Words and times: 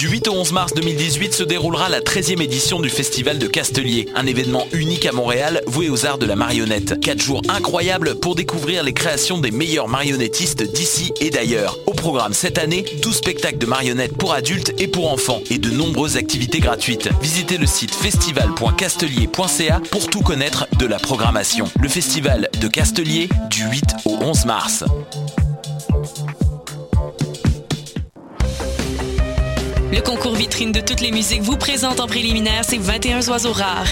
Du 0.00 0.08
8 0.08 0.28
au 0.28 0.32
11 0.32 0.52
mars 0.52 0.72
2018 0.72 1.34
se 1.34 1.42
déroulera 1.42 1.90
la 1.90 2.00
13e 2.00 2.40
édition 2.40 2.80
du 2.80 2.88
Festival 2.88 3.38
de 3.38 3.46
Castelier, 3.46 4.08
un 4.14 4.24
événement 4.24 4.66
unique 4.72 5.04
à 5.04 5.12
Montréal 5.12 5.60
voué 5.66 5.90
aux 5.90 6.06
arts 6.06 6.16
de 6.16 6.24
la 6.24 6.36
marionnette. 6.36 6.98
Quatre 7.00 7.20
jours 7.20 7.42
incroyables 7.50 8.14
pour 8.14 8.34
découvrir 8.34 8.82
les 8.82 8.94
créations 8.94 9.36
des 9.36 9.50
meilleurs 9.50 9.88
marionnettistes 9.88 10.62
d'ici 10.62 11.12
et 11.20 11.28
d'ailleurs. 11.28 11.76
Au 11.84 11.92
programme 11.92 12.32
cette 12.32 12.56
année, 12.56 12.86
12 13.02 13.14
spectacles 13.14 13.58
de 13.58 13.66
marionnettes 13.66 14.16
pour 14.16 14.32
adultes 14.32 14.72
et 14.78 14.88
pour 14.88 15.12
enfants 15.12 15.42
et 15.50 15.58
de 15.58 15.68
nombreuses 15.68 16.16
activités 16.16 16.60
gratuites. 16.60 17.10
Visitez 17.20 17.58
le 17.58 17.66
site 17.66 17.94
festival.castelier.ca 17.94 19.82
pour 19.90 20.08
tout 20.08 20.22
connaître 20.22 20.66
de 20.78 20.86
la 20.86 20.98
programmation. 20.98 21.66
Le 21.78 21.90
Festival 21.90 22.48
de 22.58 22.68
Castelier 22.68 23.28
du 23.50 23.64
8 23.64 23.96
au 24.06 24.16
11 24.22 24.46
mars. 24.46 24.82
Le 29.92 30.00
concours 30.00 30.36
vitrine 30.36 30.70
de 30.70 30.80
toutes 30.80 31.00
les 31.00 31.10
musiques 31.10 31.42
vous 31.42 31.56
présente 31.56 31.98
en 31.98 32.06
préliminaire 32.06 32.64
ces 32.64 32.78
21 32.78 33.26
oiseaux 33.28 33.52
rares. 33.52 33.88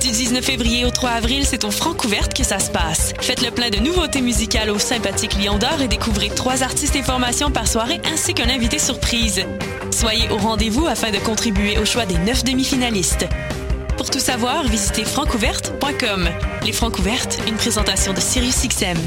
Du 0.00 0.10
19 0.10 0.44
février 0.44 0.84
au 0.84 0.90
3 0.90 1.10
avril, 1.10 1.44
c'est 1.46 1.64
au 1.64 1.70
Francouverte 1.70 2.34
que 2.34 2.42
ça 2.42 2.58
se 2.58 2.68
passe. 2.68 3.12
Faites 3.20 3.40
le 3.40 3.52
plein 3.52 3.70
de 3.70 3.78
nouveautés 3.78 4.20
musicales 4.20 4.70
au 4.70 4.78
sympathique 4.80 5.36
Lion 5.40 5.56
d'Or 5.56 5.80
et 5.82 5.88
découvrez 5.88 6.30
trois 6.30 6.64
artistes 6.64 6.96
et 6.96 7.02
formations 7.02 7.52
par 7.52 7.68
soirée 7.68 8.00
ainsi 8.12 8.34
qu'un 8.34 8.50
invité 8.50 8.80
surprise. 8.80 9.46
Soyez 9.92 10.28
au 10.30 10.36
rendez-vous 10.36 10.86
afin 10.88 11.12
de 11.12 11.18
contribuer 11.18 11.78
au 11.78 11.84
choix 11.84 12.06
des 12.06 12.18
neuf 12.18 12.42
demi-finalistes. 12.42 13.26
Pour 13.96 14.10
tout 14.10 14.18
savoir, 14.18 14.64
visitez 14.64 15.04
francouverte.com. 15.04 16.28
Les 16.64 16.72
Francouvertes, 16.72 17.38
une 17.46 17.54
présentation 17.54 18.12
de 18.12 18.20
SiriusXM. 18.20 18.98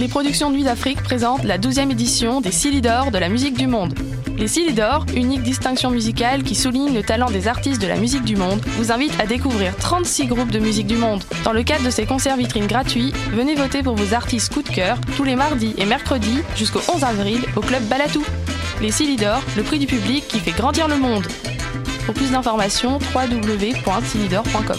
Les 0.00 0.08
productions 0.08 0.50
Nuit 0.50 0.64
d'Afrique 0.64 1.02
présentent 1.02 1.44
la 1.44 1.58
12e 1.58 1.90
édition 1.90 2.40
des 2.40 2.52
Silidor 2.52 3.10
de 3.10 3.18
la 3.18 3.28
musique 3.28 3.58
du 3.58 3.66
monde. 3.66 3.92
Les 4.38 4.48
Silidor, 4.48 5.04
unique 5.14 5.42
distinction 5.42 5.90
musicale 5.90 6.42
qui 6.42 6.54
souligne 6.54 6.94
le 6.94 7.02
talent 7.02 7.30
des 7.30 7.48
artistes 7.48 7.82
de 7.82 7.86
la 7.86 7.96
musique 7.96 8.24
du 8.24 8.34
monde, 8.34 8.62
vous 8.78 8.92
invitent 8.92 9.20
à 9.20 9.26
découvrir 9.26 9.76
36 9.76 10.26
groupes 10.28 10.50
de 10.50 10.58
musique 10.58 10.86
du 10.86 10.96
monde. 10.96 11.22
Dans 11.44 11.52
le 11.52 11.62
cadre 11.62 11.84
de 11.84 11.90
ces 11.90 12.06
concerts 12.06 12.38
vitrines 12.38 12.66
gratuits, 12.66 13.12
venez 13.32 13.54
voter 13.54 13.82
pour 13.82 13.94
vos 13.94 14.14
artistes 14.14 14.54
coup 14.54 14.62
de 14.62 14.70
cœur 14.70 14.96
tous 15.18 15.24
les 15.24 15.36
mardis 15.36 15.74
et 15.76 15.84
mercredis 15.84 16.40
jusqu'au 16.56 16.80
11 16.90 17.04
avril 17.04 17.42
au 17.54 17.60
club 17.60 17.82
Balatou. 17.82 18.24
Les 18.80 18.92
Silidor, 18.92 19.42
le 19.54 19.62
prix 19.62 19.78
du 19.78 19.86
public 19.86 20.26
qui 20.26 20.40
fait 20.40 20.52
grandir 20.52 20.88
le 20.88 20.96
monde. 20.96 21.26
Pour 22.06 22.14
plus 22.14 22.30
d'informations, 22.30 22.98
www.silidor.com. 23.14 24.78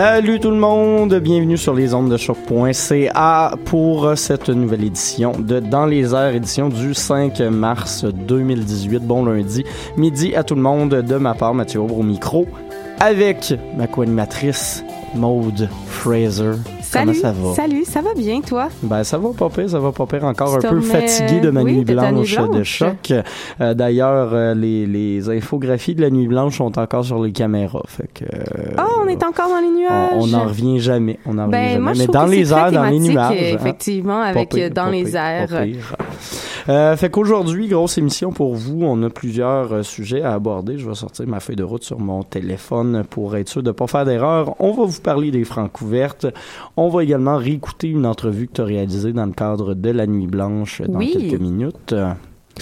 Salut 0.00 0.38
tout 0.38 0.52
le 0.52 0.56
monde, 0.56 1.12
bienvenue 1.16 1.56
sur 1.56 1.74
les 1.74 1.92
ondes 1.92 2.08
de 2.08 2.16
choc.ca 2.16 3.54
pour 3.64 4.16
cette 4.16 4.48
nouvelle 4.48 4.84
édition 4.84 5.32
de 5.32 5.58
Dans 5.58 5.86
les 5.86 6.14
airs, 6.14 6.36
édition 6.36 6.68
du 6.68 6.94
5 6.94 7.40
mars 7.40 8.04
2018. 8.04 9.00
Bon 9.00 9.24
lundi, 9.24 9.64
midi 9.96 10.36
à 10.36 10.44
tout 10.44 10.54
le 10.54 10.62
monde, 10.62 10.90
de 10.94 11.16
ma 11.16 11.34
part 11.34 11.52
Mathieu 11.52 11.80
Aubre 11.80 11.98
au 11.98 12.04
micro, 12.04 12.46
avec 13.00 13.52
ma 13.76 13.88
co-animatrice 13.88 14.84
Maude 15.16 15.68
Fraser. 15.88 16.52
Salut, 16.90 17.12
Comment 17.12 17.20
ça 17.20 17.32
va? 17.32 17.54
Salut, 17.54 17.84
ça 17.84 18.00
va 18.00 18.14
bien, 18.14 18.40
toi? 18.40 18.68
Ben, 18.82 19.04
ça 19.04 19.18
va 19.18 19.28
pas 19.36 19.50
pire, 19.50 19.68
ça 19.68 19.78
va 19.78 19.92
pas 19.92 20.06
pire. 20.06 20.24
Encore 20.24 20.54
un 20.56 20.58
peu 20.60 20.80
fatigué 20.80 21.40
de 21.40 21.50
ma 21.50 21.62
oui, 21.62 21.76
nuit 21.76 21.84
blanche, 21.84 22.36
de 22.54 22.62
choc. 22.64 23.12
Euh, 23.60 23.74
D'ailleurs, 23.74 24.30
euh, 24.32 24.54
les, 24.54 24.86
les 24.86 25.28
infographies 25.28 25.94
de 25.94 26.00
la 26.00 26.08
nuit 26.10 26.26
blanche 26.26 26.56
sont 26.56 26.78
encore 26.78 27.04
sur 27.04 27.22
les 27.22 27.32
caméras. 27.32 27.82
Fait 27.88 28.08
que, 28.12 28.24
euh, 28.24 28.74
Oh, 28.78 29.02
on 29.04 29.06
est 29.08 29.22
encore 29.22 29.48
dans 29.50 29.60
les 29.60 29.70
nuages. 29.70 30.12
on, 30.16 30.26
n'en 30.28 30.44
revient 30.44 30.80
jamais. 30.80 31.18
On 31.26 31.36
en 31.38 31.42
revient 31.46 31.50
Ben, 31.52 31.68
jamais. 31.72 31.78
moi, 31.80 31.92
je 31.92 31.98
Mais 31.98 32.06
dans 32.06 32.26
les 32.26 32.52
airs, 32.54 32.72
dans 32.72 32.84
les 32.84 32.98
nuages. 33.00 33.32
hein. 33.38 33.54
Effectivement, 33.54 34.20
avec 34.22 34.48
pire, 34.48 34.70
dans 34.70 34.88
les 34.88 35.14
airs. 35.14 35.46
pire. 35.48 35.96
Euh, 36.68 36.96
fait 36.96 37.08
qu'aujourd'hui, 37.10 37.68
grosse 37.68 37.96
émission 37.96 38.30
pour 38.30 38.54
vous. 38.54 38.80
On 38.82 39.02
a 39.02 39.10
plusieurs 39.10 39.72
euh, 39.72 39.82
sujets 39.82 40.22
à 40.22 40.34
aborder. 40.34 40.78
Je 40.78 40.88
vais 40.88 40.94
sortir 40.94 41.26
ma 41.26 41.40
feuille 41.40 41.56
de 41.56 41.64
route 41.64 41.82
sur 41.82 41.98
mon 41.98 42.22
téléphone 42.22 43.04
pour 43.08 43.36
être 43.36 43.48
sûr 43.48 43.62
de 43.62 43.68
ne 43.68 43.72
pas 43.72 43.86
faire 43.86 44.04
d'erreur. 44.04 44.54
On 44.60 44.72
va 44.72 44.84
vous 44.84 45.00
parler 45.00 45.30
des 45.30 45.44
francs 45.44 45.72
couvertes. 45.72 46.26
On 46.76 46.88
va 46.88 47.02
également 47.02 47.38
réécouter 47.38 47.88
une 47.88 48.04
entrevue 48.04 48.48
que 48.48 48.54
tu 48.54 48.60
as 48.60 48.64
réalisée 48.64 49.12
dans 49.12 49.26
le 49.26 49.32
cadre 49.32 49.74
de 49.74 49.90
la 49.90 50.06
Nuit 50.06 50.26
Blanche 50.26 50.82
dans 50.82 50.98
Oui. 50.98 51.12
quelques 51.12 51.40
minutes. 51.40 51.94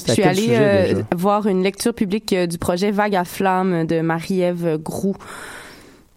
Je 0.07 0.13
suis 0.13 0.23
allée 0.23 0.41
sujet 0.43 0.95
euh, 0.95 1.03
voir 1.17 1.47
une 1.47 1.63
lecture 1.63 1.95
publique 1.95 2.33
euh, 2.33 2.47
du 2.47 2.59
projet 2.59 2.91
Vague 2.91 3.17
à 3.17 3.25
flamme 3.25 3.87
de 3.87 4.01
Marie-Ève 4.01 4.79
Groux. 4.83 5.17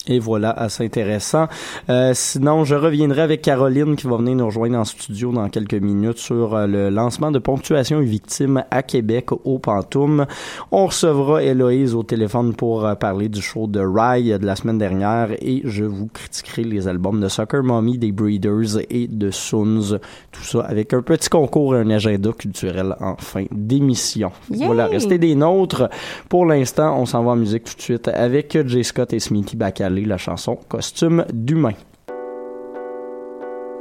Et 0.09 0.17
voilà, 0.17 0.49
assez 0.49 0.83
intéressant. 0.83 1.47
Euh, 1.87 2.13
sinon, 2.15 2.63
je 2.63 2.73
reviendrai 2.73 3.21
avec 3.21 3.43
Caroline 3.43 3.95
qui 3.95 4.07
va 4.07 4.17
venir 4.17 4.35
nous 4.35 4.47
rejoindre 4.47 4.79
en 4.79 4.83
studio 4.83 5.31
dans 5.31 5.47
quelques 5.49 5.75
minutes 5.75 6.17
sur 6.17 6.55
euh, 6.55 6.65
le 6.65 6.89
lancement 6.89 7.29
de 7.29 7.37
ponctuation 7.37 8.01
et 8.01 8.05
victimes 8.05 8.63
à 8.71 8.81
Québec 8.81 9.27
au 9.31 9.59
Pantoum. 9.59 10.25
On 10.71 10.87
recevra 10.87 11.43
Héloïse 11.43 11.93
au 11.93 12.01
téléphone 12.01 12.55
pour 12.55 12.87
euh, 12.87 12.95
parler 12.95 13.29
du 13.29 13.39
show 13.39 13.67
de 13.67 13.79
Rye 13.79 14.39
de 14.39 14.45
la 14.47 14.55
semaine 14.55 14.79
dernière 14.79 15.29
et 15.41 15.61
je 15.63 15.83
vous 15.83 16.07
critiquerai 16.07 16.63
les 16.63 16.87
albums 16.87 17.21
de 17.21 17.27
Soccer 17.27 17.61
Mommy, 17.61 17.99
des 17.99 18.11
Breeders 18.11 18.79
et 18.89 19.07
de 19.07 19.29
Soons. 19.29 19.99
Tout 20.31 20.43
ça 20.43 20.61
avec 20.61 20.91
un 20.95 21.03
petit 21.03 21.29
concours 21.29 21.75
et 21.75 21.81
un 21.81 21.89
agenda 21.91 22.31
culturel 22.31 22.95
en 22.99 23.15
fin 23.17 23.45
d'émission. 23.51 24.31
Voilà, 24.49 24.87
restez 24.87 25.19
des 25.19 25.35
nôtres. 25.35 25.87
Pour 26.29 26.47
l'instant, 26.47 26.99
on 26.99 27.05
s'en 27.05 27.23
va 27.23 27.33
en 27.33 27.35
musique 27.35 27.65
tout 27.65 27.75
de 27.75 27.81
suite 27.81 28.07
avec 28.07 28.57
Jay 28.65 28.81
Scott 28.81 29.13
et 29.13 29.19
Smithy 29.19 29.55
Bacalé, 29.55 29.98
la 30.05 30.17
chanson 30.17 30.55
Costume 30.55 31.25
d'humain. 31.33 31.73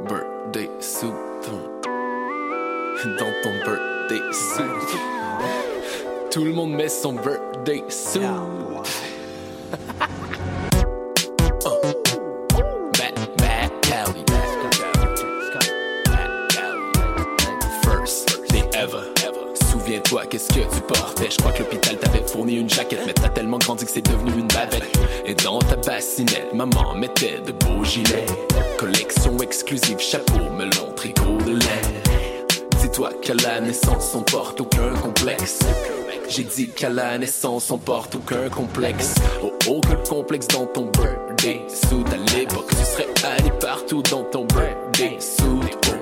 birthday 0.07 0.69
suit. 0.79 1.07
Dans 3.03 3.33
ton 3.43 3.51
birthday 3.65 4.21
suit. 4.31 4.97
Tout 6.31 6.43
le 6.43 6.53
monde 6.53 6.73
met 6.73 6.89
son 6.89 7.13
birthday 7.13 7.83
suit. 7.89 8.21
Oh. 8.23 8.83
Souviens-toi, 20.09 20.29
qu'est-ce 20.31 20.47
que 20.47 20.75
tu 20.75 20.81
portais? 20.87 21.29
Je 21.29 21.37
crois 21.37 21.51
que 21.51 21.59
l'hôpital 21.59 21.95
t'avait 21.97 22.25
fourni 22.25 22.55
une 22.55 22.69
jaquette, 22.69 23.01
mais 23.05 23.13
t'as 23.13 23.29
tellement 23.29 23.59
grandi 23.59 23.85
que 23.85 23.91
c'est 23.91 24.01
devenu 24.01 24.31
une 24.39 24.47
bavette. 24.47 24.97
Et 25.23 25.35
dans 25.35 25.59
ta 25.59 25.75
bassinette, 25.75 26.51
maman 26.51 26.95
mettait 26.95 27.39
de 27.45 27.51
beaux 27.51 27.83
gilets. 27.83 28.25
Collection 28.79 29.37
exclusive, 29.37 29.99
chapeau, 29.99 30.49
melon, 30.57 30.93
tricot 30.95 31.37
de 31.45 31.51
laine. 31.51 32.01
Dis-toi 32.81 33.11
qu'à 33.21 33.35
la 33.35 33.61
naissance, 33.61 34.15
on 34.15 34.23
porte 34.23 34.59
aucun 34.61 34.95
complexe. 34.95 35.59
J'ai 36.27 36.43
dit 36.43 36.69
qu'à 36.69 36.89
la 36.89 37.19
naissance, 37.19 37.69
on 37.69 37.77
porte 37.77 38.15
aucun 38.15 38.49
complexe. 38.49 39.13
Oh 39.43 39.51
Aucun 39.67 39.97
complexe 40.09 40.47
dans 40.47 40.65
ton 40.65 40.85
birthday 40.85 41.61
suit. 41.67 42.03
À 42.11 42.35
l'époque, 42.35 42.69
tu 42.69 42.83
serais 42.83 43.07
allé 43.23 43.51
partout 43.59 44.01
dans 44.09 44.23
ton 44.23 44.45
birthday 44.45 45.17
suit. 45.19 45.69
Oh, 45.91 45.98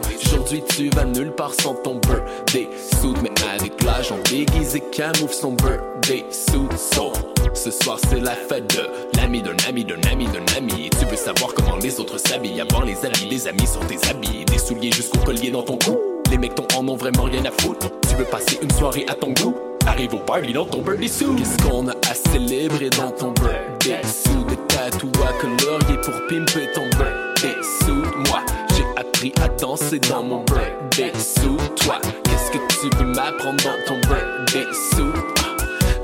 Aujourd'hui, 0.48 0.64
tu 0.70 0.90
vas 0.96 1.04
nulle 1.04 1.34
part 1.34 1.54
sans 1.62 1.74
ton 1.74 1.96
birthday 1.96 2.70
suit. 2.80 3.14
Mais 3.22 3.32
avec 3.54 3.84
l'âge, 3.84 4.14
on 4.14 4.30
déguise 4.30 4.78
et 4.78 4.84
camoufle 4.94 5.34
son 5.34 5.52
birthday 5.52 6.24
suit. 6.30 6.70
So, 6.78 7.12
ce 7.54 7.70
soir, 7.70 8.00
c'est 8.10 8.22
la 8.22 8.32
fête 8.32 8.74
de 8.74 8.88
l'ami 9.18 9.42
d'un 9.42 9.58
ami 9.68 9.84
d'un 9.84 10.00
ami 10.10 10.26
d'un 10.28 10.46
ami. 10.58 10.90
Tu 10.98 11.06
veux 11.06 11.18
savoir 11.18 11.54
comment 11.54 11.76
les 11.76 12.00
autres 12.00 12.18
s'habillent. 12.18 12.62
Avoir 12.62 12.86
les 12.86 13.06
habits, 13.06 13.28
les 13.30 13.46
amis 13.46 13.68
sur 13.68 13.86
tes 13.88 13.98
habits. 14.10 14.46
Des 14.46 14.58
souliers 14.58 14.92
jusqu'au 14.94 15.20
collier 15.20 15.52
dans 15.52 15.64
ton 15.64 15.78
cou. 15.80 15.98
Les 16.32 16.38
mecs 16.38 16.56
t'en 16.56 16.80
en 16.80 16.88
ont 16.88 16.96
vraiment 16.96 17.24
rien 17.24 17.44
à 17.44 17.52
foutre. 17.52 17.90
Tu 18.08 18.16
veux 18.16 18.24
passer 18.24 18.58
une 18.62 18.72
soirée 18.72 19.06
à 19.10 19.16
ton 19.16 19.34
goût? 19.34 19.54
Arrive 19.86 20.14
au 20.14 20.20
party 20.20 20.54
dans 20.54 20.66
ton 20.66 20.82
birthday 20.82 21.10
suit. 21.10 21.26
Qu'est-ce 21.38 21.58
qu'on 21.58 21.90
a 21.90 21.94
à 22.10 22.14
célébrer 22.32 22.90
dans 22.92 23.12
ton 23.12 23.34
birthday 23.34 24.00
suit? 24.06 24.46
Des 24.48 24.56
tatouages 24.74 25.40
coloriés 25.42 26.02
pour 26.02 26.14
pimper 26.30 26.72
ton 26.74 26.88
birthday 26.98 27.17
appris 29.28 29.34
à 29.44 29.48
danser 29.60 30.00
dans 30.00 30.24
mon 30.24 30.44
birthday 30.46 31.12
suit. 31.18 31.58
Toi, 31.84 32.00
qu'est-ce 32.24 32.52
que 32.52 32.90
tu 32.90 32.98
veux 32.98 33.06
m'apprendre 33.06 33.58
dans 33.64 33.86
ton 33.88 33.96
birthday 34.08 34.66
suit? 34.92 35.04
Ah, 35.40 35.44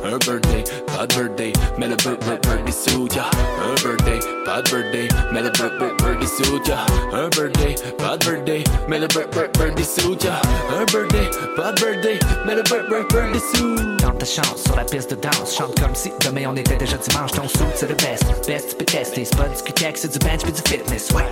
Un 0.06 0.18
birthday, 0.18 0.64
pas 0.88 1.08
de 1.08 1.16
birthday, 1.16 1.54
mais 1.78 1.88
le 1.88 1.96
bir- 1.96 2.18
bir- 2.18 2.38
birthday 2.42 2.72
suit, 2.74 3.16
yeah. 3.16 3.30
Un 3.64 3.74
birthday, 3.76 4.20
pas 4.46 4.62
de 4.62 4.70
birthday, 4.70 5.08
mais 5.32 5.42
le 5.42 5.50
bir- 5.52 5.72
bir- 5.80 5.96
birthday 6.04 6.28
suit, 6.28 6.68
yeah. 6.68 6.86
Un 7.14 7.30
birthday, 7.30 7.76
pas 7.98 8.18
de 8.18 8.26
birthday, 8.30 8.64
mais 8.90 9.00
le 9.00 9.08
bir- 9.08 9.28
bir- 9.32 9.48
birthday 9.58 9.84
suit, 9.86 10.22
yeah. 10.26 10.42
Un 10.78 10.84
birthday, 10.92 11.30
pas 11.56 11.72
de 11.72 11.80
birthday, 11.86 12.20
mais 12.46 12.56
le 12.56 12.64
bir- 12.64 12.84
bir- 12.90 13.08
birthday 13.08 13.40
suit. 13.56 13.98
Tente 14.02 14.20
ta 14.20 14.26
chance 14.26 14.64
sur 14.66 14.76
la 14.76 14.84
piste 14.84 15.12
de 15.12 15.16
danse. 15.16 15.56
Chante 15.58 15.80
comme 15.80 15.96
si 15.96 16.12
demain 16.20 16.48
on 16.52 16.56
était 16.58 16.76
déjà 16.76 16.98
dimanche. 16.98 17.32
Ton 17.32 17.48
suit, 17.48 17.64
c'est 17.76 17.88
le 17.88 17.96
best. 17.96 18.26
Best, 18.46 18.70
tu 18.72 18.76
peux 18.76 18.86
tester. 18.86 19.24
C'est 19.24 19.38
pas 19.38 19.48
du 19.48 19.56
c'est 19.96 20.12
du 20.12 20.20
bench 20.20 20.42
puis 20.44 20.52
du 20.52 20.62
fitness. 20.70 21.10
Ouais. 21.16 21.24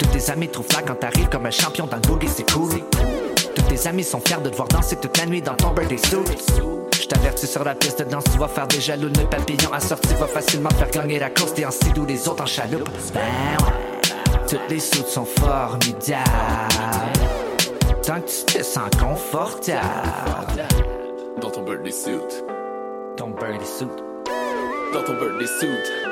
Tous 0.00 0.06
tes 0.06 0.30
amis 0.30 0.48
trouvent 0.48 0.66
là 0.72 0.80
quand 0.80 0.94
t'arrives 0.94 1.28
comme 1.28 1.44
un 1.44 1.50
champion 1.50 1.86
dans 1.86 1.96
le 1.96 2.02
boogie, 2.02 2.26
c'est 2.26 2.50
cool. 2.50 2.70
Tous 3.54 3.62
tes 3.62 3.86
amis 3.86 4.02
sont 4.02 4.20
fiers 4.20 4.40
de 4.42 4.48
te 4.48 4.56
voir 4.56 4.66
danser 4.68 4.96
toute 4.96 5.18
la 5.18 5.26
nuit 5.26 5.42
dans 5.42 5.54
ton 5.54 5.72
birthday 5.74 5.98
suit. 5.98 6.16
Je 6.98 7.06
t'avertis 7.06 7.46
sur 7.46 7.62
la 7.64 7.74
piste 7.74 7.98
de 7.98 8.04
danse, 8.04 8.24
tu 8.32 8.38
vas 8.38 8.48
faire 8.48 8.66
des 8.66 8.80
jaloux 8.80 9.10
nœuds 9.10 9.28
papillons 9.30 9.72
assortis, 9.74 10.14
va 10.14 10.26
facilement 10.26 10.70
faire 10.70 10.90
gagner 10.90 11.18
la 11.18 11.28
course. 11.28 11.52
T'es 11.52 11.66
en 11.66 11.70
sidou, 11.70 12.06
les 12.06 12.26
autres 12.28 12.42
en 12.42 12.46
chaloupe. 12.46 12.88
Ben 13.12 13.20
ouais, 13.20 14.40
toutes 14.48 14.70
les 14.70 14.80
soutes 14.80 15.08
sont 15.08 15.26
formidables. 15.26 16.24
Tant 18.02 18.22
que 18.22 18.30
tu 18.30 18.58
te 18.58 18.62
sens 18.62 18.88
confortable. 18.98 20.64
Dans 21.42 21.50
ton 21.50 21.62
birthday 21.62 21.92
suit. 21.92 22.42
Ton 23.18 23.28
birthday 23.28 23.66
suit. 23.66 23.86
Dans 24.94 25.02
ton 25.02 25.12
birthday 25.12 25.46
suit. 25.58 26.09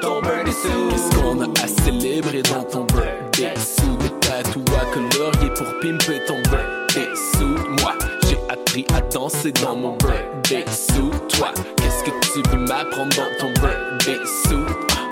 Ton 0.00 0.20
birthday 0.22 0.52
suit. 0.52 0.70
Qu'est-ce 0.90 1.16
qu'on 1.16 1.40
a 1.40 1.44
à 1.62 1.68
célébrer 1.84 2.42
dans 2.42 2.62
ton 2.64 2.84
birthday 2.84 3.54
suit? 3.56 3.96
Des 4.00 4.10
tatouages 4.20 4.90
coloriés 4.92 5.50
pour 5.54 5.66
pimper 5.80 6.20
ton 6.26 6.36
birthday 6.50 7.08
suit. 7.14 7.82
Moi, 7.82 7.94
j'ai 8.28 8.38
appris 8.48 8.84
à 8.94 9.00
danser 9.02 9.52
dans 9.52 9.76
mon 9.76 9.96
birthday 9.96 10.64
suit. 10.70 11.10
Toi, 11.36 11.52
qu'est-ce 11.76 12.04
que 12.04 12.10
tu 12.32 12.48
veux 12.50 12.58
m'apprendre 12.66 13.14
dans 13.16 13.38
ton 13.38 13.52
birthday 13.60 14.18
suit? 14.44 14.74
Ah, 14.92 15.06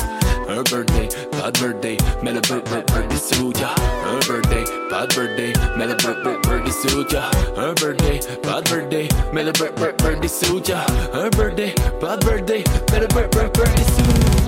Un 0.51 0.63
birthday, 0.63 1.09
pas 1.33 1.51
de 1.51 1.59
birthday, 1.61 1.97
mais 2.23 2.33
le 2.33 2.41
bir- 2.41 2.63
bir- 2.65 2.83
birthday 2.87 3.17
suit, 3.19 3.53
yeah. 3.61 3.75
Un 4.11 4.19
birthday, 4.21 4.65
pas 4.89 5.07
de 5.07 5.15
birthday, 5.15 5.53
mais 5.77 5.87
le 5.87 5.95
bir- 5.95 6.23
bir- 6.25 6.41
birthday 6.49 6.73
suit, 6.73 7.13
yeah. 7.13 7.31
Un 7.59 7.75
birthday, 7.75 8.21
pas 8.43 8.63
de 8.63 8.71
birthday, 8.75 9.09
mais 9.35 9.45
le 9.45 9.53
bir- 9.53 9.71
bir- 9.77 9.93
birthday 10.03 10.29
suit, 10.29 10.67
yeah. 10.69 10.87
Un 11.13 11.29
birthday, 11.37 11.75
pas 12.01 12.17
de 12.17 12.25
birthday, 12.27 12.65
mais 12.91 13.01
le 13.01 13.07
bir- 13.09 13.29
bir- 13.29 13.51
birthday 13.53 13.85
suit. 13.85 14.48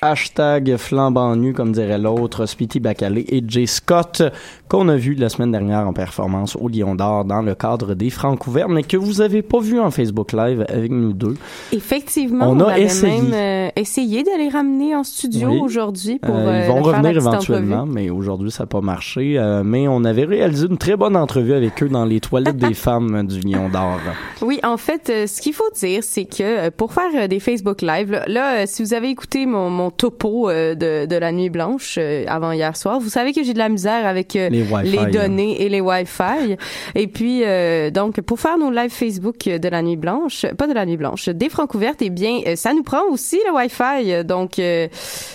Hashtag 0.00 0.76
flambant 0.76 1.34
nu, 1.34 1.52
comme 1.52 1.72
dirait 1.72 1.98
l'autre, 1.98 2.46
Speedy 2.46 2.78
Bacalé 2.78 3.24
et 3.28 3.42
Jay 3.46 3.66
Scott, 3.66 4.22
qu'on 4.68 4.88
a 4.88 4.96
vu 4.96 5.14
la 5.14 5.28
semaine 5.28 5.52
dernière 5.52 5.86
en 5.88 5.92
performance 5.92 6.56
au 6.56 6.68
Lion 6.68 6.94
d'Or 6.94 7.24
dans 7.24 7.42
le 7.42 7.54
cadre 7.54 7.94
des 7.94 8.10
Francs 8.10 8.46
ouverts, 8.46 8.68
mais 8.68 8.82
que 8.82 8.96
vous 8.96 9.20
avez 9.20 9.42
pas 9.42 9.60
vu 9.60 9.80
en 9.80 9.90
Facebook 9.90 10.32
Live 10.32 10.64
avec 10.68 10.90
nous 10.90 11.12
deux. 11.12 11.34
Effectivement, 11.72 12.46
On 12.50 12.60
on, 12.60 12.64
a 12.64 12.72
avait 12.72 12.82
essayé. 12.82 13.20
même 13.22 13.32
euh, 13.34 13.68
essayé 13.76 14.22
de 14.22 14.30
les 14.38 14.48
ramener 14.48 14.94
en 14.94 15.04
studio 15.04 15.48
Oui. 15.50 15.60
aujourd'hui 15.62 16.18
pour 16.18 16.34
Euh, 16.34 16.38
euh, 16.48 16.60
ils 16.64 16.68
vont 16.68 16.82
faire 16.84 16.92
la 16.92 16.98
revenir 16.98 17.16
éventuellement, 17.16 17.86
mais 17.86 18.10
aujourd'hui 18.10 18.50
ça 18.50 18.64
n'a 18.64 18.66
pas 18.66 18.80
marché. 18.80 19.38
Euh, 19.38 19.62
mais 19.64 19.88
on 19.88 20.04
avait 20.04 20.24
réalisé 20.24 20.66
une 20.68 20.78
très 20.78 20.96
bonne 20.96 21.16
entrevue 21.16 21.54
avec 21.54 21.82
eux 21.82 21.88
dans 21.88 22.04
les 22.04 22.20
toilettes 22.20 22.56
des 22.56 22.74
femmes 22.86 23.26
du 23.26 23.40
Lion 23.40 23.68
d'Or. 23.68 23.98
Oui, 24.42 24.60
en 24.64 24.76
fait, 24.76 25.10
euh, 25.10 25.26
ce 25.26 25.40
qu'il 25.40 25.52
faut 25.54 25.70
dire, 25.74 26.02
c'est 26.02 26.24
que 26.24 26.42
euh, 26.42 26.70
pour 26.76 26.92
faire 26.92 27.10
euh, 27.14 27.26
des 27.28 27.40
Facebook 27.40 27.82
Live, 27.82 28.10
là, 28.10 28.24
là, 28.26 28.54
euh, 28.58 28.64
si 28.66 28.82
vous 28.82 28.94
avez 28.94 29.08
écouté 29.08 29.46
mon, 29.46 29.70
mon 29.70 29.90
topo 29.90 30.48
euh, 30.50 30.74
de, 30.74 31.06
de 31.06 31.16
la 31.16 31.32
nuit 31.32 31.50
blanche 31.50 31.96
euh, 31.98 32.24
avant 32.28 32.52
hier 32.52 32.76
soir, 32.76 33.00
vous 33.00 33.08
savez 33.08 33.32
que 33.32 33.42
j'ai 33.42 33.52
de 33.54 33.58
la 33.58 33.68
misère 33.68 34.06
avec 34.06 34.36
euh, 34.36 34.48
Les 34.64 34.98
Wi-Fi, 34.98 35.10
données 35.12 35.62
et 35.62 35.68
les 35.68 35.80
Wi-Fi. 35.80 36.56
Et 36.94 37.06
puis, 37.06 37.42
euh, 37.44 37.90
donc, 37.90 38.20
pour 38.20 38.38
faire 38.40 38.58
nos 38.58 38.70
lives 38.70 38.90
Facebook 38.90 39.36
de 39.48 39.68
la 39.68 39.82
nuit 39.82 39.96
blanche, 39.96 40.46
pas 40.56 40.66
de 40.66 40.72
la 40.72 40.86
nuit 40.86 40.96
blanche, 40.96 41.28
des 41.28 41.48
francs 41.48 41.74
ouvertes, 41.74 42.00
eh 42.02 42.10
bien, 42.10 42.40
euh, 42.46 42.56
ça 42.56 42.72
nous 42.74 42.82
prend 42.82 43.02
aussi 43.10 43.38
le 43.46 43.54
Wi-Fi. 43.54 44.24
Donc, 44.24 44.58
euh, 44.58 44.88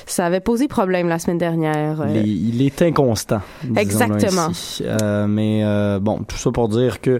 ça 0.05 0.25
avait 0.25 0.39
posé 0.39 0.67
problème 0.67 1.07
la 1.07 1.19
semaine 1.19 1.37
dernière. 1.37 2.05
Les- 2.07 2.21
il 2.21 2.61
est 2.61 2.81
inconstant. 2.81 3.41
Exactement. 3.75 4.47
ainsi. 4.49 4.83
Mais 5.27 5.63
bon, 5.99 6.19
tout 6.27 6.37
ça 6.37 6.51
pour 6.51 6.69
dire 6.69 7.01
que 7.01 7.19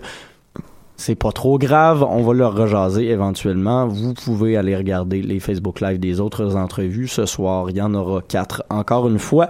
c'est 0.95 1.16
pas 1.16 1.31
trop 1.31 1.57
grave. 1.57 2.06
On 2.07 2.22
va 2.24 2.34
leur 2.34 2.56
rejaser 2.56 3.10
éventuellement. 3.10 3.88
Vous 3.88 4.13
pouvez 4.13 4.57
aller 4.57 4.75
regarder 4.75 5.22
les 5.22 5.40
Facebook 5.40 5.81
Live 5.81 6.00
des 6.00 6.19
autres 6.19 6.56
entrevues. 6.56 7.07
Ce 7.07 7.25
soir, 7.25 7.69
il 7.69 7.78
y 7.78 7.81
en 7.81 7.94
aura 7.94 8.22
quatre 8.22 8.63
encore 8.69 9.07
une 9.07 9.19
fois. 9.19 9.50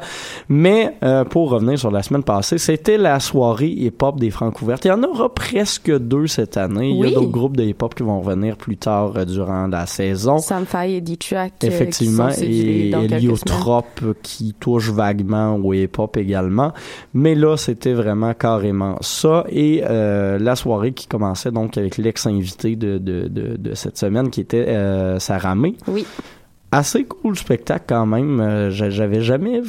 Mais 0.49 0.95
euh, 1.03 1.23
pour 1.25 1.49
revenir 1.51 1.77
sur 1.77 1.91
la 1.91 2.01
semaine 2.01 2.23
passée, 2.23 2.57
c'était 2.57 2.97
la 2.97 3.19
soirée 3.19 3.69
hip-hop 3.69 4.19
des 4.19 4.29
Francouvertes. 4.31 4.85
Il 4.85 4.89
y 4.89 4.91
en 4.91 5.03
aura 5.03 5.33
presque 5.33 5.95
deux 5.97 6.27
cette 6.27 6.57
année. 6.57 6.89
Il 6.89 6.97
y 6.97 7.11
a 7.11 7.13
d'autres 7.13 7.29
groupes 7.31 7.57
de 7.57 7.63
hip-hop 7.63 7.93
qui 7.93 8.03
vont 8.03 8.21
revenir 8.21 8.57
plus 8.57 8.77
tard 8.77 9.13
euh, 9.17 9.25
durant 9.25 9.67
la 9.67 9.85
saison. 9.85 10.37
Sam 10.39 10.65
Faye 10.65 10.95
et 10.95 11.01
D-Track. 11.01 11.53
euh, 11.63 11.67
Effectivement, 11.67 12.29
et. 12.41 12.89
Héliotrope 12.89 13.85
euh, 14.03 14.13
qui 14.23 14.53
touche 14.59 14.89
vaguement 14.89 15.55
au 15.55 15.73
hip-hop 15.73 16.17
également. 16.17 16.71
Mais 17.13 17.35
là, 17.35 17.57
c'était 17.57 17.93
vraiment 17.93 18.33
carrément 18.33 18.95
ça. 19.01 19.45
Et 19.49 19.83
euh, 19.87 20.39
la 20.39 20.55
soirée 20.55 20.93
qui 20.93 21.07
commençait 21.33 21.51
donc 21.51 21.77
avec 21.77 21.97
l'ex-invité 21.97 22.75
de, 22.75 22.97
de, 22.99 23.27
de, 23.27 23.57
de 23.57 23.73
cette 23.73 23.97
semaine 23.97 24.29
qui 24.29 24.41
était 24.41 24.67
euh, 24.69 25.17
Sarah 25.19 25.55
May. 25.55 25.73
Oui. 25.87 26.05
Assez 26.71 27.05
cool 27.05 27.35
spectacle 27.37 27.85
quand 27.87 28.05
même. 28.05 28.39
Euh, 28.39 28.69
j'a- 28.69 28.89
J'avais 28.91 29.21
jamais 29.21 29.61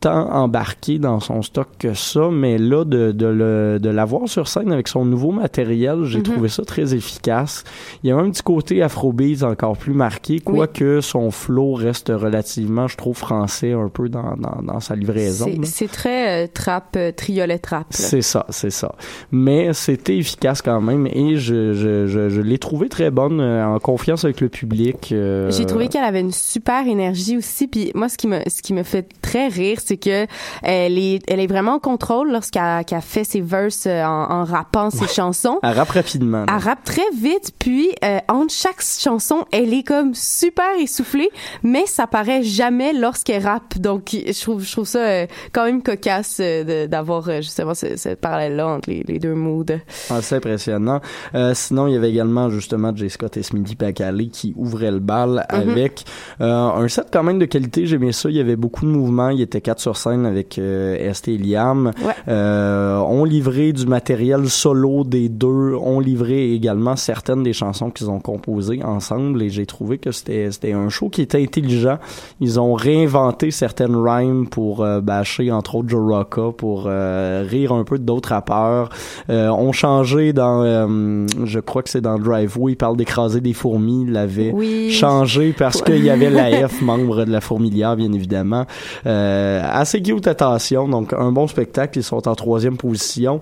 tant 0.00 0.30
embarqué 0.32 0.98
dans 0.98 1.20
son 1.20 1.42
stock 1.42 1.68
que 1.78 1.92
ça, 1.92 2.30
mais 2.32 2.56
là, 2.56 2.84
de, 2.84 3.12
de, 3.12 3.26
le, 3.26 3.78
de 3.80 3.90
l'avoir 3.90 4.28
sur 4.28 4.48
scène 4.48 4.72
avec 4.72 4.88
son 4.88 5.04
nouveau 5.04 5.30
matériel, 5.30 6.04
j'ai 6.04 6.18
Mhm. 6.18 6.24
trouvé 6.24 6.48
ça 6.48 6.64
très 6.64 6.94
efficace. 6.94 7.64
Il 8.02 8.08
y 8.08 8.12
a 8.12 8.16
un 8.16 8.30
petit 8.30 8.42
côté 8.42 8.82
afrobeat 8.82 9.42
encore 9.42 9.76
plus 9.76 9.92
marqué, 9.92 10.38
quoique 10.40 11.00
son 11.02 11.30
flow 11.30 11.74
reste 11.74 12.08
relativement, 12.14 12.88
je 12.88 12.96
trouve, 12.96 13.16
français 13.16 13.72
un 13.72 13.88
peu 13.88 14.08
dans, 14.08 14.36
dans, 14.36 14.62
dans 14.62 14.80
sa 14.80 14.96
livraison. 14.96 15.50
C'est- 15.64 15.88
très 15.90 16.44
euh, 16.44 16.46
trap, 16.52 16.94
euh, 16.96 17.12
triolet 17.12 17.58
trap. 17.58 17.86
C'est 17.90 18.22
ça, 18.22 18.46
c'est 18.48 18.70
ça. 18.70 18.94
Mais 19.32 19.72
c'était 19.74 20.16
efficace 20.16 20.62
quand 20.62 20.80
même 20.80 21.06
et 21.08 21.36
je, 21.36 21.74
je, 21.74 22.06
je, 22.06 22.28
je 22.28 22.40
l'ai 22.40 22.58
trouvé 22.58 22.88
très 22.88 23.10
bonne 23.10 23.40
euh, 23.40 23.66
en 23.66 23.78
confiance 23.78 24.24
avec 24.24 24.40
le 24.40 24.48
public. 24.48 25.10
euh, 25.12 25.50
J'ai 25.50 25.66
trouvé 25.66 25.88
qu'elle 25.88 26.04
avait 26.04 26.20
une 26.20 26.32
super 26.32 26.86
énergie 26.86 27.36
aussi. 27.36 27.66
Puis 27.66 27.90
moi, 27.94 28.08
ce 28.08 28.16
qui 28.16 28.28
me, 28.28 28.38
ce 28.48 28.62
qui 28.62 28.72
me 28.72 28.82
fait 28.82 29.06
très 29.20 29.48
rire, 29.48 29.78
c'est 29.90 29.96
que 29.96 30.26
elle 30.62 30.98
est, 30.98 31.20
elle 31.28 31.40
est 31.40 31.48
vraiment 31.48 31.74
en 31.74 31.78
contrôle 31.80 32.30
lorsqu'elle 32.30 32.84
qu'elle 32.84 33.00
fait 33.00 33.24
ses 33.24 33.40
verses 33.40 33.86
euh, 33.86 34.04
en, 34.04 34.30
en 34.30 34.44
rappant 34.44 34.90
ses 34.90 35.08
chansons. 35.08 35.58
Elle 35.64 35.76
rappe 35.76 35.90
rapidement. 35.90 36.46
Elle 36.48 36.62
rappe 36.62 36.84
très 36.84 37.02
vite, 37.12 37.52
puis 37.58 37.90
euh, 38.04 38.18
entre 38.28 38.52
chaque 38.54 38.80
chanson, 38.82 39.44
elle 39.50 39.74
est 39.74 39.82
comme 39.82 40.14
super 40.14 40.70
essoufflée, 40.78 41.28
mais 41.64 41.86
ça 41.86 42.06
paraît 42.06 42.44
jamais 42.44 42.92
lorsqu'elle 42.92 43.44
rappe. 43.44 43.78
Donc, 43.78 44.10
je 44.12 44.40
trouve, 44.40 44.62
je 44.62 44.70
trouve 44.70 44.86
ça 44.86 45.00
euh, 45.00 45.26
quand 45.52 45.64
même 45.64 45.82
cocasse 45.82 46.38
euh, 46.40 46.86
d'avoir 46.86 47.24
justement 47.42 47.74
ce, 47.74 47.96
ce 47.96 48.10
parallèle-là 48.14 48.68
entre 48.68 48.90
les, 48.90 49.02
les 49.08 49.18
deux 49.18 49.34
moods. 49.34 49.64
Assez 50.10 50.36
impressionnant. 50.36 51.00
Euh, 51.34 51.52
sinon, 51.54 51.88
il 51.88 51.94
y 51.94 51.96
avait 51.96 52.10
également 52.10 52.48
justement 52.50 52.94
Jay 52.94 53.08
Scott 53.08 53.36
et 53.36 53.42
Smithy 53.42 53.74
Pacalé 53.74 54.28
qui 54.28 54.54
ouvraient 54.56 54.92
le 54.92 55.00
bal 55.00 55.46
Mhm. 55.52 55.70
avec 55.70 56.04
un 56.38 56.86
set 56.88 57.08
quand 57.12 57.22
même 57.24 57.38
de 57.40 57.44
qualité. 57.46 57.86
J'aimais 57.86 58.12
ça. 58.12 58.28
Il 58.30 58.36
y 58.36 58.40
avait 58.40 58.56
beaucoup 58.56 58.84
de 58.86 58.90
mouvements. 58.90 59.30
Il 59.30 59.40
était 59.40 59.60
4 59.60 59.79
sur 59.80 59.96
scène 59.96 60.26
avec 60.26 60.58
euh, 60.58 60.96
Estée 60.96 61.34
et 61.34 61.38
Liam, 61.38 61.90
Ouais. 62.04 62.12
euh, 62.28 62.98
ont 62.98 63.24
livré 63.24 63.72
du 63.72 63.86
matériel 63.86 64.48
solo 64.48 65.04
des 65.04 65.28
deux, 65.28 65.74
ont 65.74 66.00
livré 66.00 66.52
également 66.52 66.96
certaines 66.96 67.42
des 67.42 67.52
chansons 67.52 67.90
qu'ils 67.90 68.10
ont 68.10 68.20
composées 68.20 68.82
ensemble 68.84 69.42
et 69.42 69.50
j'ai 69.50 69.66
trouvé 69.66 69.98
que 69.98 70.12
c'était 70.12 70.50
c'était 70.50 70.72
un 70.72 70.88
show 70.88 71.08
qui 71.08 71.22
était 71.22 71.42
intelligent. 71.42 71.98
Ils 72.40 72.60
ont 72.60 72.74
réinventé 72.74 73.50
certaines 73.50 73.96
rhymes 73.96 74.46
pour 74.48 74.82
euh, 74.84 75.00
bâcher 75.00 75.50
entre 75.50 75.76
autres 75.76 75.88
Joe 75.88 76.12
Rocca 76.14 76.52
pour 76.56 76.84
euh, 76.86 77.44
rire 77.48 77.72
un 77.72 77.84
peu 77.84 77.98
d'autres 77.98 78.30
rappeurs. 78.30 78.90
Euh, 79.30 79.48
ont 79.48 79.72
changé 79.72 80.32
dans 80.32 80.62
euh, 80.62 81.26
je 81.44 81.58
crois 81.60 81.82
que 81.82 81.88
c'est 81.88 82.00
dans 82.00 82.18
Driveway, 82.18 82.72
il 82.72 82.76
parle 82.76 82.96
d'écraser 82.96 83.40
des 83.40 83.52
fourmis, 83.54 84.02
il 84.06 84.12
l'avait 84.12 84.52
Oui. 84.54 84.90
changé 84.90 85.54
parce 85.56 85.80
qu'il 85.82 86.04
y 86.04 86.10
avait 86.10 86.30
la 86.30 86.68
F 86.68 86.82
membre 86.82 87.24
de 87.24 87.30
la 87.30 87.40
fourmilière 87.40 87.96
bien 87.96 88.12
évidemment. 88.12 88.66
Euh, 89.06 89.62
assez 89.72 90.02
cute 90.02 90.26
attention 90.26 90.88
donc 90.88 91.12
un 91.12 91.32
bon 91.32 91.46
spectacle, 91.46 91.98
ils 91.98 92.02
sont 92.04 92.26
en 92.28 92.34
troisième 92.34 92.76
position. 92.76 93.40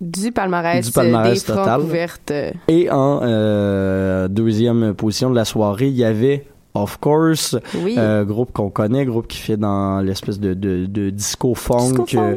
Du 0.00 0.30
palmarès, 0.30 0.84
Du 0.84 0.92
palmarès 0.92 1.40
des 1.46 1.52
total. 1.54 1.80
ouvertes. 1.80 2.32
Et 2.68 2.90
en 2.90 3.20
euh, 3.22 4.28
deuxième 4.28 4.92
position 4.94 5.30
de 5.30 5.34
la 5.34 5.46
soirée, 5.46 5.86
il 5.88 5.94
y 5.96 6.04
avait 6.04 6.44
Of 6.74 6.98
Course, 6.98 7.56
Oui. 7.82 7.94
euh, 7.96 8.22
groupe 8.24 8.52
qu'on 8.52 8.68
connaît, 8.68 9.06
groupe 9.06 9.26
qui 9.26 9.38
fait 9.38 9.56
dans 9.56 10.00
l'espèce 10.02 10.38
de, 10.38 10.52
de, 10.52 10.84
de 10.84 11.08
disco 11.08 11.54
funk. 11.54 11.78
Disco 11.78 12.06
funk, 12.06 12.18
euh. 12.18 12.36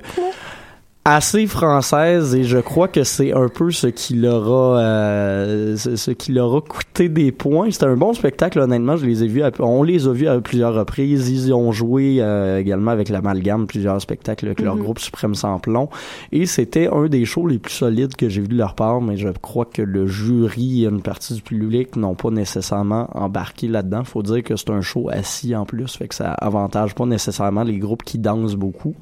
Assez 1.06 1.48
française 1.48 2.36
et 2.36 2.44
je 2.44 2.58
crois 2.60 2.88
que 2.88 3.04
c'est 3.04 3.34
un 3.34 3.48
peu 3.48 3.72
ce 3.72 3.88
qui 3.88 4.14
leur 4.16 4.48
a 4.48 4.80
euh, 4.80 5.76
ce 5.78 6.12
qui 6.12 6.34
leur 6.34 6.54
a 6.56 6.62
coûté 6.62 7.10
des 7.10 7.32
points. 7.32 7.72
C'était 7.72 7.86
un 7.86 7.96
bon 7.96 8.14
spectacle 8.14 8.60
honnêtement, 8.60 8.96
je 8.96 9.06
les 9.08 9.24
ai 9.24 9.28
vus 9.28 9.42
à- 9.42 9.50
on 9.60 9.82
les 9.82 10.08
a 10.08 10.12
vus 10.12 10.28
à 10.28 10.40
plusieurs 10.42 10.76
reprises, 10.76 11.30
ils 11.30 11.48
y 11.48 11.54
ont 11.54 11.72
joué 11.72 12.18
euh, 12.20 12.60
également 12.60 12.92
avec 12.92 13.10
l'amalgame 13.10 13.66
plusieurs 13.66 14.00
spectacles 14.02 14.46
avec 14.48 14.62
leur 14.62 14.76
Mhm. 14.76 14.84
groupe 14.84 15.00
Suprême 15.00 15.34
sans 15.36 15.58
plomb 15.58 15.90
et 16.32 16.46
c'était 16.46 16.90
un 16.94 17.08
des 17.08 17.26
shows 17.26 17.48
les 17.48 17.58
plus 17.60 17.74
solides 17.74 18.16
que 18.16 18.30
j'ai 18.30 18.42
vu 18.42 18.48
de 18.50 18.58
leur 18.58 18.76
part 18.76 19.02
mais 19.02 19.18
je 19.18 19.30
crois 19.30 19.66
que 19.66 19.82
le 19.82 20.06
jury 20.06 20.84
et 20.84 20.88
une 20.90 21.02
partie 21.02 21.34
du 21.34 21.42
public 21.42 21.96
n'ont 21.96 22.16
pas 22.16 22.30
nécessairement 22.30 23.08
embarqué 23.18 23.68
là-dedans. 23.68 24.04
Faut 24.04 24.22
dire 24.22 24.44
que 24.44 24.56
c'est 24.58 24.70
un 24.70 24.82
show 24.82 25.10
assis 25.12 25.56
en 25.56 25.66
plus, 25.66 25.96
fait 25.96 26.08
que 26.10 26.16
ça 26.16 26.34
avantage 26.34 26.94
pas 26.94 27.06
nécessairement 27.06 27.64
les 27.64 27.78
groupes 27.80 28.04
qui 28.04 28.20
dansent 28.20 28.56
beaucoup. 28.56 28.94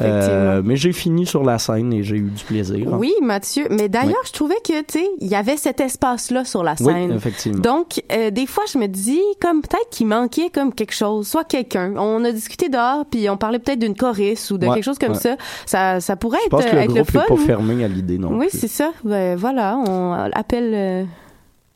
Euh, 0.00 0.62
mais 0.64 0.74
j'ai 0.76 0.92
fini 0.92 1.26
sur 1.34 1.42
la 1.42 1.58
scène 1.58 1.92
et 1.92 2.04
j'ai 2.04 2.14
eu 2.16 2.30
du 2.30 2.44
plaisir. 2.44 2.86
Oui, 2.92 3.12
Mathieu. 3.20 3.66
Mais 3.68 3.88
d'ailleurs, 3.88 4.22
je 4.24 4.30
trouvais 4.30 4.54
que, 4.64 4.78
tu 4.82 5.00
sais, 5.00 5.10
il 5.20 5.26
y 5.26 5.34
avait 5.34 5.56
cet 5.56 5.80
espace-là 5.80 6.44
sur 6.44 6.62
la 6.62 6.76
Oui, 6.78 6.86
scène. 6.92 7.10
effectivement. 7.10 7.58
Donc, 7.60 8.00
euh, 8.12 8.30
des 8.30 8.46
fois, 8.46 8.62
je 8.72 8.78
me 8.78 8.86
dis, 8.86 9.20
comme 9.40 9.60
peut-être 9.60 9.90
qu'il 9.90 10.06
manquait 10.06 10.48
comme 10.50 10.72
quelque 10.72 10.94
chose, 10.94 11.26
soit 11.26 11.42
quelqu'un. 11.42 11.92
On 11.96 12.22
a 12.24 12.30
discuté 12.30 12.68
dehors, 12.68 13.04
puis 13.10 13.28
on 13.28 13.36
parlait 13.36 13.58
peut-être 13.58 13.80
d'une 13.80 13.96
choriste 13.96 14.48
ou 14.52 14.58
de 14.58 14.66
Ouais, 14.68 14.74
quelque 14.74 14.84
chose 14.84 14.98
comme 15.00 15.14
ouais. 15.14 15.18
ça. 15.18 15.36
Ça, 15.66 16.00
ça 16.00 16.14
pourrait 16.14 16.38
Je 16.42 16.44
être, 16.46 16.50
pense 16.50 16.64
que 16.66 16.70
le 16.76 16.82
être 16.82 16.88
le 16.94 16.94
groupe 17.02 17.10
fun. 17.10 17.20
n'est 17.22 17.26
pas 17.26 17.36
fermé 17.36 17.84
à 17.84 17.88
l'idée 17.88 18.18
non 18.18 18.28
oui, 18.38 18.46
c'est 18.52 18.68
ça. 18.68 18.92
Ben, 19.02 19.34
voilà, 19.36 19.76
on 19.76 20.12
appelle, 20.12 20.72
euh, 20.72 21.04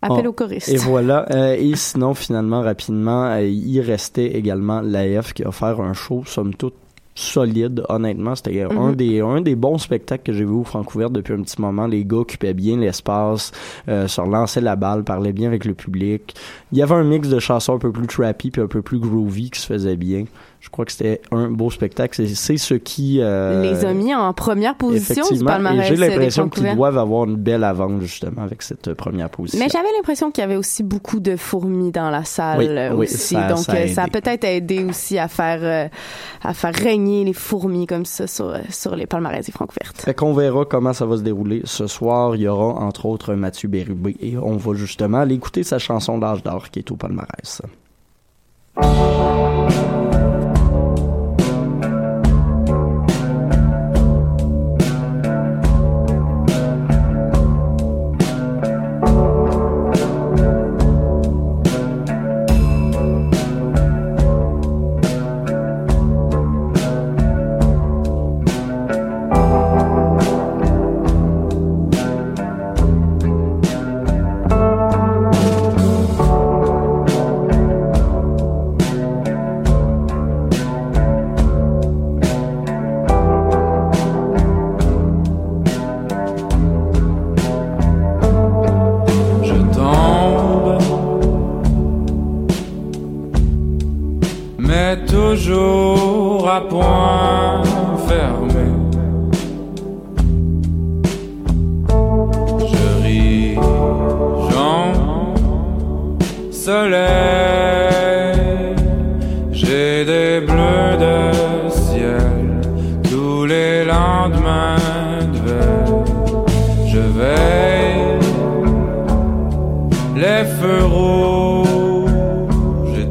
appelle 0.03 0.27
Oh, 0.27 0.31
aux 0.31 0.33
choristes. 0.35 0.69
Et 0.69 0.77
voilà. 0.77 1.27
Euh, 1.35 1.57
et 1.59 1.75
sinon, 1.75 2.15
finalement, 2.15 2.61
rapidement, 2.63 3.25
euh, 3.25 3.43
il 3.43 3.81
restait 3.81 4.27
également 4.37 4.81
l'AF 4.83 5.33
qui 5.33 5.43
a 5.43 5.49
offert 5.49 5.81
un 5.81 5.95
show, 5.95 6.23
somme 6.27 6.55
toute, 6.55 6.75
solide, 7.19 7.83
honnêtement. 7.89 8.35
C'était 8.35 8.63
un, 8.63 8.69
Mhm. 8.91 8.95
des, 8.97 9.21
un 9.21 9.41
des 9.41 9.55
bons 9.57 9.79
spectacles 9.79 10.23
que 10.25 10.33
j'ai 10.33 10.45
vu 10.45 10.53
au 10.53 10.65
Francouverte 10.65 11.13
depuis 11.13 11.35
un 11.35 11.43
petit 11.43 11.61
moment. 11.61 11.87
Les 11.87 12.05
gars 12.05 12.19
occupaient 12.19 12.55
bien 12.55 12.79
l'espace, 12.79 13.53
euh, 13.89 14.07
se 14.09 14.21
relançaient 14.21 14.61
la 14.61 14.77
balle, 14.77 15.05
parlaient 15.05 15.33
bien 15.33 15.49
avec 15.49 15.65
le 15.65 15.75
public. 15.75 16.35
Il 16.73 16.79
y 16.79 16.83
avait 16.83 16.95
un 16.95 17.05
mix 17.05 17.29
de 17.29 17.39
chansons 17.39 17.75
un 17.75 17.79
peu 17.79 17.93
plus 17.93 18.07
trappy 18.07 18.51
puis 18.51 18.63
un 18.63 18.67
peu 18.69 18.83
plus 18.83 18.99
groovy 18.99 19.51
qui 19.51 19.61
se 19.61 19.67
faisait 19.67 19.97
bien. 19.97 20.25
Je 20.61 20.71
crois 20.71 20.85
que 20.85 20.91
c'était 20.93 21.21
un 21.31 21.49
beau 21.49 21.71
spectacle. 21.71 22.27
C'est, 22.35 22.57
ce 22.57 22.75
qui... 22.75 23.21
euh, 23.21 23.63
les 23.63 23.85
a 23.85 23.93
mis 23.95 24.13
en 24.15 24.33
première 24.33 24.75
position 24.75 25.25
du 25.31 25.45
palmarès. 25.45 25.89
et 25.91 25.97
j'ai 25.97 26.03
euh, 26.03 26.09
l'impression 26.09 26.49
qu'ils 26.49 26.75
doivent 26.75 26.99
avoir 26.99 27.25
une 27.29 27.37
belle 27.37 27.63
avance 27.63 28.03
justement 28.03 28.43
avec 28.43 28.63
cette 28.63 28.89
euh, 28.89 28.95
première 28.95 29.31
position. 29.31 29.59
Mais 29.65 29.69
j'avais 29.71 29.89
l'impression 29.97 30.33
qu'il 30.33 30.43
y 30.43 30.45
avait 30.45 30.57
aussi 30.57 30.83
beaucoup 30.83 31.21
de 31.21 31.37
fourmis 31.37 31.93
dans 31.93 32.11
la 32.11 32.25
salle 32.25 32.59
Oui, 32.59 32.67
euh, 32.69 32.91
oui, 32.95 33.05
aussi. 33.07 33.35
ça- 33.35 33.47
Donc 33.49 33.59
ça 33.59 34.03
a 34.03 34.09
peut-être 34.09 34.45
aidé 34.45 34.85
aussi 34.85 35.17
à 35.19 35.29
faire 35.29 35.61
euh, 35.63 35.89
à 36.43 36.55
faire 36.55 36.75
régner 36.75 37.25
les 37.25 37.33
fourmis 37.33 37.87
comme 37.87 38.05
ça 38.05 38.27
sur 38.27 38.53
sur 38.69 38.97
les 38.97 39.07
palmarès 39.07 39.47
des 39.47 39.53
Francouvertes. 39.53 40.01
Fait 40.01 40.13
qu'on 40.15 40.35
verra 40.35 40.65
comment 40.65 40.93
ça 40.93 41.07
va 41.07 41.17
se 41.17 41.23
dérouler. 41.23 41.63
Ce 41.65 41.87
soir, 41.87 42.35
il 42.35 42.43
y 42.43 42.49
aura 42.49 42.81
entre 42.81 43.07
autres 43.07 43.35
Mathieu 43.35 43.69
Bérubé 43.69 44.17
et 44.21 44.37
on 44.37 44.57
va 44.57 44.75
justement 44.75 45.19
aller 45.19 45.37
écouter 45.37 45.63
sa 45.63 45.79
chanson 45.79 46.19
d'âge 46.19 46.43
d'or 46.43 46.69
qui 46.71 46.81
est 46.81 46.91
au 46.91 46.97
palmarès. 46.97 47.63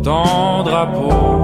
Ton 0.08 0.64
drapeau 0.64 1.37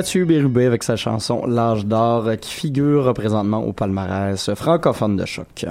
Mathieu 0.00 0.24
Bérubé 0.24 0.64
avec 0.64 0.82
sa 0.82 0.96
chanson 0.96 1.44
L'âge 1.44 1.84
d'or 1.84 2.26
euh, 2.26 2.36
qui 2.36 2.50
figure 2.50 3.12
présentement 3.12 3.58
au 3.58 3.74
palmarès 3.74 4.54
francophone 4.54 5.18
de 5.18 5.26
choc. 5.26 5.66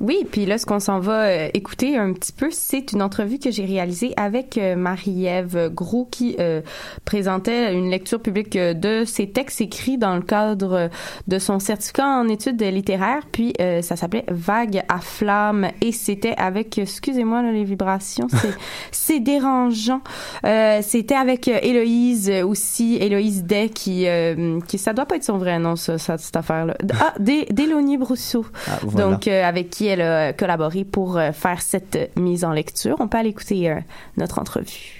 Oui, 0.00 0.26
puis 0.30 0.46
là, 0.46 0.56
ce 0.56 0.64
qu'on 0.64 0.80
s'en 0.80 0.98
va 0.98 1.26
euh, 1.26 1.48
écouter 1.52 1.98
un 1.98 2.14
petit 2.14 2.32
peu, 2.32 2.48
c'est 2.50 2.92
une 2.92 3.02
entrevue 3.02 3.38
que 3.38 3.50
j'ai 3.50 3.66
réalisée 3.66 4.14
avec 4.16 4.56
euh, 4.56 4.74
Marie-Ève 4.74 5.70
Gros 5.74 6.08
qui 6.10 6.36
euh, 6.40 6.62
présentait 7.10 7.74
une 7.74 7.90
lecture 7.90 8.22
publique 8.22 8.54
euh, 8.54 8.72
de 8.72 9.04
ses 9.04 9.28
textes 9.30 9.60
écrits 9.60 9.98
dans 9.98 10.14
le 10.14 10.22
cadre 10.22 10.90
de 11.26 11.38
son 11.40 11.58
certificat 11.58 12.06
en 12.06 12.28
études 12.28 12.62
littéraires. 12.62 13.24
Puis 13.32 13.52
euh, 13.60 13.82
ça 13.82 13.96
s'appelait 13.96 14.24
Vague 14.28 14.82
à 14.88 15.00
flamme 15.00 15.66
et 15.80 15.90
c'était 15.90 16.34
avec, 16.36 16.78
excusez-moi 16.78 17.42
là, 17.42 17.50
les 17.50 17.64
vibrations, 17.64 18.28
c'est 18.30 18.54
c'est 18.92 19.18
dérangeant. 19.18 20.02
Euh, 20.46 20.78
c'était 20.82 21.16
avec 21.16 21.48
euh, 21.48 21.58
Héloïse 21.62 22.30
aussi, 22.44 22.96
Héloïse 23.00 23.42
Day 23.42 23.70
qui, 23.70 24.06
euh, 24.06 24.60
qui 24.68 24.78
ça 24.78 24.92
doit 24.92 25.06
pas 25.06 25.16
être 25.16 25.24
son 25.24 25.38
vrai 25.38 25.58
nom 25.58 25.74
ça, 25.74 25.98
ça 25.98 26.16
cette 26.16 26.36
affaire-là. 26.36 26.76
Ah, 27.00 27.14
Dé- 27.18 27.46
Délonie 27.50 27.96
Brousseau. 27.96 28.46
Ah, 28.68 28.78
voilà. 28.82 29.08
Donc, 29.10 29.26
euh, 29.26 29.42
avec 29.44 29.70
qui 29.70 29.86
elle 29.86 30.02
a 30.02 30.32
collaboré 30.32 30.84
pour 30.84 31.18
faire 31.32 31.60
cette 31.60 32.12
mise 32.16 32.44
en 32.44 32.52
lecture. 32.52 32.94
On 33.00 33.08
peut 33.08 33.18
aller 33.18 33.30
écouter 33.30 33.68
euh, 33.70 33.76
notre 34.16 34.38
entrevue. 34.38 34.99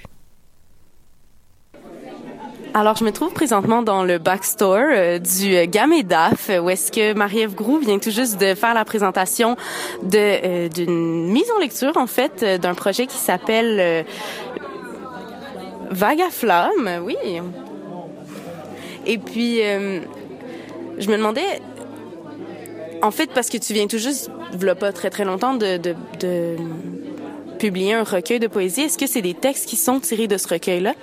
Alors, 2.73 2.95
je 2.95 3.03
me 3.03 3.11
trouve 3.11 3.33
présentement 3.33 3.81
dans 3.81 4.05
le 4.05 4.17
backstore 4.17 4.77
euh, 4.77 5.19
du 5.19 5.55
euh, 5.55 5.65
Gamedaf, 5.67 6.49
euh, 6.49 6.59
où 6.59 6.69
est-ce 6.69 6.89
que 6.89 7.13
Marie-Ève 7.13 7.53
Groux 7.53 7.79
vient 7.79 7.99
tout 7.99 8.11
juste 8.11 8.39
de 8.39 8.55
faire 8.55 8.73
la 8.73 8.85
présentation 8.85 9.57
d'une 10.03 11.27
mise 11.29 11.51
en 11.53 11.59
lecture, 11.59 11.97
en 11.97 12.07
fait, 12.07 12.45
d'un 12.61 12.73
projet 12.73 13.07
qui 13.07 13.17
s'appelle 13.17 14.05
Vague 15.89 16.21
à 16.21 16.29
flamme, 16.29 17.01
oui. 17.03 17.17
Et 19.05 19.17
puis, 19.17 19.57
je 19.57 21.09
me 21.09 21.17
demandais, 21.17 21.61
en 23.01 23.11
fait, 23.11 23.31
parce 23.33 23.49
que 23.49 23.57
tu 23.57 23.73
viens 23.73 23.87
tout 23.87 23.97
juste, 23.97 24.31
v'là 24.53 24.75
pas 24.75 24.93
très 24.93 25.09
très 25.09 25.25
longtemps, 25.25 25.55
de 25.55 26.55
publier 27.59 27.93
un 27.93 28.03
recueil 28.03 28.39
de 28.39 28.47
poésie, 28.47 28.81
est-ce 28.81 28.97
que 28.97 29.07
c'est 29.07 29.21
des 29.21 29.33
textes 29.33 29.67
qui 29.67 29.75
sont 29.75 29.99
tirés 29.99 30.27
de 30.27 30.37
ce 30.37 30.47
recueil-là? 30.47 30.93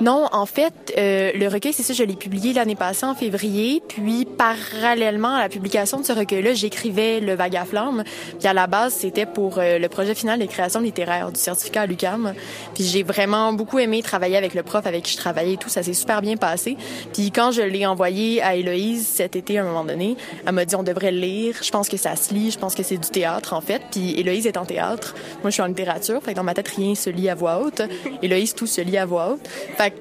Non, 0.00 0.28
en 0.30 0.46
fait, 0.46 0.94
euh, 0.96 1.32
le 1.34 1.48
recueil, 1.48 1.72
c'est 1.72 1.82
ça, 1.82 1.92
je 1.92 2.04
l'ai 2.04 2.14
publié 2.14 2.52
l'année 2.52 2.76
passée 2.76 3.04
en 3.04 3.16
février. 3.16 3.82
Puis, 3.88 4.24
parallèlement 4.24 5.34
à 5.34 5.40
la 5.40 5.48
publication 5.48 5.98
de 5.98 6.06
ce 6.06 6.12
recueil-là, 6.12 6.54
j'écrivais 6.54 7.18
Le 7.18 7.34
Vague 7.34 7.58
flamme. 7.66 8.04
Puis, 8.38 8.46
à 8.46 8.52
la 8.52 8.68
base, 8.68 8.94
c'était 8.94 9.26
pour 9.26 9.58
euh, 9.58 9.80
le 9.80 9.88
projet 9.88 10.14
final 10.14 10.38
des 10.38 10.46
créations 10.46 10.80
littéraires 10.80 11.32
du 11.32 11.40
certificat 11.40 11.82
à 11.82 11.86
l'UQAM. 11.86 12.32
Puis, 12.76 12.84
j'ai 12.84 13.02
vraiment 13.02 13.52
beaucoup 13.52 13.80
aimé 13.80 14.00
travailler 14.02 14.36
avec 14.36 14.54
le 14.54 14.62
prof 14.62 14.86
avec 14.86 15.02
qui 15.02 15.12
je 15.14 15.16
travaillais 15.16 15.54
et 15.54 15.56
tout. 15.56 15.68
Ça 15.68 15.82
s'est 15.82 15.94
super 15.94 16.22
bien 16.22 16.36
passé. 16.36 16.76
Puis, 17.12 17.32
quand 17.32 17.50
je 17.50 17.62
l'ai 17.62 17.84
envoyé 17.84 18.40
à 18.40 18.54
Héloïse 18.54 19.04
cet 19.04 19.34
été, 19.34 19.58
à 19.58 19.62
un 19.62 19.64
moment 19.64 19.84
donné, 19.84 20.16
elle 20.46 20.52
m'a 20.52 20.64
dit 20.64 20.76
on 20.76 20.84
devrait 20.84 21.10
le 21.10 21.18
lire. 21.18 21.56
Je 21.60 21.70
pense 21.72 21.88
que 21.88 21.96
ça 21.96 22.14
se 22.14 22.32
lit. 22.32 22.52
Je 22.52 22.58
pense 22.58 22.76
que 22.76 22.84
c'est 22.84 22.98
du 22.98 23.08
théâtre, 23.08 23.52
en 23.52 23.60
fait. 23.60 23.82
Puis, 23.90 24.14
Héloïse 24.16 24.46
est 24.46 24.58
en 24.58 24.64
théâtre. 24.64 25.16
Moi, 25.42 25.50
je 25.50 25.54
suis 25.54 25.62
en 25.62 25.66
littérature. 25.66 26.22
Fait 26.22 26.32
que 26.32 26.36
dans 26.36 26.44
ma 26.44 26.54
tête, 26.54 26.68
rien 26.68 26.94
se 26.94 27.10
lit 27.10 27.28
à 27.28 27.34
voix 27.34 27.60
haute. 27.64 27.82
Héloïse, 28.22 28.54
tout 28.54 28.68
se 28.68 28.80
lit 28.80 28.96
à 28.96 29.04
voix 29.04 29.32
haute. 29.32 29.48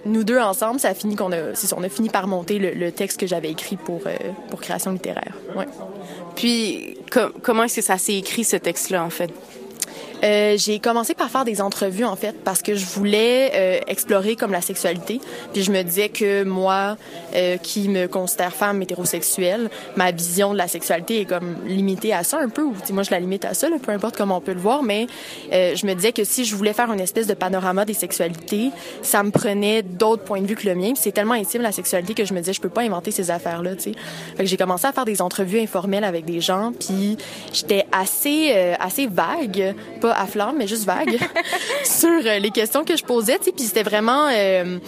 Nous 0.05 0.23
deux 0.23 0.39
ensemble, 0.39 0.79
ça 0.79 0.89
a 0.89 0.93
qu'on 1.15 1.31
a, 1.31 1.53
on 1.75 1.83
a 1.83 1.89
fini 1.89 2.09
par 2.09 2.27
monter 2.27 2.59
le, 2.59 2.91
texte 2.91 3.19
que 3.19 3.27
j'avais 3.27 3.49
écrit 3.49 3.77
pour, 3.77 4.01
euh, 4.05 4.15
pour 4.49 4.61
création 4.61 4.91
littéraire. 4.91 5.33
Ouais. 5.55 5.65
Puis, 6.35 6.97
com- 7.11 7.31
comment 7.41 7.63
est-ce 7.63 7.77
que 7.77 7.81
ça 7.81 7.97
s'est 7.97 8.15
écrit, 8.15 8.43
ce 8.43 8.57
texte-là, 8.57 9.03
en 9.03 9.09
fait? 9.09 9.31
Euh, 10.23 10.55
j'ai 10.57 10.79
commencé 10.79 11.13
par 11.13 11.29
faire 11.29 11.45
des 11.45 11.61
entrevues 11.61 12.05
en 12.05 12.15
fait 12.15 12.35
parce 12.43 12.61
que 12.61 12.75
je 12.75 12.85
voulais 12.85 13.51
euh, 13.53 13.79
explorer 13.87 14.35
comme 14.35 14.51
la 14.51 14.61
sexualité. 14.61 15.19
Puis 15.53 15.63
je 15.63 15.71
me 15.71 15.81
disais 15.83 16.09
que 16.09 16.43
moi, 16.43 16.97
euh, 17.35 17.57
qui 17.57 17.87
me 17.89 18.07
considère 18.07 18.53
femme 18.53 18.81
hétérosexuelle, 18.81 19.69
ma 19.95 20.11
vision 20.11 20.53
de 20.53 20.57
la 20.57 20.67
sexualité 20.67 21.21
est 21.21 21.25
comme 21.25 21.57
limitée 21.65 22.13
à 22.13 22.23
ça 22.23 22.39
un 22.39 22.49
peu. 22.49 22.63
Ou 22.63 22.73
moi 22.91 23.03
je 23.03 23.11
la 23.11 23.19
limite 23.19 23.45
à 23.45 23.53
ça, 23.53 23.69
là, 23.69 23.77
peu 23.81 23.91
importe 23.91 24.17
comment 24.17 24.37
on 24.37 24.41
peut 24.41 24.53
le 24.53 24.59
voir. 24.59 24.83
Mais 24.83 25.07
euh, 25.53 25.75
je 25.75 25.85
me 25.85 25.93
disais 25.93 26.11
que 26.11 26.23
si 26.23 26.45
je 26.45 26.55
voulais 26.55 26.73
faire 26.73 26.91
une 26.91 26.99
espèce 26.99 27.27
de 27.27 27.33
panorama 27.33 27.85
des 27.85 27.93
sexualités, 27.93 28.71
ça 29.01 29.23
me 29.23 29.31
prenait 29.31 29.83
d'autres 29.83 30.23
points 30.23 30.41
de 30.41 30.47
vue 30.47 30.55
que 30.55 30.67
le 30.67 30.75
mien. 30.75 30.93
C'est 30.95 31.11
tellement 31.11 31.35
intime 31.35 31.61
la 31.61 31.71
sexualité 31.71 32.13
que 32.13 32.25
je 32.25 32.33
me 32.33 32.39
disais 32.39 32.53
je 32.53 32.61
peux 32.61 32.69
pas 32.69 32.81
inventer 32.81 33.11
ces 33.11 33.29
affaires 33.31 33.61
là. 33.61 33.75
Tu 33.75 33.91
sais. 33.91 33.91
J'ai 34.39 34.57
commencé 34.57 34.87
à 34.87 34.91
faire 34.91 35.05
des 35.05 35.21
entrevues 35.21 35.59
informelles 35.59 36.03
avec 36.03 36.25
des 36.25 36.41
gens. 36.41 36.71
Puis 36.79 37.17
j'étais 37.53 37.85
assez 37.91 38.51
euh, 38.55 38.73
assez 38.79 39.07
vague 39.07 39.75
à 40.15 40.25
flamme, 40.25 40.55
mais 40.57 40.67
juste 40.67 40.85
vague, 40.85 41.17
sur 41.83 42.09
euh, 42.09 42.39
les 42.39 42.51
questions 42.51 42.83
que 42.83 42.95
je 42.95 43.03
posais, 43.03 43.37
puis 43.39 43.53
c'était 43.57 43.83
vraiment... 43.83 44.27
euh, 44.29 44.79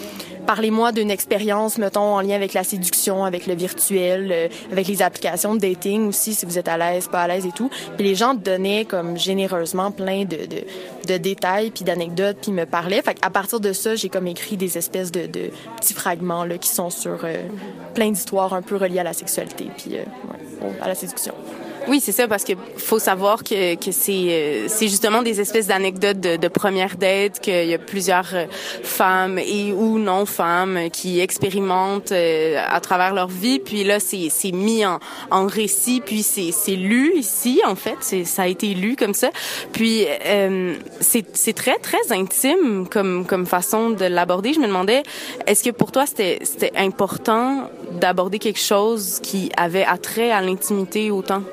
Parlez-moi 0.49 0.91
d'une 0.93 1.11
expérience, 1.11 1.77
mettons, 1.77 2.15
en 2.15 2.21
lien 2.21 2.33
avec 2.33 2.53
la 2.53 2.63
séduction, 2.63 3.23
avec 3.23 3.45
le 3.45 3.53
virtuel, 3.53 4.31
euh, 4.31 4.47
avec 4.71 4.87
les 4.87 5.03
applications 5.03 5.53
de 5.53 5.59
dating 5.59 6.07
aussi, 6.07 6.33
si 6.33 6.43
vous 6.43 6.57
êtes 6.57 6.67
à 6.67 6.75
l'aise, 6.75 7.07
pas 7.07 7.21
à 7.21 7.27
l'aise 7.27 7.45
et 7.45 7.51
tout. 7.51 7.69
Puis 7.97 8.07
les 8.07 8.15
gens 8.15 8.33
donnaient 8.33 8.85
comme 8.85 9.15
généreusement 9.15 9.91
plein 9.91 10.23
de, 10.23 10.37
de, 10.37 10.63
de 11.07 11.17
détails 11.17 11.69
puis 11.69 11.83
d'anecdotes 11.83 12.37
puis 12.41 12.51
me 12.51 12.65
parlaient. 12.65 13.03
Fait 13.03 13.15
à 13.21 13.29
partir 13.29 13.59
de 13.59 13.73
ça, 13.73 13.95
j'ai 13.95 14.09
comme 14.09 14.25
écrit 14.25 14.57
des 14.57 14.75
espèces 14.75 15.11
de, 15.11 15.27
de 15.27 15.51
petits 15.79 15.93
fragments 15.93 16.45
là, 16.45 16.57
qui 16.57 16.69
sont 16.69 16.89
sur 16.89 17.25
euh, 17.25 17.35
plein 17.93 18.09
d'histoires 18.09 18.55
un 18.55 18.63
peu 18.63 18.75
reliées 18.75 18.99
à 18.99 19.03
la 19.03 19.13
sexualité 19.13 19.67
puis 19.77 19.91
ouais, 19.91 20.71
à 20.81 20.87
la 20.87 20.95
séduction. 20.95 21.35
Oui, 21.87 21.99
c'est 21.99 22.11
ça, 22.11 22.27
parce 22.27 22.43
que 22.43 22.53
faut 22.77 22.99
savoir 22.99 23.43
que, 23.43 23.75
que 23.75 23.91
c'est 23.91 24.11
euh, 24.29 24.65
c'est 24.67 24.87
justement 24.87 25.21
des 25.21 25.39
espèces 25.39 25.67
d'anecdotes 25.67 26.19
de, 26.19 26.35
de 26.35 26.47
première 26.47 26.97
date, 26.97 27.39
qu'il 27.39 27.67
y 27.67 27.73
a 27.73 27.77
plusieurs 27.77 28.35
euh, 28.35 28.45
femmes 28.83 29.39
et 29.39 29.71
ou 29.73 29.97
non 29.97 30.25
femmes 30.25 30.89
qui 30.91 31.19
expérimentent 31.19 32.11
euh, 32.11 32.61
à 32.69 32.79
travers 32.79 33.13
leur 33.13 33.27
vie, 33.27 33.59
puis 33.59 33.83
là 33.83 33.99
c'est 33.99 34.27
c'est 34.29 34.51
mis 34.51 34.85
en, 34.85 34.99
en 35.31 35.47
récit, 35.47 36.01
puis 36.05 36.21
c'est 36.21 36.51
c'est 36.51 36.75
lu 36.75 37.13
ici 37.15 37.61
en 37.65 37.75
fait, 37.75 37.97
c'est 38.01 38.23
ça 38.25 38.43
a 38.43 38.47
été 38.47 38.73
lu 38.73 38.95
comme 38.95 39.13
ça, 39.13 39.29
puis 39.71 40.05
euh, 40.25 40.75
c'est 40.99 41.25
c'est 41.33 41.53
très 41.53 41.77
très 41.77 42.11
intime 42.11 42.87
comme 42.91 43.25
comme 43.25 43.45
façon 43.45 43.89
de 43.89 44.05
l'aborder. 44.05 44.53
Je 44.53 44.59
me 44.59 44.67
demandais, 44.67 45.03
est-ce 45.47 45.63
que 45.63 45.71
pour 45.71 45.91
toi 45.91 46.05
c'était 46.05 46.39
c'était 46.43 46.73
important 46.75 47.69
d'aborder 47.93 48.39
quelque 48.39 48.59
chose 48.59 49.19
qui 49.21 49.51
avait 49.57 49.85
attrait 49.85 50.31
à 50.31 50.41
l'intimité 50.41 51.11
autant? 51.11 51.43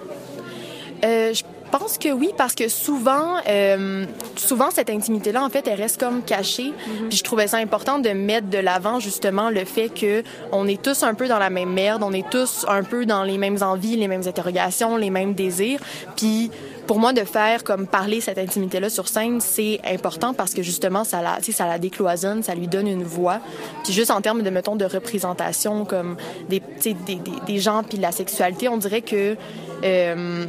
Euh, 1.04 1.34
je 1.34 1.42
pense 1.70 1.98
que 1.98 2.10
oui, 2.12 2.30
parce 2.36 2.54
que 2.54 2.68
souvent, 2.68 3.36
euh, 3.48 4.06
souvent 4.36 4.70
cette 4.70 4.90
intimité-là, 4.90 5.44
en 5.44 5.48
fait, 5.48 5.66
elle 5.66 5.80
reste 5.80 5.98
comme 5.98 6.22
cachée. 6.22 6.72
Puis 7.08 7.18
je 7.18 7.24
trouvais 7.24 7.48
ça 7.48 7.58
important 7.58 7.98
de 7.98 8.10
mettre 8.10 8.48
de 8.48 8.58
l'avant 8.58 9.00
justement 9.00 9.50
le 9.50 9.64
fait 9.64 9.88
que 9.88 10.22
on 10.52 10.66
est 10.66 10.80
tous 10.80 11.02
un 11.02 11.14
peu 11.14 11.28
dans 11.28 11.38
la 11.38 11.50
même 11.50 11.72
merde, 11.72 12.02
on 12.02 12.12
est 12.12 12.28
tous 12.30 12.64
un 12.68 12.82
peu 12.82 13.04
dans 13.04 13.24
les 13.24 13.38
mêmes 13.38 13.58
envies, 13.62 13.96
les 13.96 14.08
mêmes 14.08 14.26
interrogations, 14.26 14.96
les 14.96 15.10
mêmes 15.10 15.34
désirs. 15.34 15.80
Puis 16.16 16.50
pour 16.86 16.98
moi, 16.98 17.12
de 17.12 17.24
faire 17.24 17.64
comme 17.64 17.86
parler 17.86 18.20
cette 18.20 18.38
intimité-là 18.38 18.88
sur 18.88 19.08
scène, 19.08 19.40
c'est 19.40 19.80
important 19.84 20.34
parce 20.34 20.54
que 20.54 20.62
justement, 20.62 21.04
ça 21.04 21.22
la, 21.22 21.38
ça 21.42 21.66
la 21.66 21.78
décloisonne, 21.78 22.42
ça 22.42 22.54
lui 22.54 22.68
donne 22.68 22.86
une 22.86 23.04
voix. 23.04 23.40
Puis 23.84 23.92
juste 23.92 24.10
en 24.10 24.20
termes 24.20 24.42
de, 24.42 24.50
mettons, 24.50 24.76
de 24.76 24.84
représentation, 24.84 25.84
comme 25.84 26.16
des, 26.48 26.62
des, 26.82 26.94
des, 26.94 27.18
des 27.46 27.58
gens 27.58 27.82
puis 27.82 27.98
de 27.98 28.02
la 28.02 28.12
sexualité, 28.12 28.68
on 28.68 28.76
dirait 28.76 29.02
que 29.02 29.36
euh, 29.84 30.44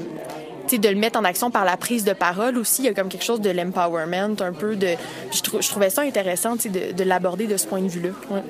de 0.69 0.89
le 0.89 0.95
mettre 0.95 1.17
en 1.17 1.23
action 1.23 1.49
par 1.49 1.63
la 1.63 1.77
prise 1.77 2.03
de 2.03 2.11
parole 2.11 2.57
aussi. 2.57 2.81
Il 2.81 2.85
y 2.85 2.89
a 2.89 2.93
comme 2.93 3.07
quelque 3.07 3.23
chose 3.23 3.39
de 3.39 3.49
l'empowerment, 3.49 4.35
un 4.41 4.51
peu 4.51 4.75
de. 4.75 4.89
Je, 5.31 5.41
trou- 5.41 5.61
je 5.61 5.69
trouvais 5.69 5.89
ça 5.89 6.01
intéressant, 6.01 6.55
de, 6.57 6.91
de 6.91 7.03
l'aborder 7.05 7.47
de 7.47 7.55
ce 7.55 7.65
point 7.65 7.79
de 7.81 7.87
vue-là. 7.87 8.09
Ouais. 8.29 8.43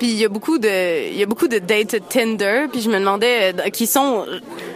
Puis 0.00 0.10
il 0.10 0.16
y 0.16 0.24
a 0.24 0.28
beaucoup 0.28 0.58
de 0.58 1.08
il 1.12 1.16
y 1.16 1.22
a 1.22 1.26
beaucoup 1.26 1.46
de 1.46 1.58
dates 1.58 1.96
Tinder, 2.08 2.66
puis 2.72 2.80
je 2.80 2.90
me 2.90 2.98
demandais 2.98 3.54
euh, 3.54 3.70
qui 3.70 3.86
sont 3.86 4.24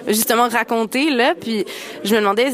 justement 0.08 0.48
racontées 0.48 1.10
là, 1.10 1.34
puis 1.38 1.64
je 2.04 2.14
me 2.14 2.20
demandais 2.20 2.52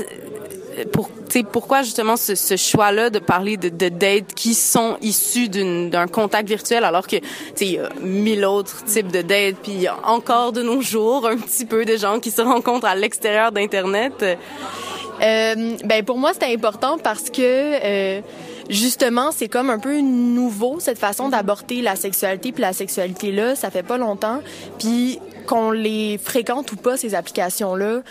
euh, 0.79 0.85
pour 0.93 1.11
pourquoi 1.51 1.83
justement 1.83 2.17
ce, 2.17 2.35
ce 2.35 2.57
choix-là 2.57 3.09
de 3.09 3.19
parler 3.19 3.57
de, 3.57 3.69
de 3.69 3.89
dates 3.89 4.35
qui 4.35 4.55
sont 4.55 4.99
issus 5.01 5.49
d'un 5.49 6.07
contact 6.07 6.49
virtuel 6.49 6.85
alors 6.85 7.07
que 7.07 7.17
tu 7.17 7.25
sais 7.55 7.67
il 7.67 7.73
y 7.73 7.79
a 7.79 7.89
mille 8.01 8.45
autres 8.45 8.85
types 8.85 9.11
de 9.11 9.23
dates 9.23 9.57
puis 9.63 9.87
encore 10.05 10.53
de 10.53 10.63
nos 10.63 10.83
jours 10.83 11.27
un 11.27 11.37
petit 11.37 11.65
peu 11.65 11.85
de 11.87 11.97
gens 11.97 12.21
qui 12.21 12.31
se 12.31 12.43
rencontrent 12.43 12.87
à 12.87 12.95
l'extérieur 12.95 13.51
d'internet. 13.51 14.13
Euh, 14.23 15.77
ben 15.85 16.05
pour 16.05 16.19
moi 16.19 16.33
c'était 16.33 16.53
important 16.53 16.99
parce 16.99 17.31
que 17.31 17.41
euh, 17.41 18.21
justement 18.69 19.31
c'est 19.33 19.49
comme 19.49 19.71
un 19.71 19.79
peu 19.79 20.01
nouveau 20.01 20.81
cette 20.81 20.99
façon 20.99 21.29
d'aborder 21.29 21.81
la 21.81 21.97
sexualité 21.97 22.53
puis 22.53 22.63
la 22.63 22.73
sexualité 22.73 23.33
là 23.33 23.55
ça 23.55 23.71
fait 23.71 23.83
pas 23.83 23.99
longtemps 23.99 24.41
puis 24.79 25.19
qu'on 25.43 25.71
les 25.71 26.19
fréquente 26.19 26.73
ou 26.73 26.77
pas 26.77 26.97
ces 26.97 27.15
applications 27.15 27.75
là 27.75 28.03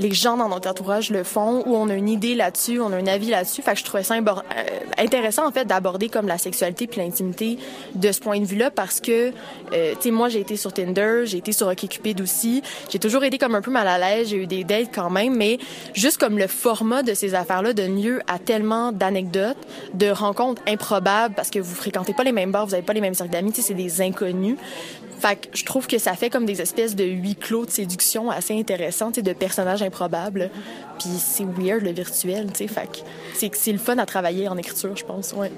les 0.00 0.12
gens 0.12 0.36
dans 0.36 0.48
notre 0.48 0.68
entourage 0.68 1.10
le 1.10 1.24
font 1.24 1.62
ou 1.66 1.76
on 1.76 1.88
a 1.88 1.94
une 1.94 2.08
idée 2.08 2.34
là-dessus, 2.34 2.80
on 2.80 2.92
a 2.92 2.96
un 2.96 3.06
avis 3.06 3.28
là-dessus. 3.28 3.62
Fait 3.62 3.72
que 3.72 3.78
je 3.78 3.84
trouvais 3.84 4.02
ça 4.02 4.14
euh, 4.14 4.22
intéressant 4.98 5.46
en 5.46 5.52
fait 5.52 5.66
d'aborder 5.66 6.08
comme 6.08 6.26
la 6.26 6.38
sexualité 6.38 6.86
puis 6.86 7.00
l'intimité 7.00 7.58
de 7.94 8.10
ce 8.10 8.18
point 8.18 8.40
de 8.40 8.46
vue-là 8.46 8.70
parce 8.70 9.00
que 9.00 9.32
euh, 9.72 9.92
tu 9.94 10.00
sais 10.00 10.10
moi 10.10 10.28
j'ai 10.28 10.40
été 10.40 10.56
sur 10.56 10.72
Tinder, 10.72 11.22
j'ai 11.24 11.38
été 11.38 11.52
sur 11.52 11.68
OkCupid 11.68 12.20
aussi, 12.20 12.62
j'ai 12.88 12.98
toujours 12.98 13.24
été 13.24 13.36
comme 13.36 13.54
un 13.54 13.60
peu 13.60 13.70
mal 13.70 13.86
à 13.88 13.98
l'aise, 13.98 14.28
j'ai 14.28 14.36
eu 14.36 14.46
des 14.46 14.64
dates 14.64 14.88
quand 14.94 15.10
même, 15.10 15.36
mais 15.36 15.58
juste 15.94 16.18
comme 16.18 16.38
le 16.38 16.46
format 16.46 17.02
de 17.02 17.12
ces 17.12 17.34
affaires-là 17.34 17.74
donne 17.74 18.00
lieu 18.00 18.20
à 18.26 18.38
tellement 18.38 18.92
d'anecdotes, 18.92 19.58
de 19.94 20.08
rencontres 20.10 20.62
improbables 20.66 21.34
parce 21.34 21.50
que 21.50 21.58
vous 21.58 21.74
fréquentez 21.74 22.14
pas 22.14 22.24
les 22.24 22.32
mêmes 22.32 22.52
bars, 22.52 22.66
vous 22.66 22.74
avez 22.74 22.82
pas 22.82 22.94
les 22.94 23.02
mêmes 23.02 23.14
cercles 23.14 23.32
d'amis, 23.32 23.52
c'est 23.54 23.74
des 23.74 24.00
inconnus. 24.00 24.56
Fait 25.20 25.48
je 25.52 25.64
trouve 25.64 25.86
que 25.86 25.98
ça 25.98 26.14
fait 26.14 26.30
comme 26.30 26.46
des 26.46 26.60
espèces 26.60 26.96
de 26.96 27.04
huis 27.04 27.36
clos 27.36 27.66
de 27.66 27.70
séduction 27.70 28.30
assez 28.30 28.54
sais, 29.14 29.22
de 29.22 29.32
personnages 29.32 29.82
improbables. 29.82 30.50
Puis 30.98 31.10
c'est 31.18 31.44
weird 31.44 31.82
le 31.82 31.92
virtuel, 31.92 32.48
tu 32.52 32.58
sais. 32.58 32.68
Fait 32.68 32.86
que 32.86 32.98
c'est 33.34 33.54
c'est 33.54 33.72
le 33.72 33.78
fun 33.78 33.98
à 33.98 34.06
travailler 34.06 34.48
en 34.48 34.56
écriture, 34.56 34.96
je 34.96 35.04
pense. 35.04 35.32
Ouais. 35.32 35.50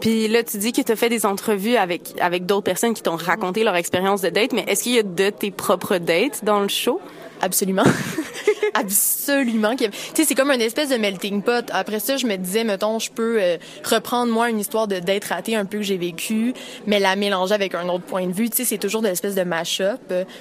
Puis 0.00 0.28
là, 0.28 0.42
tu 0.44 0.58
dis 0.58 0.72
que 0.72 0.82
tu 0.82 0.92
as 0.92 0.96
fait 0.96 1.08
des 1.08 1.26
entrevues 1.26 1.76
avec, 1.76 2.14
avec 2.20 2.46
d'autres 2.46 2.62
personnes 2.62 2.94
qui 2.94 3.02
t'ont 3.02 3.16
raconté 3.16 3.64
leur 3.64 3.74
expérience 3.74 4.20
de 4.20 4.28
date, 4.28 4.52
mais 4.52 4.64
est-ce 4.68 4.84
qu'il 4.84 4.94
y 4.94 4.98
a 4.98 5.02
de 5.02 5.30
tes 5.30 5.50
propres 5.50 5.98
dates 5.98 6.44
dans 6.44 6.60
le 6.60 6.68
show? 6.68 7.00
Absolument. 7.40 7.84
Absolument. 8.74 9.74
Tu 9.76 9.86
sais, 10.14 10.24
c'est 10.24 10.34
comme 10.34 10.50
une 10.50 10.60
espèce 10.60 10.90
de 10.90 10.96
melting 10.96 11.42
pot. 11.42 11.64
Après 11.72 12.00
ça, 12.00 12.16
je 12.16 12.26
me 12.26 12.36
disais, 12.36 12.64
mettons, 12.64 12.98
je 12.98 13.10
peux 13.10 13.38
euh, 13.40 13.56
reprendre, 13.84 14.32
moi, 14.32 14.50
une 14.50 14.58
histoire 14.60 14.86
de 14.88 14.98
date 14.98 15.24
ratée 15.24 15.56
un 15.56 15.64
peu 15.64 15.78
que 15.78 15.84
j'ai 15.84 15.96
vécue, 15.96 16.52
mais 16.86 16.98
la 17.00 17.16
mélanger 17.16 17.54
avec 17.54 17.74
un 17.74 17.88
autre 17.88 18.04
point 18.04 18.26
de 18.26 18.32
vue. 18.32 18.50
Tu 18.50 18.58
sais, 18.58 18.64
c'est 18.64 18.78
toujours 18.78 19.02
de 19.02 19.08
l'espèce 19.08 19.34
de 19.34 19.42
mash-up. 19.42 20.00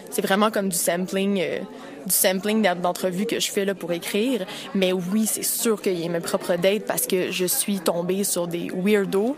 C'est 0.09 0.21
vraiment 0.21 0.51
comme 0.51 0.69
du 0.69 0.75
sampling, 0.75 1.39
euh, 1.41 1.59
du 2.05 2.13
sampling 2.13 2.61
d'en- 2.61 2.75
d'entrevues 2.75 3.25
que 3.25 3.39
je 3.39 3.51
fais 3.51 3.65
là 3.65 3.73
pour 3.75 3.91
écrire. 3.91 4.45
Mais 4.75 4.91
oui, 4.93 5.25
c'est 5.25 5.43
sûr 5.43 5.81
qu'il 5.81 5.99
y 5.99 6.05
a 6.05 6.09
mes 6.09 6.19
propres 6.19 6.55
dates 6.55 6.85
parce 6.85 7.07
que 7.07 7.31
je 7.31 7.45
suis 7.45 7.79
tombée 7.79 8.23
sur 8.23 8.47
des 8.47 8.69
weirdos 8.73 9.35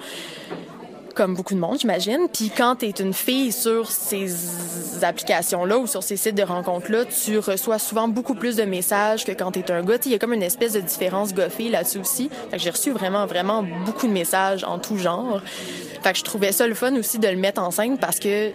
comme 1.20 1.36
beaucoup 1.36 1.54
de 1.54 1.60
monde, 1.60 1.78
j'imagine. 1.78 2.30
Puis 2.32 2.50
quand 2.50 2.78
tu 2.78 2.86
es 2.86 2.92
une 2.92 3.14
fille 3.14 3.52
sur 3.52 3.92
ces 3.92 4.34
applications-là 5.02 5.78
ou 5.78 5.86
sur 5.86 6.02
ces 6.02 6.16
sites 6.16 6.36
de 6.36 6.44
rencontres-là, 6.44 7.04
tu 7.04 7.40
reçois 7.40 7.78
souvent 7.78 8.08
beaucoup 8.08 8.36
plus 8.36 8.56
de 8.56 8.64
messages 8.64 9.26
que 9.26 9.34
quand 9.34 9.52
tu 9.52 9.60
es 9.60 9.70
un 9.70 9.84
gars. 9.84 9.98
Il 10.06 10.14
y 10.14 10.16
a 10.16 10.18
comme 10.18 10.32
une 10.32 10.44
espèce 10.44 10.72
de 10.72 10.80
différence 10.80 11.34
goffée 11.34 11.68
là-dessus 11.68 11.98
aussi. 11.98 12.30
J'ai 12.54 12.70
reçu 12.70 12.92
vraiment, 12.92 13.26
vraiment 13.26 13.66
beaucoup 13.86 14.08
de 14.08 14.14
messages 14.14 14.64
en 14.64 14.80
tout 14.80 14.98
genre. 14.98 15.42
Fait 16.02 16.14
que 16.14 16.20
je 16.20 16.24
trouvais 16.24 16.54
ça 16.54 16.68
le 16.68 16.74
fun 16.74 16.96
aussi 16.96 17.20
de 17.20 17.28
le 17.28 17.36
mettre 17.36 17.62
en 17.62 17.72
scène 17.72 17.98
parce 17.98 18.20
que 18.20 18.52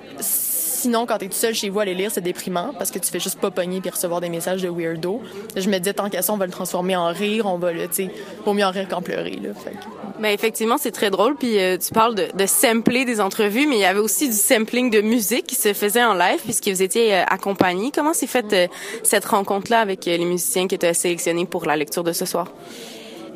sinon, 0.84 1.06
quand 1.06 1.16
t'es 1.16 1.28
tout 1.28 1.32
seul 1.32 1.54
chez 1.54 1.70
vous 1.70 1.80
à 1.80 1.86
les 1.86 1.94
lire, 1.94 2.10
c'est 2.12 2.20
déprimant 2.20 2.74
parce 2.76 2.90
que 2.90 2.98
tu 2.98 3.10
fais 3.10 3.18
juste 3.18 3.40
pas 3.40 3.50
pogner 3.50 3.80
puis 3.80 3.88
recevoir 3.88 4.20
des 4.20 4.28
messages 4.28 4.60
de 4.60 4.68
weirdo. 4.68 5.22
Je 5.56 5.70
me 5.70 5.78
disais, 5.78 5.94
tant 5.94 6.10
qu'à 6.10 6.20
ça, 6.20 6.32
on 6.34 6.36
va 6.36 6.44
le 6.44 6.52
transformer 6.52 6.94
en 6.94 7.06
rire, 7.06 7.46
on 7.46 7.56
va 7.56 7.72
le, 7.72 7.88
tu 7.88 7.94
sais, 7.94 8.10
vaut 8.44 8.52
mieux 8.52 8.66
en 8.66 8.70
rire 8.70 8.86
qu'en 8.86 9.00
pleurer, 9.00 9.38
là. 9.42 9.54
Fait 9.54 9.72
Ben 10.20 10.28
effectivement, 10.28 10.76
c'est 10.76 10.90
très 10.90 11.08
drôle. 11.08 11.36
Puis 11.36 11.58
euh, 11.58 11.78
tu 11.78 11.90
parles 11.94 12.14
de, 12.14 12.28
de 12.36 12.46
sampler 12.46 13.06
des 13.06 13.18
entrevues, 13.20 13.66
mais 13.66 13.76
il 13.76 13.80
y 13.80 13.86
avait 13.86 14.00
aussi 14.00 14.28
du 14.28 14.36
sampling 14.36 14.90
de 14.90 15.00
musique 15.00 15.46
qui 15.46 15.54
se 15.54 15.72
faisait 15.72 16.04
en 16.04 16.12
live 16.12 16.40
puisque 16.44 16.68
vous 16.68 16.82
étiez 16.82 17.14
euh, 17.14 17.24
accompagnés. 17.26 17.90
Comment 17.94 18.12
s'est 18.12 18.26
faite 18.26 18.52
euh, 18.52 18.66
cette 19.02 19.24
rencontre-là 19.24 19.80
avec 19.80 20.06
euh, 20.06 20.16
les 20.18 20.26
musiciens 20.26 20.68
qui 20.68 20.74
étaient 20.74 20.92
sélectionnés 20.92 21.46
pour 21.46 21.64
la 21.64 21.76
lecture 21.76 22.04
de 22.04 22.12
ce 22.12 22.26
soir? 22.26 22.48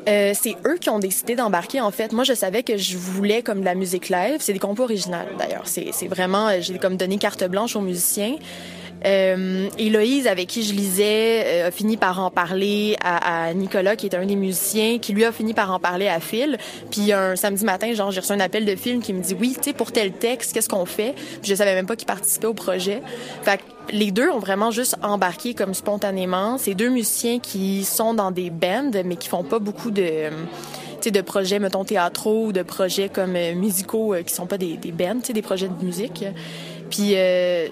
Euh, 0.09 0.33
c'est 0.35 0.57
eux 0.67 0.77
qui 0.81 0.89
ont 0.89 0.99
décidé 0.99 1.37
d'embarquer 1.37 1.81
en 1.81 1.91
fait. 1.91 2.13
Moi, 2.13 2.25
je 2.25 2.33
savais 2.33 2.63
que 2.63 2.77
je 2.77 2.97
voulais 2.97 3.43
comme 3.43 3.61
de 3.61 3.65
la 3.65 3.75
musique 3.75 4.09
live. 4.09 4.37
C'est 4.41 4.55
des 4.55 4.59
compos 4.59 4.85
originales 4.85 5.29
d'ailleurs. 5.39 5.65
C'est 5.67 6.09
vraiment, 6.09 6.49
euh, 6.49 6.59
j'ai 6.61 6.79
comme 6.79 6.97
donné 6.97 7.19
carte 7.19 7.45
blanche 7.45 7.77
aux 7.77 7.81
musiciens. 7.81 8.37
Euh, 9.05 9.69
Héloïse, 9.79 10.27
avec 10.27 10.49
qui 10.49 10.63
je 10.63 10.73
lisais, 10.73 11.45
euh, 11.47 11.69
a 11.69 11.71
fini 11.71 11.97
par 11.97 12.21
en 12.21 12.31
parler 12.31 12.97
à, 13.03 13.53
Nicolas, 13.55 13.97
qui 13.97 14.07
est 14.07 14.15
un 14.15 14.27
des 14.27 14.37
musiciens, 14.37 14.99
qui 14.99 15.13
lui 15.13 15.25
a 15.25 15.33
fini 15.33 15.55
par 15.55 15.73
en 15.73 15.79
parler 15.79 16.09
à 16.09 16.21
Phil. 16.21 16.59
Puis 16.91 17.13
un 17.13 17.37
samedi 17.37 17.65
matin, 17.65 17.93
genre, 17.93 18.11
j'ai 18.11 18.21
reçu 18.21 18.33
un 18.33 18.41
appel 18.41 18.65
de 18.65 18.77
Phil 18.77 19.01
qui 19.01 19.13
me 19.13 19.23
dit, 19.23 19.37
oui, 19.39 19.55
tu 19.57 19.65
sais, 19.65 19.73
pour 19.73 19.93
tel 19.93 20.13
texte, 20.13 20.53
qu'est-ce 20.53 20.69
qu'on 20.69 20.87
fait? 20.87 21.15
Puis 21.43 21.51
je 21.51 21.55
savais 21.55 21.75
même 21.75 21.87
pas 21.87 21.97
qu'il 21.97 22.07
participait 22.07 22.47
au 22.47 22.55
projet. 22.55 23.03
Fait 23.43 23.59
que 23.59 23.63
les 23.91 24.11
deux 24.11 24.29
ont 24.31 24.39
vraiment 24.39 24.71
juste 24.71 24.97
embarqué 25.03 25.55
comme 25.55 25.75
spontanément. 25.75 26.59
C'est 26.59 26.75
deux 26.75 26.91
musiciens 26.91 27.39
qui 27.39 27.85
sont 27.85 28.15
dans 28.15 28.31
des 28.31 28.51
bands, 28.51 28.91
mais 29.05 29.17
qui 29.17 29.29
font 29.29 29.45
pas 29.45 29.59
beaucoup 29.59 29.91
de 29.91 30.31
de 31.11 31.21
projets, 31.21 31.59
mettons, 31.59 31.85
théâtraux 31.85 32.47
ou 32.47 32.53
de 32.53 32.63
projets 32.63 33.09
comme 33.09 33.37
euh, 33.37 33.55
musicaux 33.55 34.15
euh, 34.15 34.23
qui 34.23 34.35
sont 34.35 34.47
pas 34.47 34.59
des, 34.59 34.77
des 34.77 34.93
bands, 34.93 35.21
des 35.33 35.43
projets 35.43 35.69
de 35.69 35.85
musique. 35.85 36.25
Puis 36.91 37.13
euh, 37.15 37.69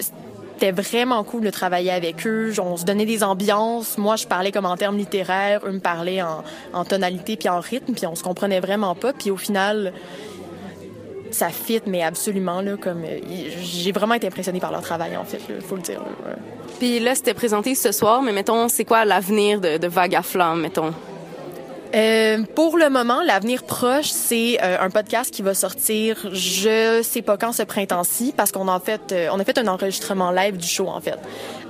c'était 0.58 0.72
vraiment 0.72 1.22
cool 1.22 1.42
de 1.42 1.50
travailler 1.50 1.90
avec 1.90 2.26
eux. 2.26 2.50
On 2.58 2.78
se 2.78 2.84
donnait 2.86 3.04
des 3.04 3.22
ambiances. 3.22 3.98
Moi, 3.98 4.16
je 4.16 4.26
parlais 4.26 4.52
comme 4.52 4.64
en 4.64 4.76
termes 4.78 4.96
littéraires. 4.96 5.60
Eux 5.66 5.72
me 5.72 5.80
parlaient 5.80 6.22
en, 6.22 6.84
tonalité 6.84 7.36
puis 7.36 7.50
en 7.50 7.60
rythme. 7.60 7.92
Puis 7.92 8.06
on 8.06 8.14
se 8.14 8.22
comprenait 8.22 8.60
vraiment 8.60 8.94
pas. 8.94 9.12
Puis 9.12 9.30
au 9.30 9.36
final, 9.36 9.92
ça 11.30 11.50
fit, 11.50 11.82
mais 11.86 12.02
absolument, 12.02 12.62
là, 12.62 12.78
comme... 12.80 13.04
euh, 13.04 13.18
J'ai 13.60 13.92
vraiment 13.92 14.14
été 14.14 14.28
impressionnée 14.28 14.60
par 14.60 14.72
leur 14.72 14.80
travail, 14.80 15.14
en 15.18 15.24
fait, 15.24 15.40
il 15.50 15.60
faut 15.60 15.76
le 15.76 15.82
dire. 15.82 16.00
là. 16.00 16.36
Puis 16.78 17.00
là, 17.00 17.14
c'était 17.14 17.34
présenté 17.34 17.74
ce 17.74 17.92
soir, 17.92 18.22
mais 18.22 18.32
mettons, 18.32 18.68
c'est 18.68 18.86
quoi 18.86 19.04
l'avenir 19.04 19.60
de, 19.60 19.76
de 19.76 19.88
Vague 19.88 20.14
à 20.14 20.22
Flamme, 20.22 20.62
mettons? 20.62 20.94
Euh, 21.96 22.42
pour 22.54 22.76
le 22.76 22.90
moment, 22.90 23.22
l'avenir 23.22 23.62
proche, 23.62 24.10
c'est 24.10 24.58
euh, 24.62 24.76
un 24.80 24.90
podcast 24.90 25.32
qui 25.32 25.40
va 25.40 25.54
sortir, 25.54 26.28
je 26.30 27.00
sais 27.02 27.22
pas 27.22 27.38
quand 27.38 27.52
ce 27.52 27.62
printemps-ci, 27.62 28.34
parce 28.36 28.52
qu'on 28.52 28.68
a 28.68 28.78
fait, 28.80 29.12
euh, 29.12 29.28
on 29.32 29.40
a 29.40 29.44
fait 29.44 29.56
un 29.56 29.66
enregistrement 29.66 30.30
live 30.30 30.58
du 30.58 30.66
show 30.66 30.88
en 30.88 31.00
fait. 31.00 31.18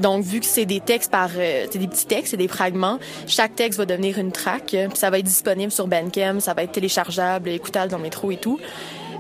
Donc 0.00 0.24
vu 0.24 0.40
que 0.40 0.46
c'est 0.46 0.66
des 0.66 0.80
textes 0.80 1.12
par, 1.12 1.30
euh, 1.36 1.66
c'est 1.70 1.78
des 1.78 1.86
petits 1.86 2.06
textes, 2.06 2.32
c'est 2.32 2.36
des 2.36 2.48
fragments, 2.48 2.98
chaque 3.28 3.54
texte 3.54 3.78
va 3.78 3.86
devenir 3.86 4.18
une 4.18 4.32
track, 4.32 4.74
euh, 4.74 4.88
puis 4.88 4.98
ça 4.98 5.10
va 5.10 5.20
être 5.20 5.24
disponible 5.24 5.70
sur 5.70 5.86
Bandcamp, 5.86 6.40
ça 6.40 6.54
va 6.54 6.64
être 6.64 6.72
téléchargeable, 6.72 7.48
écoutable 7.50 7.92
dans 7.92 7.98
le 7.98 8.02
métro 8.02 8.32
et 8.32 8.36
tout. 8.36 8.58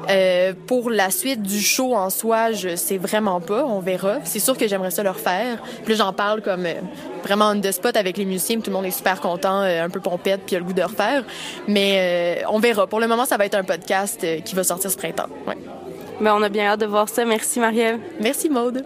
Euh, 0.08 0.52
pour 0.66 0.90
la 0.90 1.10
suite 1.10 1.42
du 1.42 1.60
show 1.60 1.94
en 1.94 2.10
soi, 2.10 2.52
je 2.52 2.76
sais 2.76 2.98
vraiment 2.98 3.40
pas. 3.40 3.64
On 3.64 3.80
verra. 3.80 4.18
C'est 4.24 4.38
sûr 4.38 4.56
que 4.56 4.66
j'aimerais 4.68 4.90
ça 4.90 5.02
leur 5.02 5.18
faire. 5.18 5.62
Puis 5.84 5.94
j'en 5.94 6.12
parle 6.12 6.42
comme 6.42 6.66
euh, 6.66 6.74
vraiment 7.24 7.50
on 7.50 7.60
the 7.60 7.72
spot 7.72 7.96
avec 7.96 8.16
les 8.16 8.24
musiciens. 8.24 8.60
Tout 8.60 8.70
le 8.70 8.76
monde 8.76 8.86
est 8.86 8.90
super 8.90 9.20
content, 9.20 9.62
euh, 9.62 9.84
un 9.84 9.90
peu 9.90 10.00
pompette, 10.00 10.42
puis 10.46 10.56
a 10.56 10.58
le 10.58 10.64
goût 10.64 10.72
de 10.72 10.82
refaire. 10.82 11.24
Mais 11.68 12.42
on 12.48 12.58
verra. 12.58 12.86
Pour 12.86 13.00
le 13.00 13.08
moment, 13.08 13.24
ça 13.24 13.36
va 13.36 13.46
être 13.46 13.54
un 13.54 13.64
podcast 13.64 14.26
qui 14.44 14.54
va 14.54 14.64
sortir 14.64 14.90
ce 14.90 14.96
printemps. 14.96 15.28
Ouais. 15.46 15.56
Ben, 16.20 16.34
on 16.34 16.42
a 16.42 16.48
bien 16.48 16.66
hâte 16.66 16.80
de 16.80 16.86
voir 16.86 17.08
ça. 17.08 17.24
Merci, 17.24 17.60
Marie-Ève. 17.60 17.98
Merci, 18.20 18.48
Maude. 18.48 18.84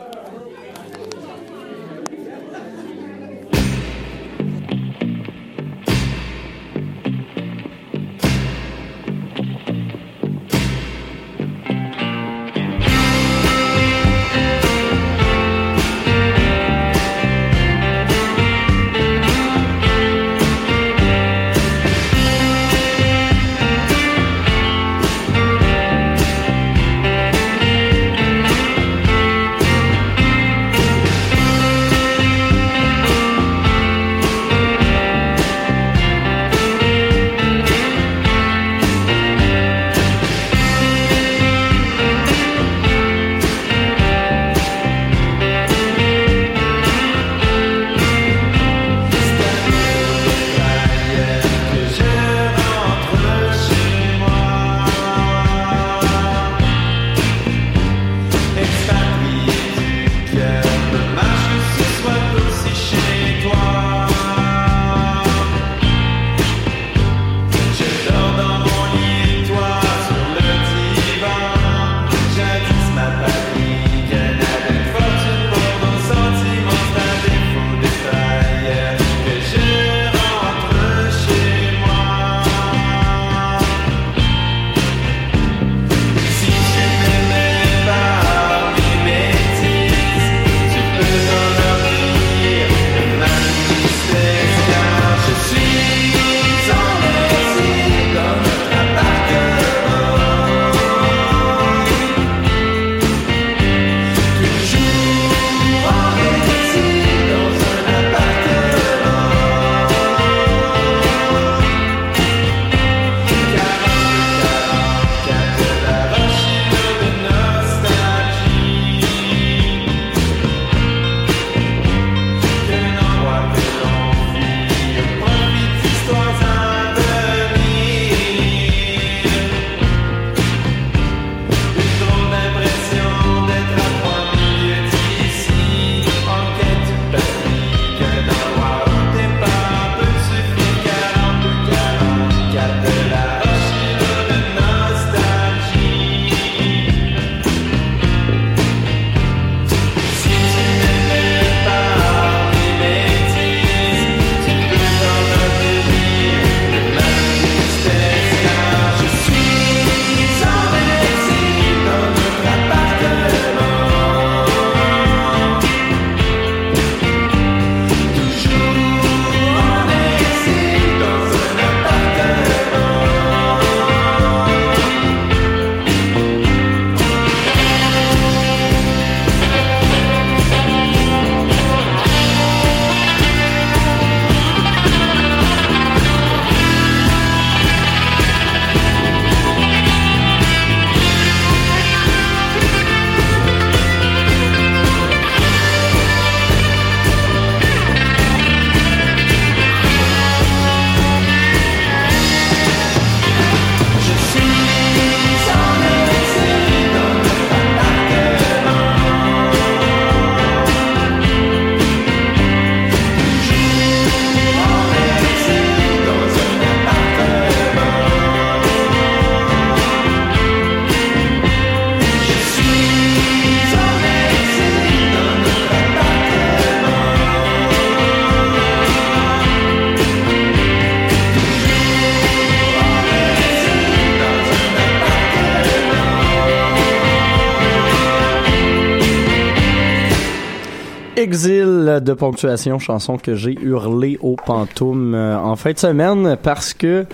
De 242.05 242.13
ponctuation, 242.13 242.79
chanson 242.79 243.17
que 243.17 243.35
j'ai 243.35 243.53
hurlé 243.61 244.19
au 244.21 244.37
pantoum 244.37 245.15
euh, 245.15 245.39
en 245.39 245.57
fin 245.57 245.73
de 245.73 245.79
semaine 245.79 246.37
parce 246.43 246.75
que 246.75 247.07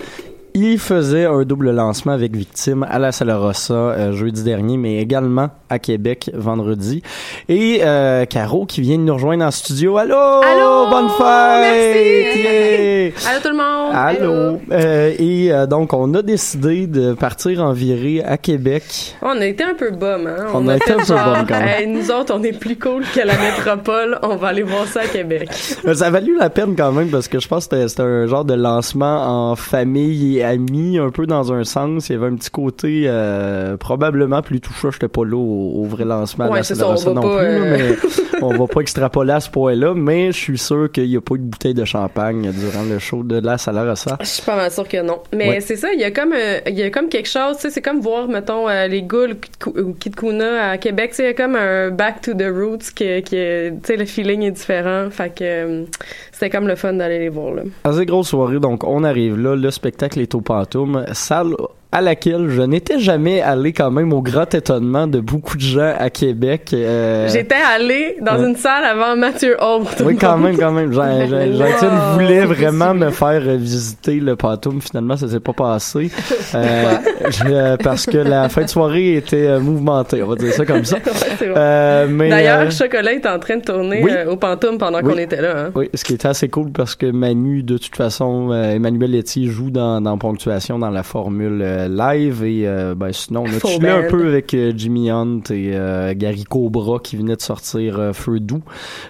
il 0.59 0.79
faisait 0.79 1.25
un 1.25 1.43
double 1.43 1.71
lancement 1.71 2.13
avec 2.13 2.35
Victime 2.35 2.85
à 2.89 2.99
la 2.99 3.11
Sala 3.11 3.37
Rossa 3.37 3.73
euh, 3.73 4.11
jeudi 4.13 4.43
dernier, 4.43 4.77
mais 4.77 4.97
également 5.01 5.49
à 5.69 5.79
Québec 5.79 6.31
vendredi. 6.33 7.01
Et 7.49 7.79
euh, 7.83 8.25
Caro 8.25 8.65
qui 8.65 8.81
vient 8.81 8.97
de 8.97 9.03
nous 9.03 9.13
rejoindre 9.13 9.45
en 9.45 9.51
studio. 9.51 9.97
Allô! 9.97 10.15
Allô! 10.15 10.89
Bonne 10.89 11.09
fête! 11.09 11.61
Merci! 11.61 12.39
Yeah! 12.39 13.11
Allô 13.29 13.39
tout 13.41 13.49
le 13.49 13.57
monde! 13.57 13.91
Allô! 13.93 14.59
Euh, 14.71 15.13
et 15.17 15.51
euh, 15.51 15.65
donc, 15.65 15.93
on 15.93 16.13
a 16.13 16.21
décidé 16.21 16.87
de 16.87 17.13
partir 17.13 17.61
en 17.63 17.73
virée 17.73 18.23
à 18.23 18.37
Québec. 18.37 19.15
On 19.21 19.39
a 19.39 19.45
été 19.45 19.63
un 19.63 19.73
peu 19.73 19.91
bum, 19.91 20.27
hein? 20.27 20.45
On 20.53 20.67
a 20.67 20.75
été 20.77 20.91
un 20.93 20.97
peu 20.97 21.13
bum, 21.13 21.45
quand 21.47 21.59
même. 21.59 21.67
hey, 21.67 21.87
nous 21.87 22.11
autres, 22.11 22.33
on 22.35 22.43
est 22.43 22.57
plus 22.57 22.77
cool 22.77 23.03
que 23.13 23.19
la 23.19 23.33
métropole. 23.37 24.19
On 24.23 24.35
va 24.35 24.47
aller 24.49 24.63
voir 24.63 24.85
ça 24.87 25.01
à 25.01 25.07
Québec. 25.07 25.49
Ça 25.51 26.07
a 26.07 26.09
valu 26.09 26.37
la 26.37 26.49
peine 26.49 26.75
quand 26.75 26.91
même 26.91 27.09
parce 27.09 27.27
que 27.27 27.39
je 27.39 27.47
pense 27.47 27.67
que 27.67 27.75
c'était- 27.75 27.87
c'était 27.87 28.03
un 28.03 28.27
genre 28.27 28.45
de 28.45 28.53
lancement 28.53 29.51
en 29.51 29.55
famille 29.55 30.37
et 30.39 30.43
ami 30.47 30.97
un 30.97 31.09
peu 31.09 31.25
dans 31.27 31.51
un 31.53 31.63
sens. 31.63 32.09
Il 32.09 32.13
y 32.13 32.15
avait 32.15 32.27
un 32.27 32.35
petit 32.35 32.49
côté 32.49 33.03
euh, 33.05 33.77
probablement 33.77 34.41
plus 34.41 34.59
touchant. 34.61 34.91
J'étais 34.91 35.07
pas 35.07 35.23
là 35.25 35.35
au, 35.37 35.81
au 35.81 35.83
vrai 35.85 36.05
lancement 36.05 36.49
de 36.49 36.55
la 36.55 36.63
c'est 36.63 36.75
ça, 36.75 36.87
on 36.89 36.95
Saint-Valentin 36.95 37.21
va 37.21 37.27
non 37.27 37.35
pas, 37.35 37.43
plus, 37.43 37.55
euh, 37.55 37.95
mais 38.33 38.41
on 38.41 38.57
va 38.57 38.67
pas 38.67 38.81
extrapoler 38.81 39.33
à 39.33 39.39
ce 39.39 39.49
point-là. 39.49 39.93
Mais 39.95 40.31
je 40.31 40.37
suis 40.37 40.57
sûr 40.57 40.91
qu'il 40.91 41.05
y 41.05 41.17
a 41.17 41.21
pas 41.21 41.35
eu 41.35 41.39
de 41.39 41.43
bouteille 41.43 41.73
de 41.73 41.85
champagne 41.85 42.51
durant 42.51 42.83
le 42.89 42.99
show 42.99 43.23
de 43.23 43.39
la 43.39 43.57
Salaire 43.57 43.97
ça. 43.97 44.17
Je 44.21 44.25
suis 44.25 44.43
pas 44.43 44.55
mal 44.55 44.71
sûre 44.71 44.87
que 44.87 45.01
non. 45.01 45.19
Mais 45.35 45.49
Ouais. 45.49 45.59
c'est 45.61 45.75
ça, 45.75 45.89
il 45.93 45.99
y 45.99 46.03
a 46.03 46.11
comme 46.11 46.33
euh, 46.33 46.59
il 46.67 46.75
y 46.77 46.83
a 46.83 46.89
comme 46.89 47.09
quelque 47.09 47.29
chose, 47.29 47.55
c'est 47.59 47.81
comme 47.81 47.99
voir 47.99 48.27
mettons 48.27 48.67
les 48.89 49.01
Goules 49.03 49.35
ou 49.67 49.93
Kid 49.93 50.15
Kuna 50.15 50.71
à 50.71 50.77
Québec, 50.77 51.13
il 51.19 51.25
y 51.25 51.27
a 51.27 51.33
comme 51.33 51.55
un 51.55 51.89
back 51.91 52.21
to 52.21 52.33
the 52.33 52.47
roots 52.51 52.91
qui 52.95 53.21
qui 53.23 53.35
est- 53.35 53.71
tu 53.71 53.77
sais 53.83 53.97
le 53.97 54.05
feeling 54.05 54.43
est 54.43 54.51
différent, 54.51 55.07
fait 55.09 55.33
que 55.35 55.85
c'était 56.31 56.49
comme 56.49 56.67
le 56.67 56.75
fun 56.75 56.93
d'aller 56.93 57.19
les 57.19 57.29
voir 57.29 57.53
là. 57.53 57.63
Assez 57.83 58.05
grosse 58.05 58.27
soirée, 58.29 58.59
donc 58.59 58.83
on 58.83 59.03
arrive 59.03 59.37
là, 59.39 59.55
le 59.55 59.71
spectacle 59.71 60.19
est 60.19 60.26
au 60.35 60.41
Pantoum, 60.41 61.05
salle 61.13 61.55
à 61.91 62.01
laquelle 62.01 62.49
je 62.49 62.61
n'étais 62.61 62.99
jamais 62.99 63.39
allé 63.41 63.71
quand 63.71 63.91
même 63.91 64.11
au 64.11 64.21
grand 64.21 64.53
étonnement 64.53 65.07
de 65.07 65.19
beaucoup 65.21 65.55
de 65.55 65.61
gens 65.61 65.93
à 65.97 66.09
Québec. 66.09 66.71
euh, 66.73 67.29
J'étais 67.29 67.55
allée 67.75 68.17
dans 68.21 68.43
une 68.43 68.55
salle 68.57 68.83
avant 68.83 69.15
Mathieu 69.15 69.55
Holt. 69.59 70.03
Oui, 70.05 70.17
quand 70.17 70.37
même, 70.37 70.57
quand 70.57 70.71
même. 70.73 70.91
Jean- 70.91 71.25
Jean- 71.27 71.53
Jean-Étienne 71.57 71.91
Wow. 71.91 72.13
voulait 72.15 72.45
vraiment 72.45 72.93
me 72.93 73.09
faire 73.09 73.39
visiter 73.55 74.19
le 74.19 74.35
Pantoum. 74.35 74.81
Finalement, 74.81 75.15
ça 75.15 75.27
s'est 75.29 75.39
pas 75.39 75.53
passé. 75.53 76.11
Euh, 76.55 76.93
je- 77.29 77.43
euh, 77.45 77.77
parce 77.77 78.05
que 78.05 78.17
la 78.17 78.47
fin 78.47 78.61
de 78.63 78.67
soirée 78.69 79.15
était 79.17 79.59
mouvementée, 79.59 80.23
on 80.23 80.27
va 80.27 80.35
dire 80.35 80.53
ça 80.53 80.65
comme 80.65 80.85
ça. 80.85 80.97
Bon. 81.41 82.29
D'ailleurs, 82.29 82.71
Chocolat 82.71 83.13
est 83.13 83.25
en 83.25 83.37
train 83.39 83.57
de 83.57 83.61
tourner 83.63 84.01
oui. 84.03 84.11
au 84.29 84.37
Pantoum 84.37 84.77
pendant 84.77 84.99
Oui. 85.01 85.11
qu'on 85.13 85.17
était 85.19 85.41
là. 85.41 85.53
Hein. 85.67 85.71
Oui, 85.75 85.89
ce 85.93 86.03
qui 86.03 86.13
était 86.13 86.27
assez 86.27 86.47
cool 86.49 86.71
parce 86.71 86.95
que 86.95 87.05
Manu, 87.11 87.63
de 87.63 87.77
toute 87.77 87.95
façon, 87.95 88.53
Emmanuel 88.53 89.15
Etier 89.15 89.47
joue 89.47 89.69
dans, 89.71 89.99
dans 90.01 90.17
Ponctuation 90.17 90.79
dans 90.79 90.89
la 90.89 91.03
formule 91.03 91.61
euh, 91.77 91.87
live 91.87 92.43
et 92.43 92.67
euh, 92.67 92.95
ben, 92.95 93.11
sinon 93.11 93.43
on 93.43 93.45
a 93.45 93.59
chillé 93.59 93.89
un 93.89 94.03
peu 94.03 94.27
avec 94.27 94.53
euh, 94.53 94.73
Jimmy 94.75 95.09
Hunt 95.11 95.41
et 95.51 95.71
Gary 96.15 96.43
Cobra 96.43 96.99
qui 96.99 97.15
venait 97.17 97.35
de 97.35 97.41
sortir 97.41 98.11
Feu 98.13 98.39
doux 98.39 98.61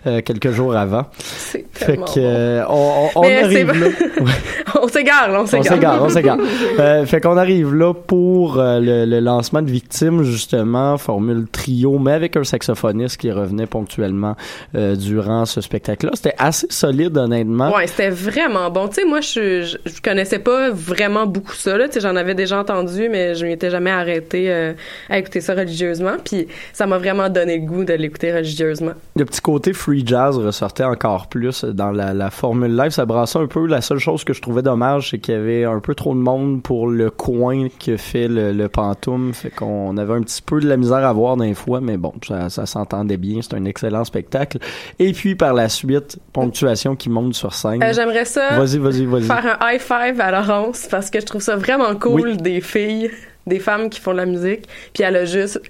quelques 0.04 0.52
jours 0.52 0.76
avant. 0.76 1.06
C'est 1.18 1.66
Fait 1.72 1.98
que 1.98 2.66
on, 2.68 3.10
on, 3.16 3.22
on 3.22 3.24
arrive 3.24 3.72
là. 3.80 3.88
on 4.82 4.88
s'égare, 4.88 5.30
on 5.32 5.42
On 5.42 5.46
s'égare. 5.46 6.04
on 6.04 6.10
s'égare. 6.10 6.38
Euh, 6.80 7.06
fait 7.06 7.22
qu'on 7.22 7.38
arrive 7.38 7.74
là 7.74 7.94
pour 7.94 8.58
le, 8.58 9.06
le 9.06 9.20
lancement 9.20 9.62
de 9.62 9.70
Victimes, 9.72 10.24
justement, 10.24 10.98
formule 10.98 11.48
trio, 11.52 12.00
mais 12.00 12.14
avec 12.14 12.36
un 12.38 12.44
saxophoniste 12.44 13.18
qui 13.18 13.32
revenait 13.32 13.68
ponctuellement 13.68 14.36
durant 14.74 15.46
ce 15.46 15.62
spectacle-là. 15.62 16.12
C'était 16.16 16.36
assez 16.38 16.68
solide, 16.70 17.18
honnêtement. 17.18 17.74
Ouais, 17.76 17.88
c'était 17.88 18.10
vraiment 18.10 18.70
bon. 18.70 18.88
Tu 18.88 18.96
sais, 18.96 19.06
moi, 19.06 19.22
je, 19.22 19.64
je, 19.64 19.78
je 19.86 20.02
connaissais 20.02 20.40
pas 20.40 20.70
vraiment 20.72 21.26
beaucoup 21.26 21.54
ça. 21.54 21.78
Là. 21.78 21.88
Tu 21.88 21.96
sais, 21.96 22.00
j'en 22.02 22.16
avais 22.16 22.36
déjà 22.36 22.57
entendu, 22.58 23.10
mais 23.10 23.36
je 23.36 23.46
m'étais 23.46 23.70
jamais 23.70 23.92
arrêté 23.92 24.52
euh, 24.52 24.74
à 25.10 25.18
écouter 25.18 25.42
ça 25.42 25.54
religieusement. 25.54 26.16
Puis 26.24 26.48
ça 26.74 26.86
m'a 26.88 26.98
vraiment 26.98 27.30
donné 27.30 27.58
le 27.58 27.66
goût 27.66 27.84
de 27.84 27.94
l'écouter 27.94 28.34
religieusement. 28.34 28.94
Le 29.16 29.26
petit 29.26 29.42
côté 29.42 29.74
free 29.74 30.04
jazz 30.06 30.38
ressortait 30.38 30.84
encore 30.84 31.28
plus 31.28 31.64
dans 31.64 31.92
la, 31.92 32.14
la 32.14 32.30
formule 32.30 32.76
live. 32.76 32.92
Ça 32.92 33.06
brassait 33.06 33.40
un 33.40 33.48
peu. 33.48 33.66
La 33.68 33.82
seule 33.82 34.00
chose 34.00 34.24
que 34.24 34.34
je 34.34 34.42
trouvais 34.42 34.62
dommage, 34.62 35.12
c'est 35.12 35.20
qu'il 35.20 35.34
y 35.34 35.38
avait 35.38 35.64
un 35.66 35.80
peu 35.80 35.96
trop 35.96 36.14
de 36.14 36.20
monde 36.20 36.62
pour 36.62 36.88
le 36.88 37.10
coin 37.10 37.68
que 37.84 37.98
fait 37.98 38.28
le, 38.28 38.52
le 38.52 38.68
Pantoum. 38.70 39.34
Fait 39.34 39.50
qu'on 39.50 39.98
avait 39.98 40.14
un 40.14 40.22
petit 40.22 40.42
peu 40.42 40.60
de 40.60 40.68
la 40.68 40.78
misère 40.78 40.98
à 41.06 41.14
voir 41.14 41.38
d'un 41.38 41.54
fois, 41.54 41.82
mais 41.82 41.98
bon, 41.98 42.14
ça, 42.28 42.50
ça 42.50 42.66
s'entendait 42.66 43.18
bien. 43.18 43.40
C'est 43.42 43.56
un 43.56 43.66
excellent 43.66 44.04
spectacle. 44.04 44.58
Et 45.00 45.14
puis 45.14 45.36
par 45.36 45.54
la 45.54 45.70
suite, 45.70 46.18
ponctuation 46.34 46.96
qui 46.96 47.10
monte 47.10 47.34
sur 47.34 47.54
scène. 47.54 47.82
Euh, 47.84 47.94
J'aimerais 47.94 48.26
ça 48.26 48.58
Vas-y, 48.58 48.78
vas-y, 48.78 49.06
vas-y. 49.06 49.24
faire 49.24 49.58
un 49.60 49.72
high 49.74 49.80
five 49.82 50.20
à 50.20 50.32
Laurence 50.32 50.88
parce 50.90 51.10
que 51.10 51.20
je 51.20 51.26
trouve 51.26 51.42
ça 51.42 51.56
vraiment 51.56 51.96
cool 51.96 52.38
des 52.48 52.62
filles, 52.62 53.12
des 53.46 53.60
femmes 53.60 53.90
qui 53.90 54.00
font 54.00 54.14
la 54.14 54.26
musique. 54.26 54.68
Puis 54.94 55.04
elle 55.04 55.18
a 55.18 55.26
juste 55.26 55.62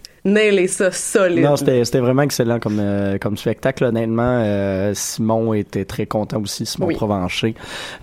ça 0.68 0.92
solide. 0.92 1.44
Non, 1.44 1.56
c'était 1.56 2.00
vraiment 2.00 2.24
excellent 2.24 2.60
comme 2.60 2.80
euh, 2.80 3.18
comme 3.18 3.38
spectacle. 3.38 3.84
Honnêtement, 3.86 4.42
euh, 4.44 4.92
Simon 4.94 5.54
était 5.54 5.86
très 5.86 6.06
content 6.06 6.42
aussi, 6.42 6.66
Simon 6.66 6.88
Oui. 6.88 6.96
Provencher, 6.96 7.56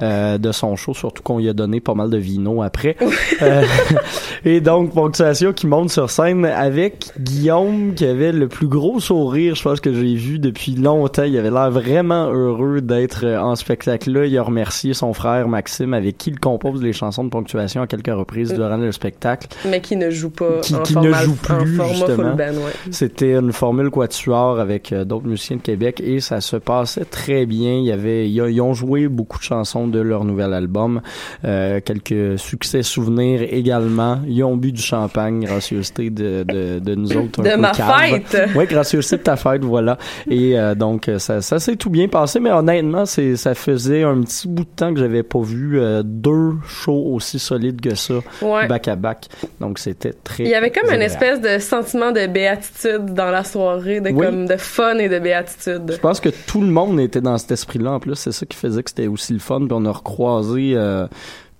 euh, 0.02 0.38
de 0.38 0.52
son 0.52 0.76
show, 0.76 0.94
surtout 0.94 1.22
qu'on 1.22 1.38
lui 1.38 1.48
a 1.48 1.52
donné 1.52 1.80
pas 1.80 1.94
mal 1.94 2.10
de 2.10 2.18
vino 2.18 2.62
après. 2.62 2.96
Euh, 3.42 3.62
et 4.44 4.60
donc, 4.60 4.92
Ponctuation 4.94 5.52
qui 5.52 5.66
monte 5.66 5.90
sur 5.90 6.10
scène 6.10 6.44
avec 6.44 7.06
Guillaume 7.18 7.94
qui 7.94 8.04
avait 8.06 8.32
le 8.32 8.48
plus 8.48 8.68
gros 8.68 9.00
sourire, 9.00 9.54
je 9.54 9.62
pense, 9.62 9.80
que 9.80 9.92
j'ai 9.92 10.14
vu 10.14 10.38
depuis 10.38 10.74
longtemps. 10.74 11.24
Il 11.24 11.36
avait 11.38 11.50
l'air 11.50 11.70
vraiment 11.70 12.30
heureux 12.30 12.80
d'être 12.80 13.24
euh, 13.24 13.38
en 13.40 13.56
spectacle-là. 13.56 14.26
Il 14.26 14.36
a 14.38 14.42
remercié 14.42 14.94
son 14.94 15.12
frère 15.12 15.48
Maxime 15.48 15.94
avec 15.94 16.18
qui 16.18 16.30
il 16.30 16.38
compose 16.40 16.82
les 16.82 16.92
chansons 16.92 17.24
de 17.24 17.30
Ponctuation 17.30 17.82
à 17.82 17.86
quelques 17.86 18.06
reprises 18.14 18.52
durant 18.52 18.76
le 18.76 18.92
spectacle. 18.92 19.48
Mais 19.68 19.80
qui 19.80 19.96
ne 19.96 20.10
joue 20.10 20.30
pas 20.30 20.60
Qui- 20.62 20.74
en, 20.74 20.82
qui 20.82 20.96
ne 20.96 21.12
joue 21.12 21.34
plus, 21.34 21.80
band. 22.22 22.54
Ouais. 22.54 22.72
C'était 22.90 23.34
une 23.34 23.52
formule 23.52 23.90
quatuor 23.90 24.58
avec 24.60 24.92
euh, 24.92 25.04
d'autres 25.04 25.26
musiciens 25.26 25.56
de 25.56 25.62
Québec 25.62 26.00
et 26.04 26.20
ça 26.20 26.40
se 26.40 26.56
passait 26.56 27.04
très 27.04 27.46
bien. 27.46 27.74
Il 27.74 27.84
y 27.84 27.92
avait, 27.92 28.28
ils, 28.30 28.60
ont 28.60 28.74
joué 28.74 29.08
beaucoup 29.08 29.38
de 29.38 29.42
chansons 29.44 29.86
de 29.88 30.00
leur 30.00 30.24
nouvel 30.24 30.52
album, 30.52 31.00
euh, 31.44 31.80
quelques 31.84 32.38
succès 32.38 32.82
souvenirs 32.82 33.42
également. 33.50 34.20
Ils 34.26 34.42
ont 34.44 34.56
bu 34.56 34.72
du 34.72 34.82
champagne, 34.82 35.44
gracieuseté 35.44 36.10
de, 36.10 36.44
de, 36.44 36.78
de 36.78 36.94
nous 36.94 37.16
autres. 37.16 37.42
De 37.42 37.56
ma 37.56 37.72
fête. 37.74 38.36
Oui, 38.54 38.66
gracieuseté 38.66 39.16
de 39.18 39.22
ta 39.22 39.36
fête, 39.36 39.64
voilà. 39.64 39.98
Et 40.28 40.58
euh, 40.58 40.74
donc 40.74 41.10
ça, 41.18 41.40
ça 41.40 41.58
s'est 41.58 41.76
tout 41.76 41.90
bien 41.90 42.08
passé, 42.08 42.40
mais 42.40 42.50
honnêtement, 42.50 43.06
c'est, 43.06 43.36
ça 43.36 43.54
faisait 43.54 44.02
un 44.02 44.20
petit 44.22 44.48
bout 44.48 44.64
de 44.64 44.68
temps 44.76 44.92
que 44.92 45.00
j'avais 45.00 45.22
pas 45.22 45.40
vu 45.40 45.80
deux 46.04 46.52
shows 46.66 47.12
aussi 47.14 47.38
solides 47.38 47.80
que 47.80 47.94
ça, 47.94 48.14
Ouais. 48.42 48.66
back 48.66 48.88
à 48.88 48.96
back. 48.96 49.28
Donc 49.60 49.78
c'était 49.78 50.12
très. 50.12 50.44
Il 50.44 50.50
y 50.50 50.54
avait 50.54 50.70
comme 50.70 50.90
une 50.92 51.02
espèce 51.02 51.40
de 51.40 51.58
sentiment 51.58 51.93
de 51.94 52.26
béatitude 52.26 53.14
dans 53.14 53.30
la 53.30 53.44
soirée, 53.44 54.00
de 54.00 54.10
Oui. 54.10 54.24
comme 54.26 54.46
de 54.46 54.56
fun 54.56 54.98
et 54.98 55.08
de 55.08 55.18
béatitude. 55.18 55.92
Je 55.92 55.96
pense 55.98 56.20
que 56.20 56.28
tout 56.28 56.60
le 56.60 56.66
monde 56.68 57.00
était 57.00 57.20
dans 57.20 57.38
cet 57.38 57.52
esprit-là. 57.52 57.92
En 57.92 58.00
plus, 58.00 58.14
c'est 58.16 58.32
ça 58.32 58.44
qui 58.46 58.56
faisait 58.56 58.82
que 58.82 58.90
c'était 58.90 59.06
aussi 59.06 59.32
le 59.32 59.38
fun. 59.38 59.60
Puis 59.60 59.68
on 59.72 59.84
a 59.84 59.92
recroisé 59.92 60.72
euh, 60.74 61.06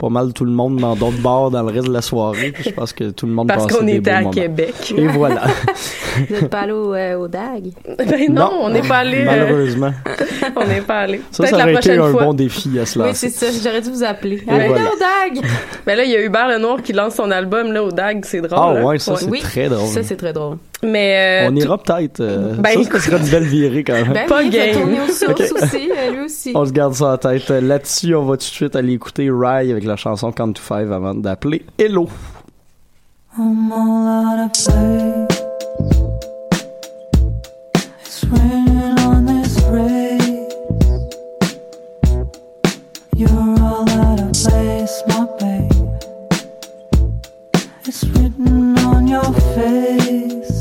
pas 0.05 0.11
mal 0.11 0.33
tout 0.33 0.45
le 0.45 0.51
monde 0.51 0.77
dans 0.77 0.95
d'autres 0.95 1.21
bars 1.23 1.51
dans 1.51 1.63
le 1.63 1.73
reste 1.73 1.87
de 1.89 1.93
la 1.93 2.03
soirée. 2.03 2.53
Puis 2.53 2.65
je 2.65 2.71
pense 2.71 2.93
que 2.93 3.11
tout 3.11 3.27
le 3.27 3.33
monde 3.33 3.49
Parce 3.49 3.67
qu'on 3.67 3.87
était 3.87 4.11
à 4.11 4.19
moments. 4.21 4.31
Québec. 4.31 4.95
Et 4.97 5.07
voilà. 5.07 5.43
Vous 6.29 6.35
n'êtes 6.35 6.49
pas 6.51 6.61
allé 6.61 6.73
au, 6.73 6.95
euh, 6.95 7.17
au 7.17 7.27
DAG? 7.29 7.73
Ben 7.99 8.33
non, 8.33 8.51
on 8.61 8.69
n'est 8.71 8.83
pas 8.83 8.99
allé. 8.99 9.19
euh, 9.19 9.25
Malheureusement. 9.25 9.93
on 10.57 10.65
n'est 10.67 10.81
pas 10.83 11.01
allé. 11.01 11.21
Ça, 11.31 11.47
ça 11.47 11.57
la 11.57 11.63
aurait 11.65 11.73
été 11.73 11.81
prochaine 11.81 12.01
un 12.01 12.11
fois. 12.13 12.25
bon 12.25 12.35
défi 12.35 12.79
à 12.79 12.87
se 12.87 12.99
Oui, 12.99 13.07
lancer. 13.09 13.31
c'est 13.31 13.51
ça. 13.51 13.59
J'aurais 13.65 13.81
dû 13.81 13.91
vous 13.91 14.05
appeler. 14.05 14.43
Allez, 14.49 14.69
voilà. 14.69 14.85
au 14.93 14.99
DAG! 14.99 15.43
Mais 15.87 15.97
là, 15.97 16.05
il 16.05 16.11
y 16.11 16.17
a 16.17 16.23
Hubert 16.23 16.49
Lenoir 16.49 16.83
qui 16.83 16.93
lance 16.93 17.15
son 17.15 17.31
album 17.31 17.73
là, 17.73 17.83
au 17.83 17.91
DAG, 17.91 18.25
c'est 18.25 18.41
drôle. 18.41 18.59
Ah 18.61 18.75
là. 18.75 18.85
ouais, 18.85 18.99
ça, 18.99 19.17
c'est 19.17 19.27
Oui, 19.29 19.41
très 19.41 19.69
drôle. 19.69 19.89
Ça, 19.89 20.03
c'est 20.03 20.17
très 20.17 20.33
drôle. 20.33 20.59
Mais 20.85 21.47
euh, 21.47 21.51
on 21.51 21.57
ira 21.57 21.79
peut-être. 21.79 22.21
euh, 22.21 22.55
Ben, 22.59 22.83
ça, 22.85 22.91
ça 22.93 23.01
serait 23.01 23.19
une 23.19 23.29
belle 23.29 23.45
virée 23.45 23.85
quand 23.85 23.95
même. 23.95 24.13
Ben 24.13 24.27
Pas 24.29 24.41
oui, 24.43 24.51
game. 24.51 24.95
aux 24.95 25.13
sources 25.13 25.53
Ok. 25.53 25.63
aussi, 25.63 25.91
euh, 25.91 26.11
lui 26.13 26.21
aussi. 26.25 26.53
On 26.55 26.65
se 26.67 26.73
garde 26.73 26.95
ça 26.95 27.13
en 27.13 27.17
tête. 27.17 27.49
Là-dessus, 27.49 28.15
on 28.15 28.25
va 28.25 28.33
tout 28.35 28.39
de 28.39 28.43
suite 28.45 28.77
aller 28.77 28.93
écouter 28.93 29.29
Rye 29.31 29.71
avec 29.73 29.85
la 29.85 29.97
chanson 29.97 30.31
Count 30.33 30.53
to 30.53 30.63
Five 30.63 30.93
avant 30.93 31.15
d'appeler 31.15 31.65
Hello. 31.79 32.09
I'm 33.37 33.73
all 33.73 34.07
out 34.07 34.47
of 34.47 34.53
place. 34.53 35.41
It's 38.05 38.25
raining 38.31 38.99
on 39.01 39.27
this 39.27 39.59
race. 39.71 40.21
You're 43.17 43.31
all 43.31 43.89
out 43.91 44.21
of 44.21 44.33
place, 44.33 45.03
my 45.09 45.27
babe. 45.41 45.73
It's 47.87 48.05
written 48.05 48.79
on 48.79 49.09
your 49.09 49.33
face. 49.55 50.54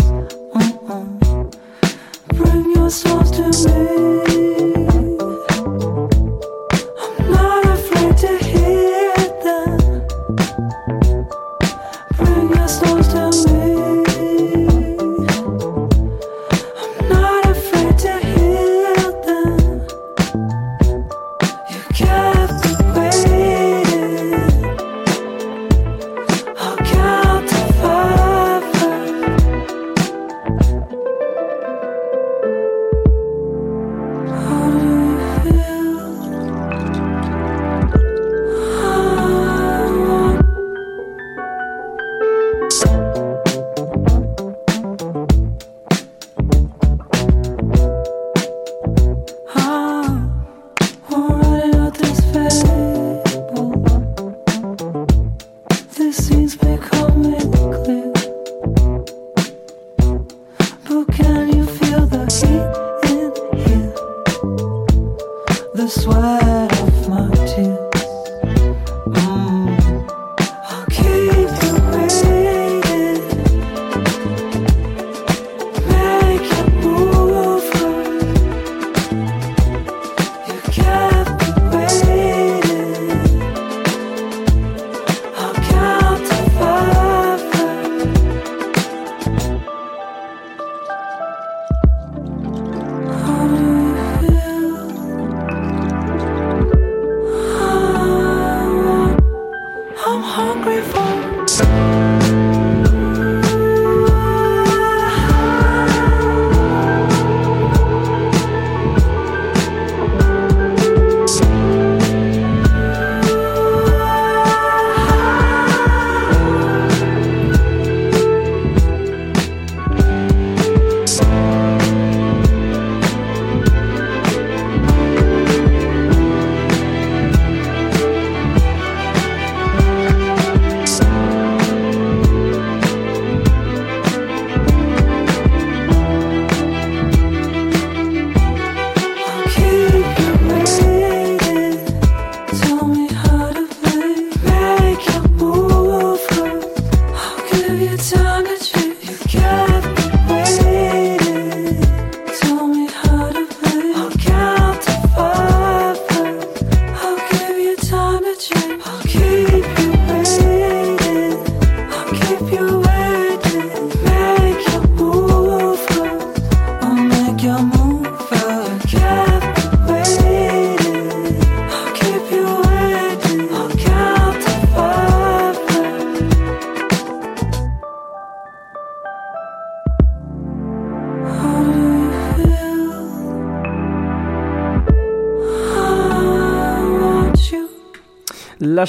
Bring 2.94 3.16
yourself 3.16 3.32
to 3.32 4.58
me. 4.58 4.63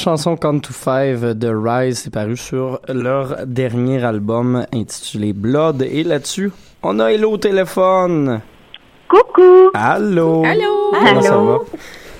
Chanson 0.04 0.36
Count 0.36 0.60
to 0.60 0.74
Five 0.74 1.32
de 1.32 1.48
Rise 1.48 2.06
est 2.06 2.10
parue 2.10 2.36
sur 2.36 2.78
leur 2.88 3.46
dernier 3.46 4.04
album 4.04 4.66
intitulé 4.74 5.32
Blood. 5.32 5.80
Et 5.80 6.04
là-dessus, 6.04 6.52
on 6.82 7.00
a 7.00 7.10
Hello 7.10 7.32
au 7.32 7.36
téléphone. 7.38 8.42
Coucou! 9.08 9.70
Allô! 9.72 10.44
Allô! 10.44 10.92
Comment 10.92 11.22
ça 11.22 11.38
va? 11.38 11.58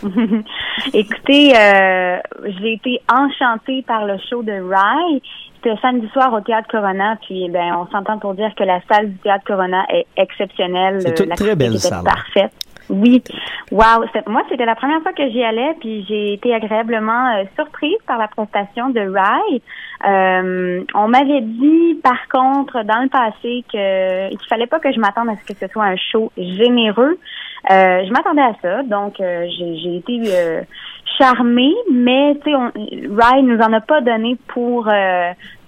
Écoutez, 0.95 1.55
euh, 1.55 2.17
j'ai 2.59 2.73
été 2.73 3.03
enchantée 3.13 3.85
par 3.87 4.07
le 4.07 4.17
show 4.31 4.43
de 4.43 4.53
Rye. 4.53 5.21
C'était 5.57 5.79
samedi 5.83 6.09
soir 6.15 6.33
au 6.33 6.41
Théâtre 6.41 6.69
Corona, 6.71 7.19
puis 7.27 7.51
ben 7.51 7.77
on 7.77 7.91
s'entend 7.91 8.19
pour 8.19 8.33
dire 8.33 8.55
que 8.57 8.65
la 8.65 8.81
salle 8.91 9.11
du 9.11 9.19
Théâtre 9.19 9.45
Corona 9.47 9.85
est 9.91 10.07
exceptionnelle. 10.17 11.03
C'est 11.03 11.21
une 11.21 11.29
La 11.29 11.37
très 11.37 11.55
belle 11.55 11.79
salle. 11.79 12.05
Parfaite. 12.05 12.53
Oui. 12.91 13.23
Wow. 13.71 14.05
Moi, 14.27 14.43
c'était 14.49 14.67
la 14.67 14.75
première 14.75 15.01
fois 15.03 15.13
que 15.13 15.29
j'y 15.31 15.43
allais, 15.43 15.75
puis 15.81 16.05
j'ai 16.09 16.35
été 16.35 16.55
agréablement 16.55 17.37
euh, 17.37 17.45
surprise 17.57 17.97
par 18.07 18.19
la 18.19 18.29
prestation 18.29 18.91
de 18.91 19.01
Rye. 19.01 19.63
Euh, 20.07 20.85
on 20.95 21.09
m'avait 21.09 21.41
dit, 21.41 21.99
par 22.03 22.29
contre, 22.29 22.83
dans 22.85 23.03
le 23.03 23.09
passé, 23.09 23.65
que 23.73 24.29
qu'il 24.29 24.49
fallait 24.49 24.67
pas 24.67 24.81
que 24.81 24.93
je 24.93 25.01
m'attende 25.01 25.31
à 25.31 25.37
ce 25.37 25.53
que 25.53 25.59
ce 25.59 25.73
soit 25.73 25.85
un 25.85 25.97
show 25.97 26.31
généreux. 26.37 27.19
Euh, 27.71 28.05
je 28.07 28.13
m'attendais 28.13 28.43
à 28.43 28.55
ça, 28.61 28.83
donc 28.83 29.21
euh, 29.21 29.47
j'ai 29.57 29.97
été 29.97 30.21
euh, 30.27 30.61
charmée, 31.19 31.75
mais 31.91 32.35
tu 32.45 32.51
sais, 32.51 32.57
Rye 32.57 33.43
nous 33.43 33.59
en 33.59 33.73
a 33.73 33.81
pas 33.81 34.03
donné 34.03 34.37
pour 34.49 34.91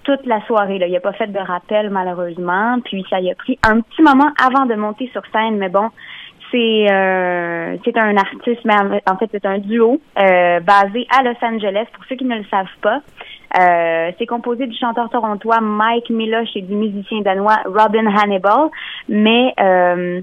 toute 0.03 0.25
la 0.25 0.45
soirée. 0.45 0.77
Là. 0.77 0.87
Il 0.87 0.95
a 0.95 0.99
pas 0.99 1.13
fait 1.13 1.27
de 1.27 1.39
rappel 1.39 1.89
malheureusement, 1.89 2.79
puis 2.85 3.03
ça 3.09 3.19
y 3.19 3.31
a 3.31 3.35
pris 3.35 3.57
un 3.67 3.81
petit 3.81 4.03
moment 4.03 4.29
avant 4.39 4.65
de 4.65 4.75
monter 4.75 5.09
sur 5.11 5.23
scène, 5.31 5.57
mais 5.57 5.69
bon. 5.69 5.89
C'est 6.51 6.85
euh, 6.89 7.75
c'est 7.83 7.97
un 7.97 8.15
artiste, 8.15 8.61
mais 8.63 8.73
en- 9.05 9.17
fait 9.17 9.29
c'est 9.31 9.45
un 9.45 9.57
duo 9.57 9.99
euh, 10.17 10.59
basé 10.61 11.05
à 11.17 11.23
Los 11.23 11.35
Angeles. 11.41 11.85
Pour 11.93 12.05
ceux 12.05 12.15
qui 12.15 12.23
ne 12.25 12.37
le 12.37 12.45
savent 12.45 12.65
pas, 12.81 13.01
euh, 13.59 14.11
c'est 14.17 14.25
composé 14.25 14.65
du 14.67 14.77
chanteur 14.77 15.09
torontois 15.09 15.59
Mike 15.59 16.09
Miloche 16.09 16.55
et 16.55 16.61
du 16.61 16.73
musicien 16.75 17.19
danois 17.21 17.57
Robin 17.65 18.05
Hannibal, 18.07 18.69
mais 19.09 19.53
euh, 19.59 20.21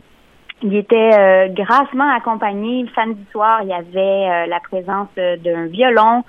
il 0.62 0.74
était 0.76 1.10
euh, 1.18 1.48
grassement 1.48 2.10
accompagné. 2.16 2.86
Samedi 2.94 3.24
soir, 3.30 3.60
il 3.62 3.68
y 3.68 3.74
avait 3.74 3.98
euh, 3.98 4.46
la 4.46 4.60
présence 4.60 5.08
d'un 5.16 5.66
violon, 5.66 6.24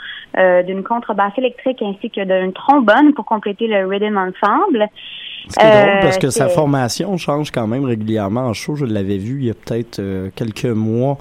d'une 0.67 0.83
contrebasse 0.83 1.37
électrique 1.37 1.81
ainsi 1.81 2.09
que 2.11 2.21
d'un 2.25 2.51
trombone 2.51 3.13
pour 3.13 3.23
compléter 3.25 3.67
le 3.67 3.87
rhythm 3.87 4.17
ensemble. 4.17 4.87
Ce 5.49 5.59
qui 5.59 5.65
est 5.65 5.69
drôle 5.71 5.89
Euh, 5.97 6.01
parce 6.01 6.17
que 6.17 6.29
sa 6.29 6.47
c'est- 6.49 6.55
formation 6.55 7.15
change 7.17 7.51
quand 7.51 7.67
même 7.67 7.85
régulièrement 7.85 8.41
en 8.41 8.53
show. 8.53 8.75
Je 8.75 8.85
l'avais 8.85 9.17
vu 9.17 9.39
il 9.41 9.45
y 9.45 9.51
a 9.51 9.53
peut-être 9.53 9.99
euh, 9.99 10.29
quelques 10.35 10.65
mois 10.65 11.17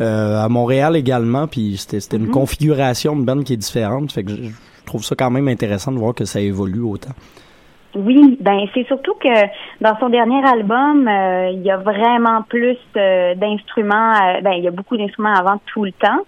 euh, 0.00 0.42
à 0.42 0.48
Montréal 0.48 0.96
également. 0.96 1.46
Puis 1.46 1.76
c'était 1.78 2.00
c'était 2.00 2.16
une 2.16 2.24
Mhm. 2.24 2.30
configuration 2.32 3.16
de 3.16 3.24
band 3.24 3.42
qui 3.42 3.52
est 3.54 3.56
différente. 3.56 4.10
Fait 4.12 4.24
que 4.24 4.30
je, 4.30 4.42
je 4.42 4.84
trouve 4.84 5.04
ça 5.04 5.14
quand 5.16 5.30
même 5.30 5.48
intéressant 5.48 5.92
de 5.92 5.98
voir 5.98 6.14
que 6.14 6.24
ça 6.24 6.40
évolue 6.40 6.80
autant. 6.80 7.12
Oui, 7.94 8.36
ben 8.40 8.66
c'est 8.74 8.86
surtout 8.86 9.14
que 9.14 9.28
dans 9.80 9.98
son 9.98 10.10
dernier 10.10 10.44
album, 10.46 11.08
euh, 11.08 11.50
il 11.54 11.62
y 11.62 11.70
a 11.70 11.78
vraiment 11.78 12.42
plus 12.42 12.76
euh, 12.98 13.34
d'instruments. 13.34 14.12
euh, 14.12 14.40
ben 14.42 14.52
il 14.52 14.62
y 14.62 14.68
a 14.68 14.70
beaucoup 14.70 14.96
d'instruments 14.98 15.34
avant 15.34 15.58
tout 15.72 15.84
le 15.84 15.92
temps, 15.92 16.20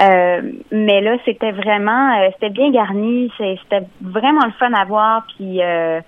Euh, 0.00 0.40
mais 0.72 1.02
là 1.02 1.16
c'était 1.26 1.52
vraiment, 1.52 2.18
euh, 2.18 2.30
c'était 2.32 2.48
bien 2.48 2.70
garni, 2.70 3.30
c'est- 3.36 3.56
c'était 3.62 3.84
vraiment 4.00 4.46
le 4.46 4.52
fun 4.52 4.72
à 4.72 4.84
voir. 4.86 5.26
Puis 5.36 5.62
euh, 5.62 6.00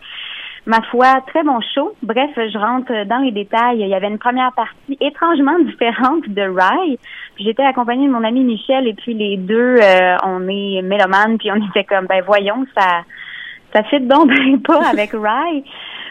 ma 0.66 0.80
foi, 0.82 1.20
très 1.26 1.42
bon 1.42 1.60
show. 1.74 1.94
Bref, 2.02 2.30
je 2.36 2.58
rentre 2.58 3.04
dans 3.06 3.18
les 3.18 3.32
détails. 3.32 3.80
Il 3.80 3.88
y 3.88 3.94
avait 3.94 4.08
une 4.08 4.18
première 4.18 4.52
partie 4.52 4.96
étrangement 5.00 5.58
différente 5.64 6.28
de 6.28 6.42
Rye. 6.42 6.98
J'étais 7.38 7.64
accompagnée 7.64 8.06
de 8.06 8.12
mon 8.12 8.24
ami 8.24 8.44
Michel 8.44 8.86
et 8.86 8.94
puis 8.94 9.14
les 9.14 9.36
deux, 9.36 9.76
euh, 9.80 10.16
on 10.24 10.48
est 10.48 10.82
mélomanes 10.82 11.38
puis 11.38 11.50
on 11.50 11.56
était 11.70 11.84
comme 11.84 12.06
ben 12.06 12.22
voyons 12.26 12.64
ça 12.76 13.02
ça 13.74 13.82
fit 13.84 14.00
donc 14.00 14.28
ben 14.28 14.60
pas 14.62 14.88
avec 14.88 15.10
Rye, 15.12 15.64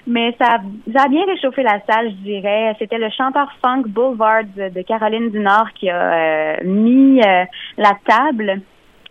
mais 0.05 0.35
ça, 0.39 0.57
ça 0.93 1.03
a 1.03 1.07
bien 1.07 1.25
réchauffé 1.25 1.63
la 1.63 1.79
salle, 1.89 2.09
je 2.09 2.23
dirais. 2.23 2.75
C'était 2.77 2.97
le 2.97 3.09
chanteur 3.09 3.47
funk 3.61 3.83
Boulevard 3.87 4.43
de, 4.55 4.69
de 4.69 4.81
Caroline 4.81 5.29
du 5.29 5.39
Nord 5.39 5.71
qui 5.75 5.89
a 5.89 5.95
euh, 5.95 6.55
mis 6.65 7.21
euh, 7.21 7.45
la 7.77 7.93
table. 8.05 8.61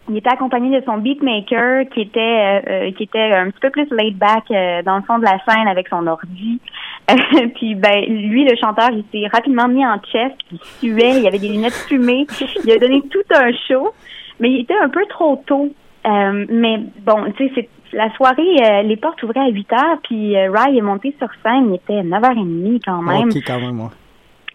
Il 0.08 0.16
était 0.16 0.30
accompagné 0.30 0.80
de 0.80 0.84
son 0.84 0.98
beatmaker 0.98 1.88
qui 1.90 2.00
était 2.00 2.20
euh, 2.20 2.60
euh, 2.68 2.92
qui 2.92 3.04
était 3.04 3.32
un 3.32 3.50
petit 3.50 3.60
peu 3.60 3.70
plus 3.70 3.86
laid 3.90 4.16
back 4.16 4.44
euh, 4.50 4.82
dans 4.82 4.96
le 4.96 5.02
fond 5.02 5.18
de 5.18 5.24
la 5.24 5.38
scène 5.44 5.68
avec 5.68 5.88
son 5.88 6.06
ordi. 6.06 6.60
puis 7.54 7.74
ben 7.74 8.04
lui 8.06 8.44
le 8.44 8.56
chanteur 8.56 8.90
il 8.90 9.04
s'est 9.12 9.28
rapidement 9.32 9.68
mis 9.68 9.86
en 9.86 9.98
chest, 10.00 10.34
il 10.50 10.58
suait, 10.78 11.20
il 11.20 11.26
avait 11.26 11.38
des 11.38 11.48
lunettes 11.48 11.72
fumées, 11.88 12.26
il 12.64 12.72
a 12.72 12.78
donné 12.78 13.00
tout 13.10 13.22
un 13.34 13.52
show, 13.68 13.92
mais 14.40 14.50
il 14.50 14.60
était 14.60 14.78
un 14.78 14.88
peu 14.88 15.04
trop 15.06 15.42
tôt. 15.46 15.72
Euh, 16.06 16.46
mais 16.48 16.78
bon, 17.00 17.32
tu 17.36 17.48
sais, 17.48 17.52
c'est 17.54 17.96
la 17.96 18.12
soirée, 18.14 18.56
euh, 18.62 18.82
les 18.82 18.96
portes 18.96 19.22
ouvraient 19.22 19.40
à 19.40 19.48
8 19.48 19.72
heures, 19.72 19.98
puis 20.02 20.36
euh, 20.36 20.50
Ry 20.50 20.78
est 20.78 20.82
monté 20.82 21.14
sur 21.18 21.28
scène, 21.42 21.70
il 21.70 21.74
était 21.76 22.02
9h30 22.02 22.80
quand 22.84 23.02
même. 23.02 23.28
Ok, 23.28 23.36
quand 23.46 23.60
même, 23.60 23.80
ouais. 23.80 23.88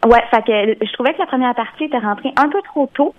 Ouais, 0.06 0.24
fait 0.30 0.44
que 0.44 0.86
je 0.86 0.94
trouvais 0.94 1.14
que 1.14 1.20
la 1.20 1.26
première 1.26 1.56
partie 1.56 1.86
était 1.86 1.98
rentrée 1.98 2.32
un 2.36 2.50
peu 2.50 2.62
trop 2.64 2.90
tôt. 2.94 3.16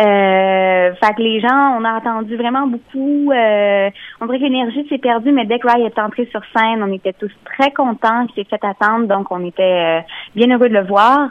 Euh, 0.00 0.94
fait 0.94 1.14
que 1.14 1.22
les 1.22 1.40
gens, 1.40 1.76
on 1.78 1.84
a 1.84 1.96
attendu 1.96 2.34
vraiment 2.36 2.66
beaucoup. 2.66 3.30
Euh, 3.30 3.90
on 4.20 4.26
dirait 4.26 4.38
que 4.38 4.44
l'énergie 4.44 4.86
s'est 4.88 4.98
perdue, 4.98 5.32
mais 5.32 5.44
dès 5.44 5.58
que 5.58 5.68
Ry 5.68 5.82
est 5.82 5.98
entré 5.98 6.26
sur 6.30 6.40
scène, 6.56 6.82
on 6.82 6.92
était 6.92 7.12
tous 7.12 7.30
très 7.44 7.72
contents 7.72 8.26
qu'il 8.26 8.42
s'est 8.42 8.48
fait 8.48 8.64
attendre, 8.64 9.06
donc 9.06 9.30
on 9.30 9.44
était 9.44 9.62
euh, 9.62 10.00
bien 10.34 10.48
heureux 10.54 10.70
de 10.70 10.74
le 10.74 10.84
voir. 10.84 11.28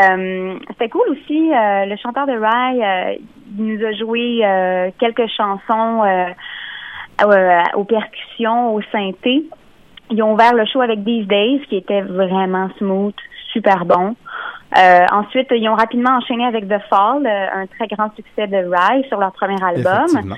Euh, 0.00 0.54
C'était 0.68 0.88
cool 0.88 1.08
aussi, 1.10 1.52
euh, 1.52 1.86
le 1.86 1.96
chanteur 1.96 2.26
de 2.26 2.32
Ry, 2.32 2.82
euh, 2.82 3.16
il 3.58 3.66
nous 3.66 3.84
a 3.84 3.92
joué 3.92 4.42
quelques 4.98 5.28
chansons 5.36 6.02
aux 7.74 7.84
percussions, 7.84 8.74
au 8.74 8.82
synthé. 8.92 9.44
Ils 10.10 10.22
ont 10.22 10.34
ouvert 10.34 10.54
le 10.54 10.64
show 10.66 10.80
avec 10.80 11.04
These 11.04 11.26
Days, 11.26 11.60
qui 11.68 11.76
était 11.76 12.02
vraiment 12.02 12.68
smooth, 12.78 13.14
super 13.54 13.84
bon. 13.86 14.14
Euh, 14.76 15.06
ensuite, 15.12 15.48
ils 15.52 15.68
ont 15.68 15.74
rapidement 15.74 16.16
enchaîné 16.18 16.44
avec 16.44 16.68
The 16.68 16.80
Fall, 16.90 17.24
euh, 17.24 17.46
un 17.62 17.66
très 17.66 17.86
grand 17.86 18.14
succès 18.14 18.46
de 18.46 18.56
Rise 18.56 19.06
sur 19.06 19.18
leur 19.18 19.32
premier 19.32 19.62
album. 19.62 20.34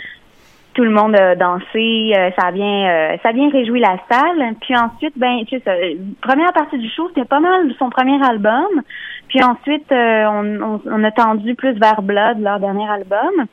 Tout 0.74 0.84
le 0.84 0.90
monde 0.90 1.16
a 1.16 1.34
dansé, 1.34 2.12
euh, 2.14 2.30
ça 2.38 2.48
a 2.48 2.52
bien, 2.52 3.16
ça 3.22 3.30
a 3.30 3.32
bien 3.32 3.48
réjoui 3.48 3.80
la 3.80 3.96
salle. 4.10 4.54
Puis 4.60 4.76
ensuite, 4.76 5.14
ben, 5.16 5.42
tu 5.48 5.58
sais, 5.58 5.98
première 6.20 6.52
partie 6.52 6.78
du 6.78 6.88
show, 6.90 7.08
c'était 7.08 7.24
pas 7.24 7.40
mal 7.40 7.72
son 7.78 7.88
premier 7.88 8.22
album. 8.22 8.82
Puis 9.28 9.42
ensuite, 9.42 9.90
on, 9.90 10.60
on, 10.62 10.80
on 10.84 11.04
a 11.04 11.10
tendu 11.12 11.54
plus 11.54 11.72
vers 11.78 12.02
Blood, 12.02 12.40
leur 12.40 12.60
dernier 12.60 12.88
album. 12.90 13.46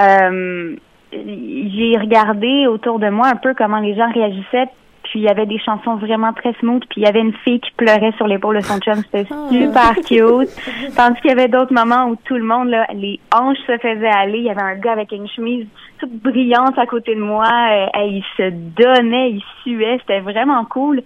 Euh, 0.00 0.76
j'ai 1.12 1.96
regardé 2.00 2.66
autour 2.66 2.98
de 2.98 3.08
moi 3.08 3.28
un 3.28 3.36
peu 3.36 3.54
comment 3.54 3.78
les 3.78 3.94
gens 3.94 4.10
réagissaient. 4.10 4.70
Puis 5.14 5.20
il 5.20 5.26
y 5.26 5.28
avait 5.28 5.46
des 5.46 5.60
chansons 5.60 5.94
vraiment 5.94 6.32
très 6.32 6.54
smooth. 6.54 6.82
Puis 6.90 7.02
il 7.02 7.04
y 7.04 7.06
avait 7.06 7.20
une 7.20 7.34
fille 7.44 7.60
qui 7.60 7.70
pleurait 7.76 8.10
sur 8.16 8.26
l'épaule 8.26 8.56
de 8.56 8.62
son 8.62 8.80
chum. 8.80 8.96
C'était 8.96 9.26
super 9.48 9.94
cute. 10.04 10.50
Tandis 10.96 11.20
qu'il 11.20 11.30
y 11.30 11.32
avait 11.32 11.46
d'autres 11.46 11.72
moments 11.72 12.06
où 12.06 12.16
tout 12.16 12.34
le 12.34 12.42
monde, 12.42 12.66
là, 12.70 12.84
les 12.92 13.20
hanches 13.32 13.60
se 13.64 13.78
faisaient 13.78 14.08
aller. 14.08 14.38
Il 14.38 14.44
y 14.46 14.50
avait 14.50 14.60
un 14.60 14.74
gars 14.74 14.90
avec 14.90 15.12
une 15.12 15.28
chemise 15.28 15.68
toute 15.98 16.10
brillante 16.20 16.76
à 16.80 16.86
côté 16.86 17.14
de 17.14 17.20
moi. 17.20 17.46
Euh, 17.46 17.86
il 18.06 18.24
se 18.36 18.50
donnait, 18.50 19.30
il 19.30 19.42
suait. 19.62 19.98
C'était 20.00 20.18
vraiment 20.18 20.64
cool. 20.64 21.00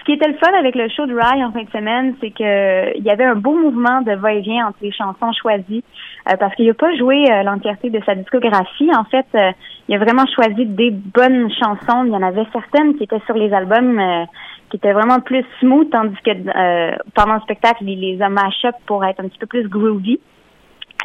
Ce 0.00 0.04
qui 0.04 0.12
était 0.12 0.28
le 0.28 0.36
fun 0.36 0.52
avec 0.58 0.74
le 0.74 0.90
show 0.90 1.06
de 1.06 1.14
Rye 1.14 1.42
en 1.42 1.50
fin 1.50 1.62
de 1.62 1.70
semaine, 1.70 2.14
c'est 2.20 2.32
que 2.32 2.94
il 2.98 3.02
y 3.02 3.10
avait 3.10 3.24
un 3.24 3.36
beau 3.36 3.54
mouvement 3.54 4.02
de 4.02 4.12
va-et-vient 4.12 4.66
entre 4.66 4.78
les 4.82 4.92
chansons 4.92 5.32
choisies, 5.32 5.82
euh, 6.19 6.19
parce 6.36 6.54
qu'il 6.54 6.66
n'a 6.66 6.74
pas 6.74 6.94
joué 6.96 7.24
euh, 7.30 7.42
l'entièreté 7.42 7.90
de 7.90 8.00
sa 8.04 8.14
discographie. 8.14 8.90
En 8.94 9.04
fait, 9.04 9.26
euh, 9.34 9.52
il 9.88 9.94
a 9.94 9.98
vraiment 9.98 10.26
choisi 10.26 10.66
des 10.66 10.90
bonnes 10.90 11.50
chansons. 11.52 12.04
Il 12.04 12.12
y 12.12 12.16
en 12.16 12.22
avait 12.22 12.46
certaines 12.52 12.96
qui 12.96 13.04
étaient 13.04 13.22
sur 13.26 13.34
les 13.34 13.52
albums 13.52 13.98
euh, 13.98 14.24
qui 14.70 14.76
étaient 14.76 14.92
vraiment 14.92 15.20
plus 15.20 15.44
smooth, 15.58 15.90
tandis 15.90 16.16
que 16.24 16.30
euh, 16.30 16.96
pendant 17.14 17.34
le 17.34 17.40
spectacle, 17.40 17.82
il 17.82 18.00
les 18.00 18.22
a 18.22 18.28
mash-up 18.28 18.76
pour 18.86 19.04
être 19.04 19.20
un 19.20 19.28
petit 19.28 19.38
peu 19.38 19.46
plus 19.46 19.68
groovy. 19.68 20.20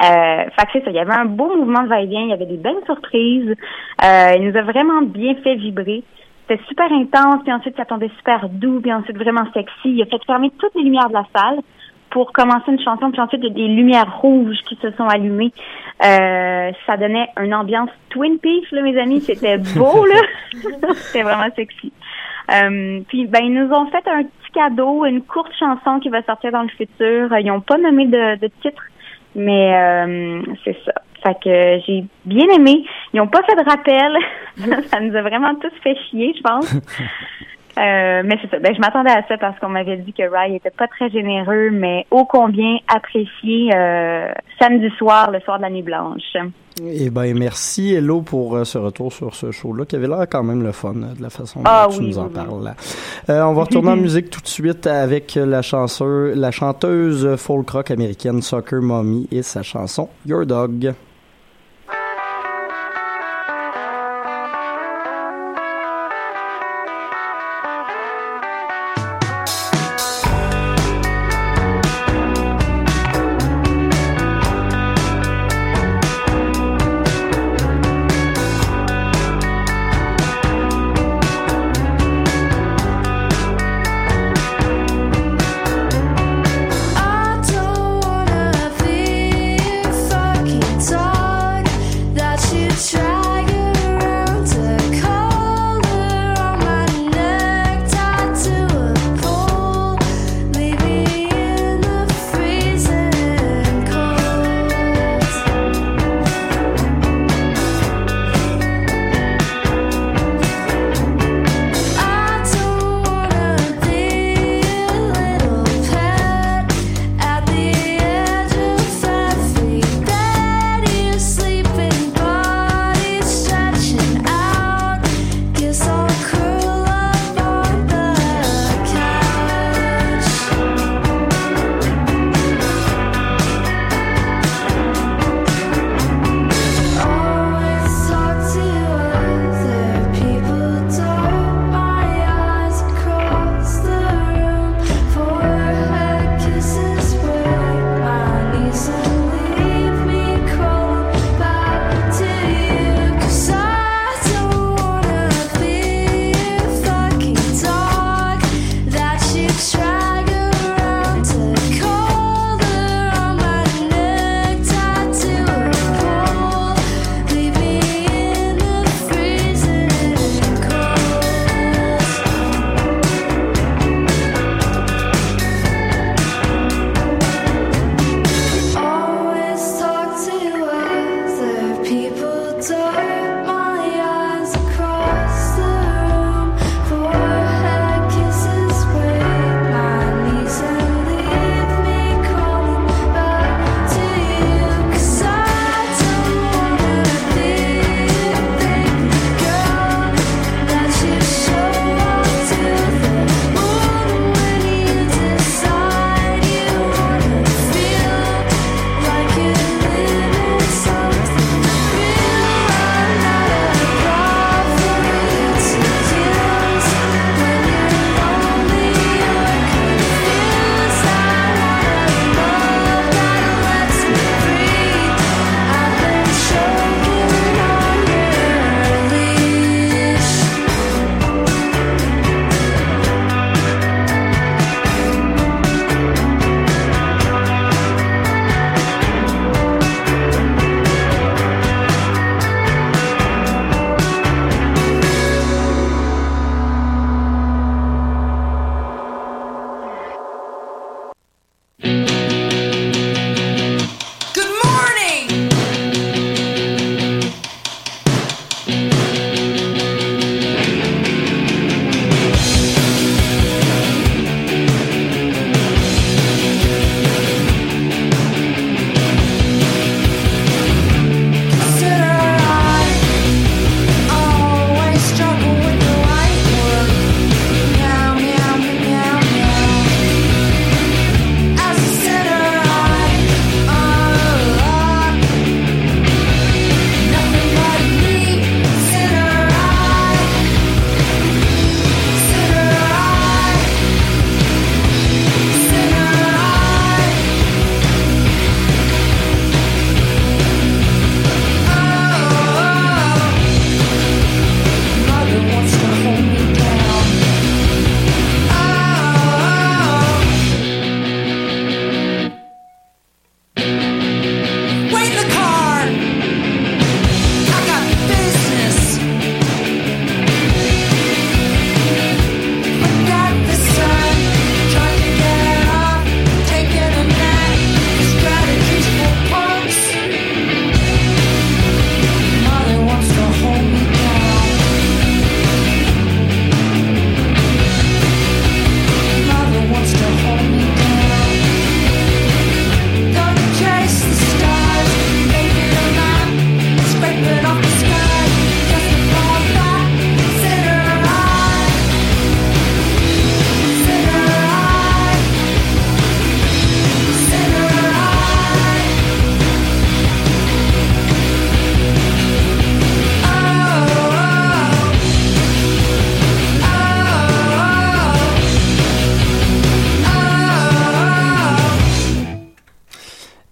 Euh, 0.04 0.44
fait 0.44 0.66
que 0.66 0.72
c'est 0.74 0.84
ça, 0.84 0.90
il 0.90 0.96
y 0.96 1.00
avait 1.00 1.14
un 1.14 1.24
beau 1.24 1.56
mouvement 1.56 1.82
de 1.82 1.88
va-et-vient, 1.88 2.20
il 2.20 2.28
y 2.28 2.32
avait 2.32 2.46
des 2.46 2.58
belles 2.58 2.84
surprises. 2.84 3.54
Euh, 4.04 4.32
il 4.36 4.48
nous 4.48 4.56
a 4.56 4.62
vraiment 4.62 5.02
bien 5.02 5.34
fait 5.36 5.56
vibrer. 5.56 6.04
C'était 6.46 6.62
super 6.68 6.92
intense, 6.92 7.42
puis 7.42 7.52
ensuite 7.52 7.76
ça 7.76 7.86
tombait 7.86 8.10
super 8.18 8.48
doux, 8.48 8.80
puis 8.80 8.92
ensuite 8.92 9.16
vraiment 9.16 9.44
sexy. 9.52 9.90
Il 9.90 10.02
a 10.02 10.06
fait 10.06 10.22
fermer 10.26 10.50
toutes 10.58 10.74
les 10.76 10.82
lumières 10.82 11.08
de 11.08 11.14
la 11.14 11.26
salle 11.34 11.60
pour 12.16 12.32
commencer 12.32 12.70
une 12.72 12.80
chanson, 12.80 13.10
puis 13.10 13.20
ensuite 13.20 13.42
il 13.42 13.48
y 13.48 13.50
a 13.50 13.54
des 13.54 13.68
lumières 13.68 14.20
rouges 14.22 14.56
qui 14.66 14.74
se 14.80 14.90
sont 14.92 15.06
allumées. 15.06 15.52
Euh, 16.02 16.72
ça 16.86 16.96
donnait 16.96 17.28
une 17.38 17.52
ambiance 17.52 17.90
Twin 18.08 18.38
Peaks, 18.38 18.70
là, 18.72 18.80
mes 18.80 18.98
amis. 18.98 19.20
C'était 19.20 19.58
beau, 19.58 20.06
là. 20.06 20.22
C'était 20.94 21.24
vraiment 21.24 21.54
sexy. 21.54 21.92
Euh, 22.50 23.00
puis 23.06 23.26
ben 23.26 23.40
ils 23.44 23.52
nous 23.52 23.70
ont 23.70 23.84
fait 23.90 24.08
un 24.08 24.22
petit 24.22 24.50
cadeau, 24.54 25.04
une 25.04 25.24
courte 25.24 25.52
chanson 25.58 26.00
qui 26.00 26.08
va 26.08 26.22
sortir 26.22 26.52
dans 26.52 26.62
le 26.62 26.70
futur. 26.70 27.36
Ils 27.38 27.48
n'ont 27.48 27.60
pas 27.60 27.76
nommé 27.76 28.06
de, 28.06 28.36
de 28.36 28.50
titre, 28.62 28.82
mais 29.34 29.76
euh, 29.76 30.42
c'est 30.64 30.78
ça. 30.86 30.94
Fait 31.22 31.34
que 31.34 31.84
j'ai 31.86 32.02
bien 32.24 32.46
aimé. 32.48 32.82
Ils 33.12 33.18
n'ont 33.18 33.28
pas 33.28 33.42
fait 33.42 33.56
de 33.56 33.68
rappel. 33.68 34.16
ça 34.86 35.00
nous 35.00 35.14
a 35.14 35.20
vraiment 35.20 35.54
tous 35.56 35.72
fait 35.82 35.98
chier, 36.08 36.32
je 36.34 36.40
pense. 36.40 36.74
Euh, 37.78 38.22
mais 38.24 38.38
c'est 38.40 38.50
ça. 38.50 38.58
Ben, 38.58 38.74
je 38.74 38.80
m'attendais 38.80 39.10
à 39.10 39.22
ça 39.28 39.36
parce 39.38 39.58
qu'on 39.58 39.68
m'avait 39.68 39.98
dit 39.98 40.12
que 40.12 40.22
Rai 40.22 40.54
était 40.54 40.70
pas 40.70 40.88
très 40.88 41.10
généreux, 41.10 41.70
mais 41.70 42.06
ô 42.10 42.24
combien 42.24 42.78
apprécié 42.88 43.70
euh, 43.74 44.28
samedi 44.60 44.88
soir, 44.96 45.30
le 45.30 45.40
soir 45.40 45.58
de 45.58 45.62
la 45.62 45.70
nuit 45.70 45.82
blanche. 45.82 46.36
Eh 46.84 47.08
ben 47.08 47.32
merci 47.38 47.94
Hello 47.94 48.20
pour 48.20 48.54
euh, 48.54 48.64
ce 48.64 48.76
retour 48.76 49.10
sur 49.10 49.34
ce 49.34 49.50
show-là 49.50 49.86
qui 49.86 49.96
avait 49.96 50.08
l'air 50.08 50.26
quand 50.30 50.42
même 50.42 50.62
le 50.62 50.72
fun 50.72 50.94
euh, 50.96 51.14
de 51.14 51.22
la 51.22 51.30
façon 51.30 51.62
Ah 51.64 51.86
dont 51.88 51.94
tu 51.96 52.00
oui, 52.02 52.08
nous 52.08 52.18
en 52.18 52.26
oui. 52.26 52.32
parles. 52.34 52.64
là. 52.64 52.74
Euh, 53.30 53.42
on 53.44 53.54
va 53.54 53.62
retourner 53.62 53.90
en 53.90 53.96
musique 54.08 54.28
tout 54.28 54.42
de 54.42 54.46
suite 54.46 54.86
avec 54.86 55.36
la 55.36 55.62
chanceuse, 55.62 56.36
la 56.36 56.50
chanteuse 56.50 57.36
folk 57.36 57.70
rock 57.70 57.90
américaine 57.90 58.42
Soccer 58.42 58.82
Mommy 58.82 59.26
et 59.32 59.42
sa 59.42 59.62
chanson 59.62 60.10
Your 60.26 60.44
Dog. 60.44 60.92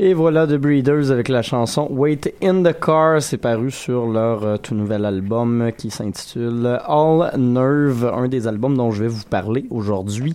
Voilà 0.01 0.47
The 0.47 0.55
Breeders 0.55 1.13
avec 1.13 1.29
la 1.29 1.43
chanson 1.43 1.87
Wait 1.91 2.35
in 2.43 2.63
the 2.63 2.75
Car. 2.79 3.23
C'est 3.23 3.39
paru 3.39 3.71
sur 3.71 4.07
leur 4.07 4.45
euh, 4.45 4.57
tout 4.57 4.75
nouvel 4.75 5.05
album 5.05 5.71
qui 5.77 5.91
s'intitule 5.91 6.81
All 6.87 7.31
Nerve, 7.39 8.13
un 8.13 8.27
des 8.27 8.49
albums 8.49 8.77
dont 8.77 8.91
je 8.91 9.05
vais 9.05 9.09
vous 9.09 9.23
parler 9.31 9.67
aujourd'hui 9.71 10.35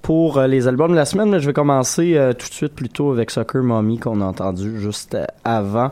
pour 0.00 0.38
euh, 0.38 0.46
les 0.46 0.68
albums 0.68 0.92
de 0.92 0.96
la 0.96 1.04
semaine. 1.04 1.30
Mais 1.30 1.40
je 1.40 1.46
vais 1.46 1.52
commencer 1.52 2.14
euh, 2.16 2.32
tout 2.32 2.48
de 2.48 2.54
suite 2.54 2.72
plutôt 2.72 3.10
avec 3.10 3.32
Soccer 3.32 3.64
Mommy 3.64 3.98
qu'on 3.98 4.20
a 4.20 4.24
entendu 4.24 4.80
juste 4.80 5.16
avant. 5.44 5.90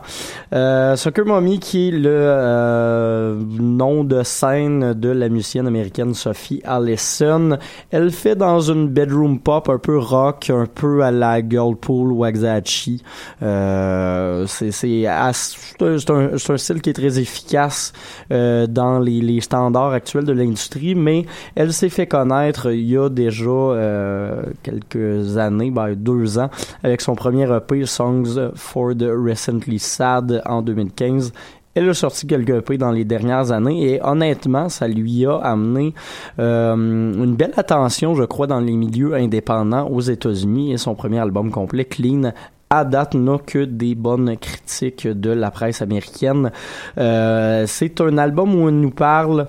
Soccer 0.51 1.25
Mommy 1.25 1.59
qui 1.59 1.89
est 1.89 1.91
le 1.91 3.37
nom 3.59 4.05
de 4.05 4.23
scène 4.23 4.93
de 4.93 5.09
la 5.09 5.27
musicienne 5.27 5.67
américaine 5.67 6.13
Sophie 6.13 6.61
Allison. 6.63 7.57
Elle 7.91 8.11
fait 8.11 8.35
dans 8.35 8.61
une 8.61 8.87
bedroom 8.87 9.39
pop 9.39 9.67
un 9.67 9.77
peu 9.77 9.97
rock, 9.97 10.49
un 10.49 10.65
peu 10.65 11.03
à 11.03 11.11
la 11.11 11.47
Girlpool 11.47 12.13
Waxahachie. 12.13 13.03
Euh, 13.41 14.45
c'est 14.47 14.71
c'est 14.71 15.07
un, 15.07 15.31
un- 15.31 16.57
style 16.57 16.81
qui 16.81 16.89
est 16.89 16.93
très 16.93 17.19
efficace 17.19 17.93
euh, 18.31 18.67
dans 18.67 18.99
les, 18.99 19.41
standards 19.41 19.91
actuels 19.91 20.25
de 20.25 20.33
l'industrie, 20.33 20.95
mais 20.95 21.25
elle 21.55 21.73
s'est 21.73 21.89
fait 21.89 22.07
connaître 22.07 22.71
il 22.71 22.89
y 22.89 22.97
a 22.97 23.09
déjà 23.09 23.49
euh, 23.49 24.43
quelques 24.63 25.37
années, 25.37 25.71
ben, 25.71 25.93
deux 25.95 26.37
ans, 26.39 26.49
avec 26.83 27.01
son 27.01 27.15
premier 27.15 27.49
EP 27.51 27.85
Songs 27.85 28.51
for 28.55 28.95
the 28.95 29.07
Recently 29.09 29.79
Sad 29.79 30.41
en 30.45 30.61
2015. 30.61 31.31
Elle 31.75 31.89
a 31.89 31.93
sorti 31.93 32.27
quelques 32.27 32.49
EP 32.49 32.77
dans 32.77 32.91
les 32.91 33.05
dernières 33.05 33.51
années 33.51 33.93
et 33.93 34.03
honnêtement, 34.03 34.69
ça 34.69 34.87
lui 34.87 35.25
a 35.25 35.37
amené 35.37 35.93
une 36.37 37.35
belle 37.35 37.53
attention, 37.55 38.15
je 38.15 38.23
crois, 38.23 38.47
dans 38.47 38.59
les 38.59 38.73
milieux 38.73 39.13
indépendants 39.13 39.87
aux 39.87 40.01
États-Unis 40.01 40.73
et 40.73 40.77
son 40.77 40.95
premier 40.95 41.19
album 41.19 41.51
complet, 41.51 41.85
Clean, 41.85 42.33
à 42.69 42.85
date 42.85 43.15
n'a 43.15 43.37
que 43.39 43.65
des 43.65 43.95
bonnes 43.95 44.37
critiques 44.37 45.07
de 45.07 45.31
la 45.31 45.51
presse 45.51 45.81
américaine. 45.81 46.51
Euh, 46.97 47.65
c'est 47.67 47.99
un 48.01 48.17
album 48.17 48.55
où 48.55 48.67
on 48.67 48.71
nous 48.71 48.91
parle 48.91 49.47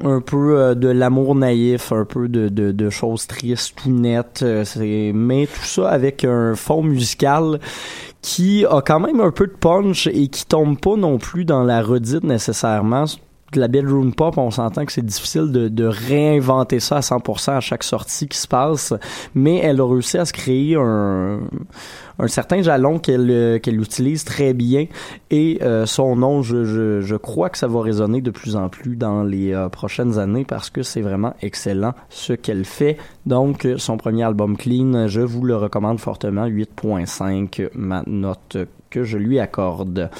un 0.00 0.20
peu 0.20 0.58
euh, 0.58 0.74
de 0.74 0.88
l'amour 0.88 1.34
naïf, 1.34 1.92
un 1.92 2.04
peu 2.04 2.28
de, 2.28 2.48
de, 2.48 2.72
de 2.72 2.90
choses 2.90 3.26
tristes, 3.26 3.74
tout 3.76 3.90
nettes, 3.90 4.42
euh, 4.42 4.64
mais 5.14 5.46
tout 5.46 5.64
ça 5.64 5.90
avec 5.90 6.24
un 6.24 6.54
fond 6.54 6.82
musical 6.82 7.60
qui 8.22 8.64
a 8.64 8.80
quand 8.80 9.00
même 9.00 9.20
un 9.20 9.30
peu 9.30 9.46
de 9.46 9.52
punch 9.52 10.06
et 10.06 10.28
qui 10.28 10.46
tombe 10.46 10.78
pas 10.78 10.96
non 10.96 11.18
plus 11.18 11.44
dans 11.44 11.64
la 11.64 11.82
redite 11.82 12.24
nécessairement. 12.24 13.04
De 13.52 13.60
la 13.60 13.68
bedroom 13.68 14.14
pop, 14.14 14.38
on 14.38 14.50
s'entend 14.50 14.84
que 14.84 14.92
c'est 14.92 15.04
difficile 15.04 15.50
de, 15.52 15.84
réinventer 15.84 16.80
ça 16.80 16.96
à 16.96 17.00
100% 17.00 17.56
à 17.56 17.60
chaque 17.60 17.84
sortie 17.84 18.26
qui 18.26 18.38
se 18.38 18.48
passe, 18.48 18.94
mais 19.34 19.58
elle 19.58 19.80
a 19.80 19.86
réussi 19.86 20.16
à 20.16 20.24
se 20.24 20.32
créer 20.32 20.76
un, 20.76 21.40
un 22.18 22.28
certain 22.28 22.62
jalon 22.62 22.98
qu'elle 22.98 23.30
euh, 23.30 23.58
utilise 23.66 24.24
très 24.24 24.54
bien. 24.54 24.86
Et 25.30 25.58
euh, 25.62 25.86
son 25.86 26.16
nom, 26.16 26.42
je, 26.42 27.16
crois 27.16 27.50
que 27.50 27.58
ça 27.58 27.66
va 27.66 27.82
résonner 27.82 28.20
de 28.20 28.30
plus 28.30 28.56
en 28.56 28.68
plus 28.68 28.96
dans 28.96 29.22
les 29.22 29.52
euh, 29.52 29.68
prochaines 29.68 30.18
années 30.18 30.44
parce 30.44 30.70
que 30.70 30.82
c'est 30.82 31.02
vraiment 31.02 31.34
excellent 31.42 31.94
ce 32.08 32.32
qu'elle 32.32 32.64
fait. 32.64 32.96
Donc, 33.26 33.66
son 33.76 33.96
premier 33.96 34.24
album 34.24 34.56
Clean, 34.56 35.08
je 35.08 35.20
vous 35.20 35.42
le 35.44 35.56
recommande 35.56 35.98
fortement, 35.98 36.46
8.5, 36.46 37.70
ma 37.74 38.02
note 38.06 38.56
que 38.92 39.04
je 39.04 39.18
lui 39.18 39.40
accorde. 39.40 40.10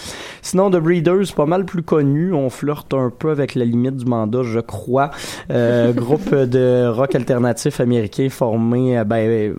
Sinon, 0.41 0.70
The 0.70 0.79
Breeders, 0.79 1.35
pas 1.37 1.47
mal 1.47 1.64
plus 1.64 1.83
connu. 1.83 2.33
On 2.33 2.51
flirte 2.51 2.95
un 2.95 3.11
peu 3.11 3.31
avec 3.31 3.55
la 3.55 3.64
limite 3.64 3.97
du 3.99 4.07
mandat, 4.07 4.43
je 4.43 4.61
crois. 4.61 5.11
Euh, 5.51 5.93
groupe 5.93 6.35
de 6.35 6.89
rock 6.89 7.14
alternatif 7.14 7.81
américain 7.81 8.29
formé, 8.31 9.03
ben, 9.05 9.55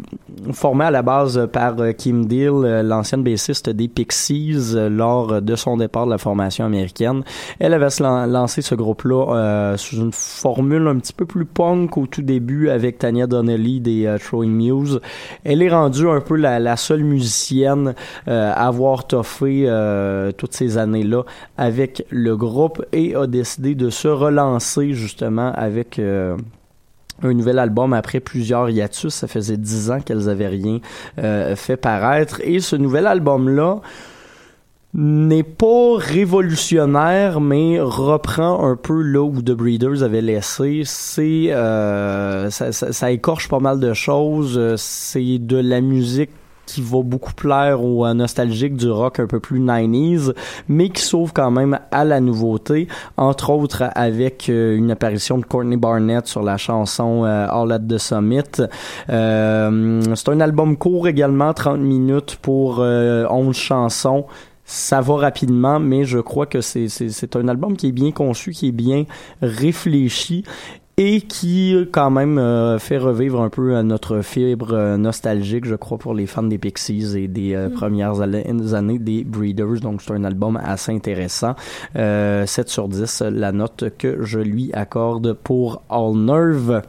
formé 0.52 0.86
à 0.86 0.92
la 0.92 1.02
base 1.02 1.48
par 1.52 1.80
euh, 1.80 1.92
Kim 1.92 2.26
Deal, 2.26 2.52
euh, 2.52 2.84
l'ancienne 2.84 3.24
bassiste 3.24 3.70
des 3.70 3.88
Pixies, 3.88 4.74
euh, 4.76 4.90
lors 4.90 5.42
de 5.42 5.56
son 5.56 5.78
départ 5.78 6.06
de 6.06 6.12
la 6.12 6.18
formation 6.18 6.66
américaine. 6.66 7.24
Elle 7.60 7.74
avait 7.74 7.88
lancé 8.00 8.62
ce 8.62 8.76
groupe-là 8.76 9.36
euh, 9.36 9.78
sous 9.78 9.98
une 9.98 10.12
formule 10.12 10.88
un 10.88 10.98
petit 10.98 11.14
peu 11.14 11.26
plus 11.26 11.46
punk 11.46 11.98
au 11.98 12.08
tout 12.08 12.22
début 12.22 12.70
avec 12.70 13.00
Tanya 13.00 13.28
Donnelly 13.28 13.80
des 13.80 14.06
euh, 14.06 14.18
Throwing 14.18 14.52
Muse. 14.52 15.00
Elle 15.44 15.62
est 15.62 15.70
rendue 15.70 16.08
un 16.10 16.22
peu 16.22 16.36
la, 16.36 16.76
seule 16.78 17.04
musicienne 17.04 17.94
euh, 18.28 18.52
à 18.52 18.68
avoir 18.68 19.08
toffé 19.08 19.70
toutes 20.38 20.54
ces 20.54 20.78
années-là 20.78 21.24
avec 21.58 22.06
le 22.10 22.36
groupe 22.36 22.84
et 22.92 23.16
a 23.16 23.28
décidé 23.28 23.76
de 23.76 23.90
se 23.90 24.08
relancer 24.08 24.94
justement 24.94 25.52
avec 25.54 26.00
un 27.24 27.34
nouvel 27.34 27.60
album 27.60 27.94
après 27.94 28.20
plusieurs 28.20 28.70
hiatus. 28.70 29.14
Ça 29.14 29.28
faisait 29.28 29.58
dix 29.58 29.92
ans 29.92 30.00
qu'elles 30.00 30.30
avaient 30.30 30.48
rien 30.48 30.80
euh, 31.20 31.56
fait 31.56 31.78
paraître. 31.78 32.42
Et 32.44 32.60
ce 32.60 32.76
nouvel 32.76 33.08
album-là 33.08 33.82
n'est 34.96 35.44
pas 35.44 35.98
révolutionnaire, 35.98 37.42
mais 37.42 37.80
reprend 37.82 38.70
un 38.70 38.76
peu 38.76 39.02
là 39.02 39.22
où 39.22 39.42
The 39.42 39.52
Breeders 39.52 40.04
avait 40.04 40.22
laissé. 40.22 40.84
C'est 40.86 41.48
euh, 41.52 42.50
ça, 42.52 43.12
écorche 43.12 43.50
pas 43.50 43.60
mal 43.60 43.80
de 43.80 43.94
choses. 43.94 44.58
Euh, 44.58 44.76
C'est 44.78 45.40
de 45.40 45.58
la 45.58 45.82
musique 45.82 46.30
qui 46.66 46.82
va 46.82 47.02
beaucoup 47.04 47.34
plaire 47.34 47.84
aux 47.84 48.06
euh, 48.06 48.14
nostalgiques 48.14 48.76
du 48.76 48.90
rock 48.90 49.20
un 49.20 49.28
peu 49.28 49.40
plus 49.40 49.60
90s, 49.60 50.34
mais 50.68 50.90
qui 50.90 51.02
s'ouvre 51.02 51.34
quand 51.34 51.52
même 51.52 51.80
à 51.92 52.06
la 52.06 52.20
nouveauté, 52.20 52.88
entre 53.18 53.50
autres 53.50 53.84
avec 53.96 54.50
euh, 54.50 54.76
une 54.76 54.92
apparition 54.92 55.38
de 55.38 55.46
Courtney 55.46 55.78
Barnett 55.78 56.28
sur 56.28 56.44
la 56.44 56.58
chanson 56.58 57.26
euh, 57.26 57.48
All 57.50 57.72
at 57.72 57.80
the 57.80 57.98
Summit. 57.98 58.44
Euh, 59.10 60.02
c'est 60.16 60.30
un 60.30 60.40
album 60.40 60.78
court 60.78 61.08
également, 61.08 61.54
30 61.54 61.80
minutes 61.80 62.38
pour 62.42 62.78
euh, 62.80 63.26
11 63.30 63.56
chansons 63.56 64.26
ça 64.66 65.02
va 65.02 65.16
rapidement, 65.18 65.80
mais 65.80 66.06
je 66.06 66.20
crois 66.20 66.46
que 66.46 66.62
c'est, 66.62 67.36
un 67.36 67.48
album 67.48 67.76
qui 67.76 67.88
est 67.88 67.92
bien 67.92 68.12
conçu, 68.12 68.52
qui 68.52 68.70
est 68.70 68.72
bien 68.72 69.06
réfléchi 69.42 70.46
et 70.98 71.22
qui 71.22 71.74
euh, 71.76 71.86
quand 71.92 72.12
même 72.12 72.38
euh, 72.38 72.78
fait 72.80 72.98
revivre 72.98 73.42
un 73.42 73.50
peu 73.50 73.76
euh, 73.76 73.84
notre 73.84 74.22
fibre 74.22 74.74
euh, 74.74 74.98
nostalgique, 74.98 75.66
je 75.66 75.76
crois, 75.76 75.98
pour 75.98 76.14
les 76.14 76.28
fans 76.28 76.44
des 76.44 76.58
Pixies 76.58 77.18
et 77.18 77.28
des 77.28 77.56
euh, 77.56 77.70
premières 77.70 78.22
années 78.22 79.00
des 79.00 79.24
Breeders. 79.24 79.80
Donc 79.82 80.02
c'est 80.02 80.14
un 80.14 80.24
album 80.24 80.60
assez 80.64 80.92
intéressant. 80.92 81.56
Euh, 81.96 82.46
7 82.46 82.70
sur 82.70 82.88
10, 82.88 83.24
la 83.32 83.52
note 83.52 83.86
que 83.98 84.24
je 84.24 84.40
lui 84.40 84.72
accorde 84.74 85.34
pour 85.34 85.82
All 85.90 86.16
Nerve. 86.16 86.82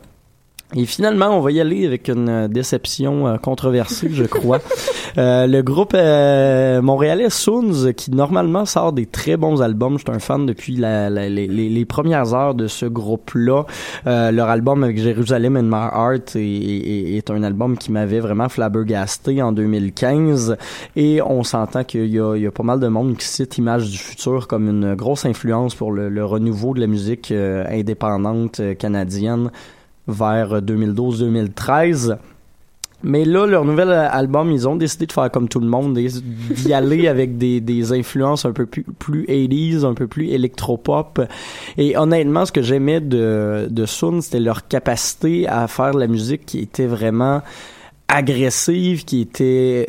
Et 0.76 0.86
finalement, 0.86 1.28
on 1.28 1.40
va 1.40 1.52
y 1.52 1.60
aller 1.60 1.86
avec 1.86 2.08
une 2.08 2.28
euh, 2.28 2.48
déception 2.48 3.28
euh, 3.28 3.36
controversée, 3.36 4.08
je 4.12 4.24
crois. 4.24 4.58
Euh, 5.16 5.46
le 5.46 5.62
groupe 5.62 5.92
euh, 5.94 6.82
montréalais 6.82 7.30
Soons, 7.30 7.92
qui 7.96 8.10
normalement 8.10 8.64
sort 8.64 8.92
des 8.92 9.06
très 9.06 9.36
bons 9.36 9.62
albums, 9.62 9.96
je 9.96 10.02
suis 10.02 10.10
un 10.12 10.18
fan 10.18 10.44
depuis 10.44 10.74
la- 10.74 11.08
la- 11.08 11.28
les, 11.28 11.46
les- 11.46 11.84
premières 11.84 12.34
heures 12.34 12.56
de 12.56 12.66
ce 12.66 12.84
groupe-là. 12.86 13.64
Euh, 14.08 14.32
leur 14.32 14.48
album 14.48 14.82
avec 14.82 14.98
Jérusalem 14.98 15.56
and 15.56 15.62
My 15.62 15.86
Heart 15.94 16.34
est, 16.34 16.40
est- 16.40 17.16
est 17.16 17.30
un 17.30 17.44
album 17.44 17.78
qui 17.78 17.92
m'avait 17.92 18.18
vraiment 18.18 18.48
flabbergasté 18.48 19.40
en 19.40 19.52
2015. 19.52 20.56
Et 20.96 21.22
on 21.22 21.44
s'entend 21.44 21.84
qu'il 21.84 22.06
y 22.06 22.14
y 22.16 22.46
a 22.46 22.50
pas 22.50 22.64
mal 22.64 22.80
de 22.80 22.88
monde 22.88 23.16
qui 23.16 23.26
cite 23.28 23.56
Image 23.56 23.88
du 23.90 23.98
futur 23.98 24.48
comme 24.48 24.68
une 24.68 24.96
grosse 24.96 25.26
influence 25.26 25.76
pour 25.76 25.92
le, 25.92 26.08
le 26.08 26.24
renouveau 26.24 26.74
de 26.74 26.80
la 26.80 26.88
musique 26.88 27.30
euh, 27.30 27.64
indépendante 27.70 28.60
canadienne 28.80 29.52
vers 30.06 30.60
2012-2013. 30.60 32.16
Mais 33.06 33.26
là, 33.26 33.46
leur 33.46 33.66
nouvel 33.66 33.92
album, 33.92 34.50
ils 34.50 34.66
ont 34.66 34.76
décidé 34.76 35.04
de 35.04 35.12
faire 35.12 35.30
comme 35.30 35.46
tout 35.46 35.60
le 35.60 35.66
monde, 35.66 35.98
d'y 35.98 36.72
aller 36.72 37.06
avec 37.08 37.36
des, 37.36 37.60
des 37.60 37.92
influences 37.92 38.46
un 38.46 38.52
peu 38.52 38.64
plus, 38.64 38.82
plus 38.82 39.24
80s, 39.26 39.84
un 39.84 39.92
peu 39.92 40.06
plus 40.06 40.30
électropop. 40.30 41.20
Et 41.76 41.98
honnêtement, 41.98 42.46
ce 42.46 42.52
que 42.52 42.62
j'aimais 42.62 43.00
de, 43.00 43.68
de 43.70 43.84
Sun, 43.84 44.22
c'était 44.22 44.40
leur 44.40 44.66
capacité 44.68 45.46
à 45.46 45.68
faire 45.68 45.92
de 45.92 46.00
la 46.00 46.06
musique 46.06 46.46
qui 46.46 46.60
était 46.60 46.86
vraiment 46.86 47.42
agressive, 48.08 49.04
qui 49.04 49.20
était 49.20 49.86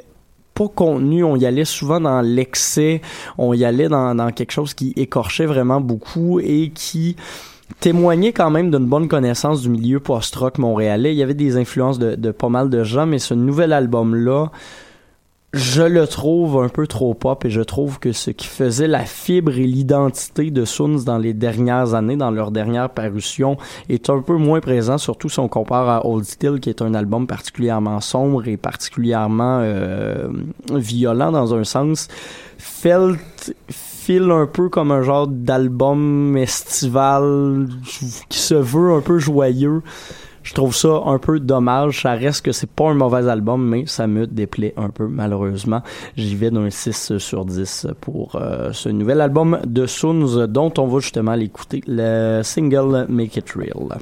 pas 0.53 0.67
contenu, 0.67 1.23
on 1.23 1.35
y 1.35 1.45
allait 1.45 1.65
souvent 1.65 1.99
dans 2.01 2.21
l'excès, 2.21 3.01
on 3.37 3.53
y 3.53 3.65
allait 3.65 3.89
dans, 3.89 4.15
dans 4.15 4.31
quelque 4.31 4.51
chose 4.51 4.73
qui 4.73 4.93
écorchait 4.95 5.45
vraiment 5.45 5.81
beaucoup 5.81 6.39
et 6.39 6.71
qui 6.73 7.15
témoignait 7.79 8.33
quand 8.33 8.49
même 8.49 8.71
d'une 8.71 8.85
bonne 8.85 9.07
connaissance 9.07 9.61
du 9.61 9.69
milieu 9.69 9.99
post-rock 9.99 10.57
montréalais. 10.57 11.13
Il 11.13 11.17
y 11.17 11.23
avait 11.23 11.33
des 11.33 11.57
influences 11.57 11.99
de, 11.99 12.31
pas 12.31 12.49
mal 12.49 12.69
de 12.69 12.83
gens, 12.83 13.05
mais 13.05 13.19
ce 13.19 13.33
nouvel 13.33 13.73
album-là, 13.73 14.51
je 15.53 15.83
le 15.83 16.05
trouve 16.05 16.61
un 16.61 16.67
peu 16.67 16.85
trop 16.85 17.13
pop 17.13 17.45
et 17.45 17.49
je 17.49 17.61
trouve 17.61 17.97
que 17.99 18.11
ce 18.11 18.29
qui 18.29 18.47
faisait 18.47 18.87
la 18.87 19.05
fibre 19.05 19.57
et 19.57 19.65
l'identité 19.65 20.51
de 20.51 20.65
Soons 20.65 21.03
dans 21.05 21.17
les 21.17 21.33
dernières 21.33 21.93
années, 21.93 22.17
dans 22.17 22.31
leur 22.31 22.51
dernière 22.51 22.89
parution, 22.89 23.57
est 23.87 24.09
un 24.09 24.19
peu 24.19 24.35
moins 24.35 24.59
présent, 24.59 24.97
surtout 24.97 25.29
si 25.29 25.39
on 25.39 25.47
compare 25.47 25.87
à 25.87 26.05
Old 26.05 26.25
Still, 26.25 26.59
qui 26.59 26.69
est 26.69 26.81
un 26.81 26.93
album 26.93 27.25
particulièrement 27.25 28.01
sombre 28.01 28.47
et 28.47 28.57
particulièrement 28.57 29.59
euh, 29.61 30.27
violent 30.71 31.31
dans 31.31 31.53
un 31.53 31.63
sens. 31.63 32.09
Felt 32.57 33.55
file 34.05 34.29
un 34.29 34.45
peu 34.45 34.69
comme 34.69 34.91
un 34.91 35.01
genre 35.01 35.25
d'album 35.25 36.37
estival 36.37 37.65
qui 38.29 38.37
se 38.37 38.53
veut 38.53 38.93
un 38.93 39.01
peu 39.01 39.17
joyeux. 39.17 39.81
Je 40.43 40.53
trouve 40.53 40.75
ça 40.75 41.01
un 41.07 41.17
peu 41.17 41.39
dommage. 41.39 42.03
Ça 42.03 42.11
reste 42.11 42.45
que 42.45 42.51
c'est 42.51 42.69
pas 42.69 42.91
un 42.91 42.93
mauvais 42.93 43.27
album, 43.27 43.67
mais 43.67 43.87
ça 43.87 44.05
me 44.05 44.27
déplaît 44.27 44.75
un 44.77 44.89
peu, 44.89 45.07
malheureusement. 45.07 45.81
J'y 46.15 46.35
vais 46.35 46.51
d'un 46.51 46.69
6 46.69 47.17
sur 47.17 47.45
10 47.45 47.87
pour 47.99 48.35
euh, 48.35 48.71
ce 48.73 48.89
nouvel 48.89 49.21
album 49.21 49.59
de 49.65 49.87
Soons, 49.87 50.45
dont 50.45 50.71
on 50.77 50.85
va 50.85 50.99
justement 50.99 51.33
l'écouter, 51.33 51.81
le 51.87 52.43
single 52.43 53.07
Make 53.09 53.37
It 53.37 53.51
Real. 53.53 53.97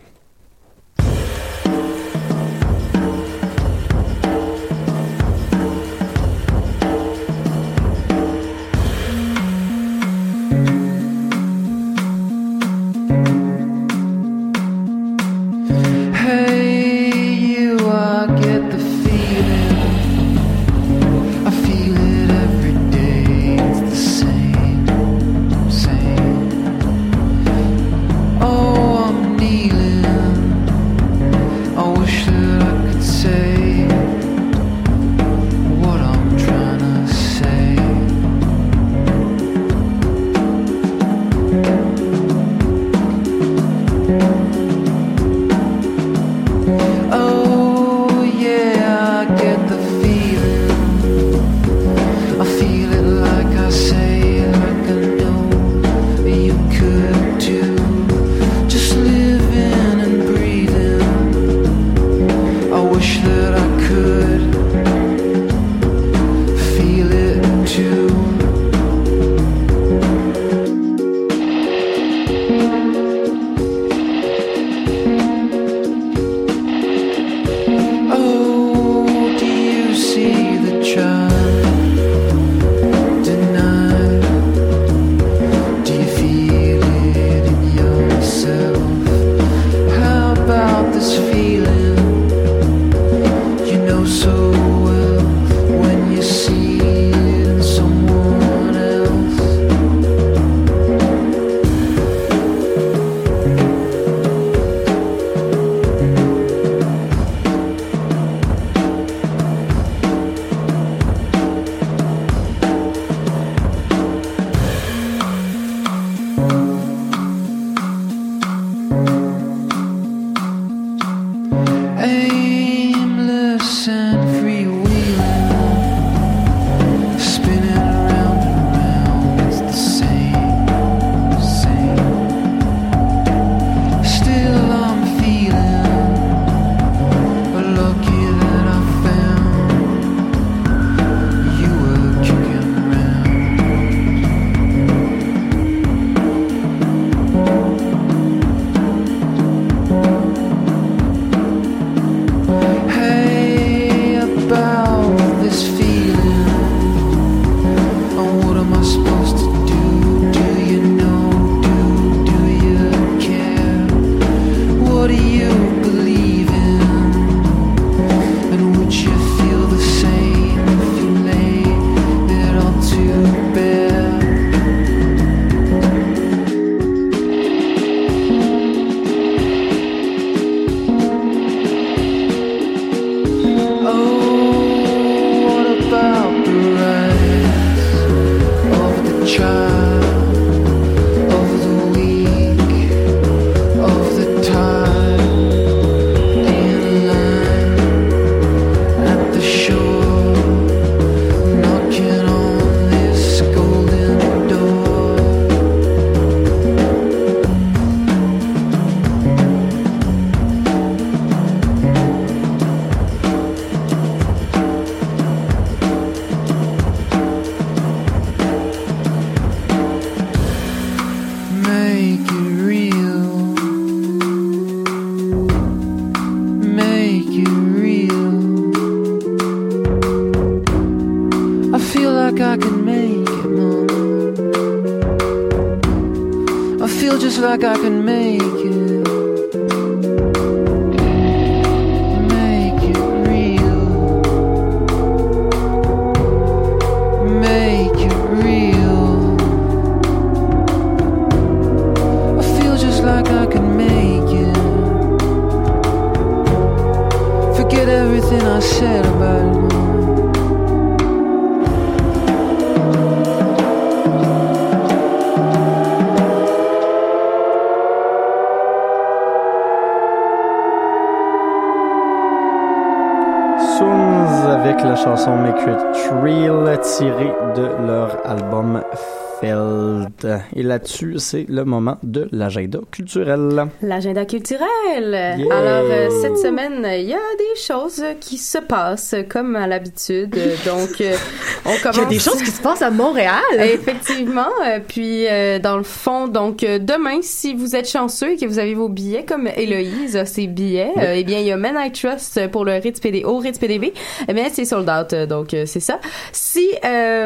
Et 280.64 280.66
là-dessus, 280.66 281.16
c'est 281.18 281.46
le 281.50 281.66
moment 281.66 281.98
de 282.04 282.30
l'agenda 282.32 282.80
culturel. 282.90 283.66
L'agenda 283.82 284.24
culturel. 284.24 285.12
Yeah. 285.38 285.54
Alors, 285.54 285.92
euh, 285.92 286.10
cette 286.22 286.38
semaine, 286.38 286.88
il 287.02 287.10
y 287.10 287.14
a 287.14 287.18
des 287.38 287.43
choses 287.56 288.04
qui 288.20 288.38
se 288.38 288.58
passent 288.58 289.16
comme 289.30 289.56
à 289.56 289.68
l'habitude. 289.68 290.36
Donc, 290.66 291.02
euh, 291.02 291.16
on 291.66 291.76
commence... 291.82 291.98
Il 291.98 292.02
y 292.02 292.06
a 292.06 292.10
des 292.10 292.20
choses 292.20 292.42
qui 292.42 292.52
se 292.52 292.62
passent 292.62 292.82
à 292.82 292.92
Montréal. 292.92 293.42
Effectivement. 293.60 294.48
Euh, 294.66 294.80
puis, 294.86 295.28
euh, 295.28 295.60
dans 295.60 295.78
le 295.78 295.84
fond, 295.84 296.28
donc, 296.28 296.60
demain, 296.60 297.20
si 297.22 297.54
vous 297.54 297.76
êtes 297.76 297.90
chanceux 297.90 298.32
et 298.32 298.38
que 298.38 298.46
vous 298.46 298.60
avez 298.60 298.74
vos 298.74 298.90
billets, 298.90 299.26
comme 299.26 299.48
Héloïse 299.48 300.16
a 300.18 300.26
ses 300.26 300.48
billets, 300.48 300.92
Oui. 300.96 301.04
euh, 301.04 301.14
eh 301.18 301.24
bien, 301.24 301.40
il 301.40 301.46
y 301.46 301.52
a 301.52 301.58
Men 301.58 301.76
I 301.78 301.92
Trust 301.92 302.48
pour 302.48 302.66
le 302.66 302.74
Ritz 302.74 303.00
PD, 303.00 303.24
au 303.24 303.38
Ritz 303.38 303.58
PDB. 303.60 303.94
Eh 304.28 304.34
bien, 304.34 304.46
c'est 304.52 304.66
sold 304.66 304.90
out. 304.90 305.14
Donc, 305.28 305.50
c'est 305.52 305.80
ça. 305.80 306.00
Si 306.32 306.68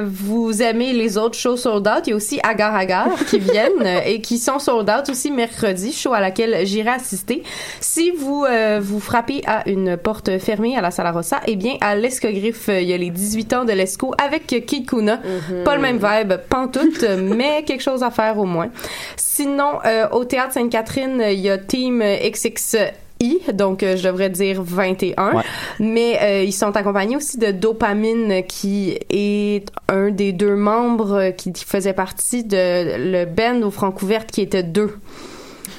vous 0.03 0.61
aimez 0.61 0.93
les 0.93 1.17
autres 1.17 1.37
shows 1.37 1.57
sold 1.57 1.87
out, 1.87 2.03
il 2.05 2.11
y 2.11 2.13
a 2.13 2.15
aussi 2.15 2.39
Agar 2.43 2.75
Agar 2.75 3.09
qui 3.29 3.39
viennent 3.39 3.85
et 4.05 4.21
qui 4.21 4.37
sont 4.37 4.59
sold 4.59 4.89
out 4.89 5.09
aussi 5.09 5.31
mercredi, 5.31 5.91
show 5.91 6.13
à 6.13 6.19
laquelle 6.19 6.65
j'irai 6.65 6.89
assister. 6.91 7.43
Si 7.79 8.11
vous 8.11 8.45
vous 8.81 8.99
frappez 8.99 9.41
à 9.45 9.67
une 9.69 9.97
porte 9.97 10.16
fermée 10.39 10.75
à 10.77 10.81
la 10.81 10.91
Sala 10.91 11.11
Rossa, 11.11 11.41
eh 11.47 11.55
bien, 11.55 11.77
à 11.81 11.95
l'Escogriffe, 11.95 12.69
il 12.69 12.83
y 12.87 12.93
a 12.93 12.97
les 12.97 13.09
18 13.09 13.53
ans 13.53 13.65
de 13.65 13.73
l'Esco 13.73 14.13
avec 14.17 14.47
Kid 14.65 14.87
Kuna. 14.87 15.19
Pas 15.63 15.75
le 15.75 15.81
même 15.81 15.97
vibe, 15.97 16.33
pantoute, 16.49 17.03
mais 17.19 17.63
quelque 17.63 17.83
chose 17.83 18.03
à 18.03 18.11
faire 18.11 18.37
au 18.37 18.45
moins. 18.45 18.69
Sinon, 19.15 19.79
euh, 19.85 20.07
au 20.11 20.25
Théâtre 20.25 20.53
Sainte-Catherine, 20.53 21.23
il 21.29 21.39
y 21.39 21.49
a 21.49 21.57
Team 21.57 22.01
XX 22.01 22.75
I, 23.19 23.39
donc 23.53 23.83
euh, 23.83 23.97
je 23.97 24.03
devrais 24.03 24.29
dire 24.29 24.61
21. 24.61 25.35
Ouais. 25.35 25.43
Mais 25.79 26.19
euh, 26.21 26.43
ils 26.43 26.53
sont 26.53 26.75
accompagnés 26.75 27.15
aussi 27.15 27.37
de 27.37 27.51
Dopamine, 27.51 28.43
qui 28.47 28.97
est 29.09 29.65
un 29.89 30.09
des 30.09 30.33
deux 30.33 30.55
membres 30.55 31.31
qui 31.35 31.51
faisait 31.55 31.93
partie 31.93 32.43
de 32.43 33.11
le 33.11 33.25
band 33.25 33.65
au 33.65 33.71
Francouverte 33.71 34.31
qui 34.31 34.41
était 34.41 34.63
deux. 34.63 34.97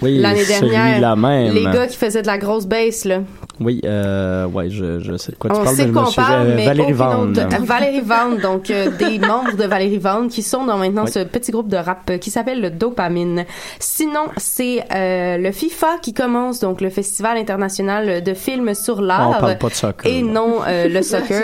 Oui, 0.02 0.18
L'année 0.18 0.44
dernière, 0.44 1.16
même. 1.16 1.52
les 1.52 1.64
gars 1.64 1.86
qui 1.86 1.96
faisaient 1.96 2.22
de 2.22 2.26
la 2.26 2.38
grosse 2.38 2.66
bass, 2.66 3.04
là. 3.04 3.22
Oui, 3.60 3.80
euh, 3.84 4.46
ouais, 4.46 4.70
je, 4.70 5.00
je 5.00 5.16
sais 5.16 5.32
de 5.32 5.36
quoi 5.36 5.50
tu 5.50 5.56
on 5.56 5.64
parles. 5.64 5.76
sait 5.76 5.86
mais 5.86 5.92
quoi 5.92 6.04
on 6.08 6.12
parle, 6.12 6.46
euh, 6.46 6.54
mais 6.56 6.64
Valérie 6.66 6.92
Euh, 6.92 7.58
Valérie 7.64 8.00
Vaughan, 8.00 8.30
donc 8.40 8.70
euh, 8.70 8.90
des 8.96 9.18
membres 9.26 9.56
de 9.56 9.64
Valérie 9.64 9.98
Vaughan 9.98 10.28
qui 10.28 10.42
sont 10.42 10.64
dans 10.64 10.78
maintenant 10.78 11.04
Oui. 11.04 11.10
ce 11.12 11.20
petit 11.24 11.50
groupe 11.50 11.68
de 11.68 11.76
rap 11.76 12.08
euh, 12.10 12.18
qui 12.18 12.30
s'appelle 12.30 12.60
le 12.60 12.70
Dopamine. 12.70 13.44
Sinon, 13.80 14.26
c'est 14.36 14.84
euh, 14.94 15.38
le 15.38 15.50
FIFA 15.52 15.98
qui 16.02 16.14
commence, 16.14 16.60
donc 16.60 16.80
le 16.80 16.90
Festival 16.90 17.36
international 17.36 18.22
de 18.22 18.34
films 18.34 18.74
sur 18.74 19.00
l'art. 19.00 19.30
On 19.30 19.40
parle 19.40 19.58
pas 19.58 19.68
de 19.68 19.74
soccer, 19.74 20.10
Et 20.10 20.22
non 20.22 20.60
euh, 20.66 20.88
le 20.88 21.02
soccer. 21.02 21.42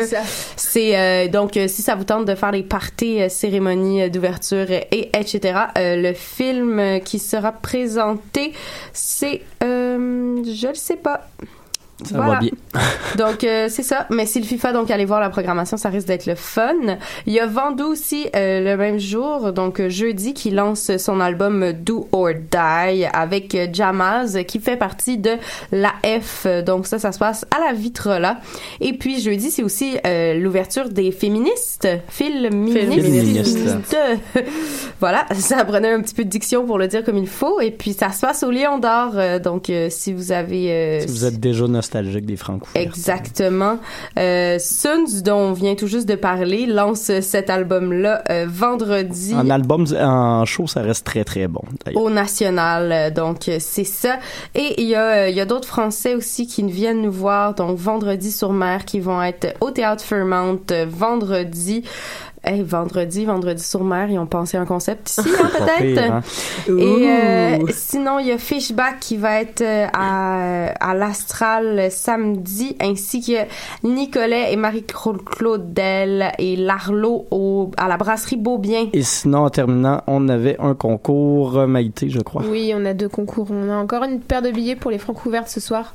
C'est 0.56 0.96
euh, 0.98 1.28
donc 1.28 1.58
si 1.66 1.82
ça 1.82 1.94
vous 1.96 2.04
tente 2.04 2.26
de 2.26 2.34
faire 2.34 2.52
des 2.52 2.62
parties, 2.62 3.18
cérémonies 3.28 4.08
d'ouverture 4.10 4.70
et 4.70 5.10
etc. 5.18 5.58
euh, 5.78 5.96
le 5.96 6.12
film 6.14 7.00
qui 7.04 7.18
sera 7.18 7.52
présenté, 7.52 8.52
c'est 8.92 9.40
euh, 9.62 10.42
je 10.44 10.68
le 10.68 10.74
sais 10.74 10.96
pas. 10.96 11.22
Ça 12.02 12.16
Voilà. 12.16 12.32
va 12.34 12.38
bien. 12.40 12.50
Donc 13.16 13.44
euh, 13.44 13.68
c'est 13.70 13.84
ça, 13.84 14.06
mais 14.10 14.26
c'est 14.26 14.40
le 14.40 14.44
FIFA 14.46 14.72
donc 14.72 14.90
allez 14.90 15.04
voir 15.04 15.20
la 15.20 15.30
programmation, 15.30 15.76
ça 15.76 15.88
risque 15.90 16.08
d'être 16.08 16.26
le 16.26 16.34
fun. 16.34 16.72
Il 17.26 17.32
y 17.32 17.38
a 17.38 17.46
Vendu 17.46 17.84
aussi 17.84 18.26
euh, 18.34 18.60
le 18.60 18.76
même 18.76 18.98
jour, 18.98 19.52
donc 19.52 19.80
euh, 19.80 19.88
jeudi 19.88 20.34
qui 20.34 20.50
lance 20.50 20.96
son 20.96 21.20
album 21.20 21.72
Do 21.72 22.08
or 22.10 22.30
Die 22.34 23.04
avec 23.12 23.56
Jamaz 23.72 24.36
qui 24.48 24.58
fait 24.58 24.76
partie 24.76 25.18
de 25.18 25.30
la 25.70 25.92
F. 26.20 26.48
Donc 26.66 26.88
ça 26.88 26.98
ça 26.98 27.12
se 27.12 27.18
passe 27.20 27.46
à 27.56 27.60
la 27.64 27.72
Vitrola. 27.72 28.40
Et 28.80 28.94
puis 28.94 29.20
jeudi 29.20 29.52
c'est 29.52 29.62
aussi 29.62 29.96
euh, 30.04 30.34
l'ouverture 30.34 30.88
des 30.88 31.12
féministes, 31.12 31.86
féministes. 32.08 32.78
Féministes. 32.90 33.96
voilà, 35.00 35.26
ça 35.34 35.64
prenait 35.64 35.92
un 35.92 36.00
petit 36.00 36.14
peu 36.14 36.24
de 36.24 36.30
diction 36.30 36.66
pour 36.66 36.78
le 36.78 36.88
dire 36.88 37.04
comme 37.04 37.18
il 37.18 37.28
faut 37.28 37.60
et 37.60 37.70
puis 37.70 37.92
ça 37.92 38.10
se 38.10 38.20
passe 38.20 38.42
au 38.42 38.50
Lion 38.50 38.78
d'Or 38.78 39.12
donc 39.42 39.70
euh, 39.70 39.88
si 39.90 40.12
vous 40.12 40.32
avez 40.32 40.72
euh, 40.72 41.00
Si 41.00 41.06
vous 41.06 41.24
êtes 41.24 41.38
déjà 41.38 41.66
nostalgique 41.84 42.24
des 42.26 42.36
francs 42.36 42.62
Exactement. 42.74 43.78
Euh, 44.18 44.58
Suns, 44.58 45.22
dont 45.22 45.36
on 45.36 45.52
vient 45.52 45.74
tout 45.74 45.86
juste 45.86 46.08
de 46.08 46.14
parler, 46.14 46.66
lance 46.66 47.10
cet 47.20 47.50
album-là 47.50 48.22
euh, 48.30 48.46
vendredi 48.48 49.34
En 49.34 49.50
album, 49.50 49.84
en 49.98 50.44
show, 50.46 50.66
ça 50.66 50.80
reste 50.80 51.04
très 51.06 51.24
très 51.24 51.46
bon. 51.46 51.62
au 51.94 52.10
National. 52.10 52.90
Euh, 52.92 53.10
Donc, 53.10 53.50
c'est 53.58 53.84
ça. 53.84 54.18
Et 54.54 54.80
il 54.82 54.88
y 54.88 54.94
a, 54.94 55.28
il 55.28 55.36
y 55.36 55.40
a 55.40 55.44
d'autres 55.46 55.68
Français 55.68 56.14
aussi 56.14 56.46
qui 56.46 56.62
viennent 56.64 57.02
nous 57.02 57.12
voir, 57.12 57.54
donc 57.54 57.76
vendredi 57.76 58.32
sur 58.32 58.52
mer, 58.52 58.84
qui 58.84 59.00
vont 59.00 59.22
être 59.22 59.54
au 59.60 59.70
Théâtre 59.70 60.02
Fairmount 60.02 60.60
euh, 60.70 60.86
vendredi. 60.88 61.84
Hey, 62.44 62.62
vendredi, 62.62 63.24
vendredi 63.24 63.62
sur 63.62 63.84
mer, 63.84 64.10
ils 64.10 64.18
ont 64.18 64.26
pensé 64.26 64.56
à 64.56 64.60
un 64.60 64.66
concept 64.66 65.10
ici, 65.10 65.20
hein, 65.20 65.50
peut-être? 65.58 66.12
hein? 66.12 66.22
Et 66.68 67.08
euh, 67.08 67.58
sinon, 67.70 68.18
il 68.18 68.26
y 68.26 68.32
a 68.32 68.38
Fishback 68.38 69.00
qui 69.00 69.16
va 69.16 69.40
être 69.40 69.62
euh, 69.62 69.86
à, 69.92 70.66
à 70.80 70.94
l'Astral 70.94 71.90
samedi, 71.90 72.76
ainsi 72.80 73.20
que 73.22 73.86
Nicolet 73.86 74.52
et 74.52 74.56
Marie-Claudel 74.56 76.32
et 76.38 76.56
Larlot 76.56 77.26
au, 77.30 77.70
à 77.76 77.88
la 77.88 77.96
brasserie 77.96 78.36
Beaubien. 78.36 78.88
Et 78.92 79.02
sinon, 79.02 79.44
en 79.44 79.50
terminant, 79.50 80.02
on 80.06 80.28
avait 80.28 80.56
un 80.60 80.74
concours 80.74 81.58
euh, 81.58 81.66
Maïté, 81.66 82.10
je 82.10 82.20
crois. 82.20 82.42
Oui, 82.48 82.72
on 82.74 82.84
a 82.84 82.94
deux 82.94 83.08
concours. 83.08 83.48
On 83.50 83.70
a 83.70 83.76
encore 83.76 84.04
une 84.04 84.20
paire 84.20 84.42
de 84.42 84.50
billets 84.50 84.76
pour 84.76 84.90
les 84.90 84.98
francs 84.98 85.24
ouvertes 85.26 85.48
ce 85.48 85.60
soir. 85.60 85.94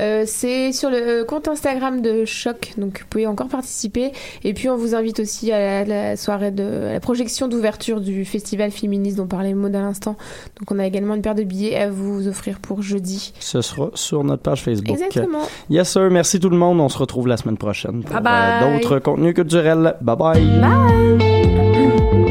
Euh, 0.00 0.24
c'est 0.26 0.72
sur 0.72 0.90
le 0.90 0.96
euh, 0.96 1.24
compte 1.24 1.48
Instagram 1.48 2.00
de 2.00 2.24
Choc, 2.24 2.72
donc 2.76 3.00
vous 3.00 3.06
pouvez 3.08 3.26
encore 3.26 3.48
participer. 3.48 4.12
Et 4.44 4.54
puis 4.54 4.68
on 4.68 4.76
vous 4.76 4.94
invite 4.94 5.20
aussi 5.20 5.52
à 5.52 5.84
la, 5.84 5.87
la 5.88 6.16
soirée 6.16 6.50
de 6.50 6.90
la 6.92 7.00
projection 7.00 7.48
d'ouverture 7.48 8.00
du 8.00 8.24
festival 8.24 8.70
féministe 8.70 9.16
dont 9.16 9.26
parlait 9.26 9.54
Maud 9.54 9.74
à 9.74 9.80
l'instant. 9.80 10.16
Donc 10.58 10.70
on 10.70 10.78
a 10.78 10.86
également 10.86 11.14
une 11.14 11.22
paire 11.22 11.34
de 11.34 11.42
billets 11.42 11.76
à 11.76 11.90
vous 11.90 12.28
offrir 12.28 12.60
pour 12.60 12.82
jeudi. 12.82 13.32
Ce 13.40 13.60
sera 13.62 13.90
sur 13.94 14.22
notre 14.24 14.42
page 14.42 14.62
Facebook. 14.62 14.90
Exactement. 14.90 15.42
Yes, 15.70 15.90
sir. 15.90 16.10
Merci 16.10 16.40
tout 16.40 16.50
le 16.50 16.56
monde. 16.56 16.80
On 16.80 16.88
se 16.88 16.98
retrouve 16.98 17.26
la 17.26 17.36
semaine 17.36 17.58
prochaine 17.58 18.04
pour 18.04 18.16
euh, 18.16 18.78
d'autres 18.78 18.98
contenus 18.98 19.34
culturels. 19.34 19.96
Bye 20.00 20.16
bye. 20.16 20.60
Bye. 20.60 22.27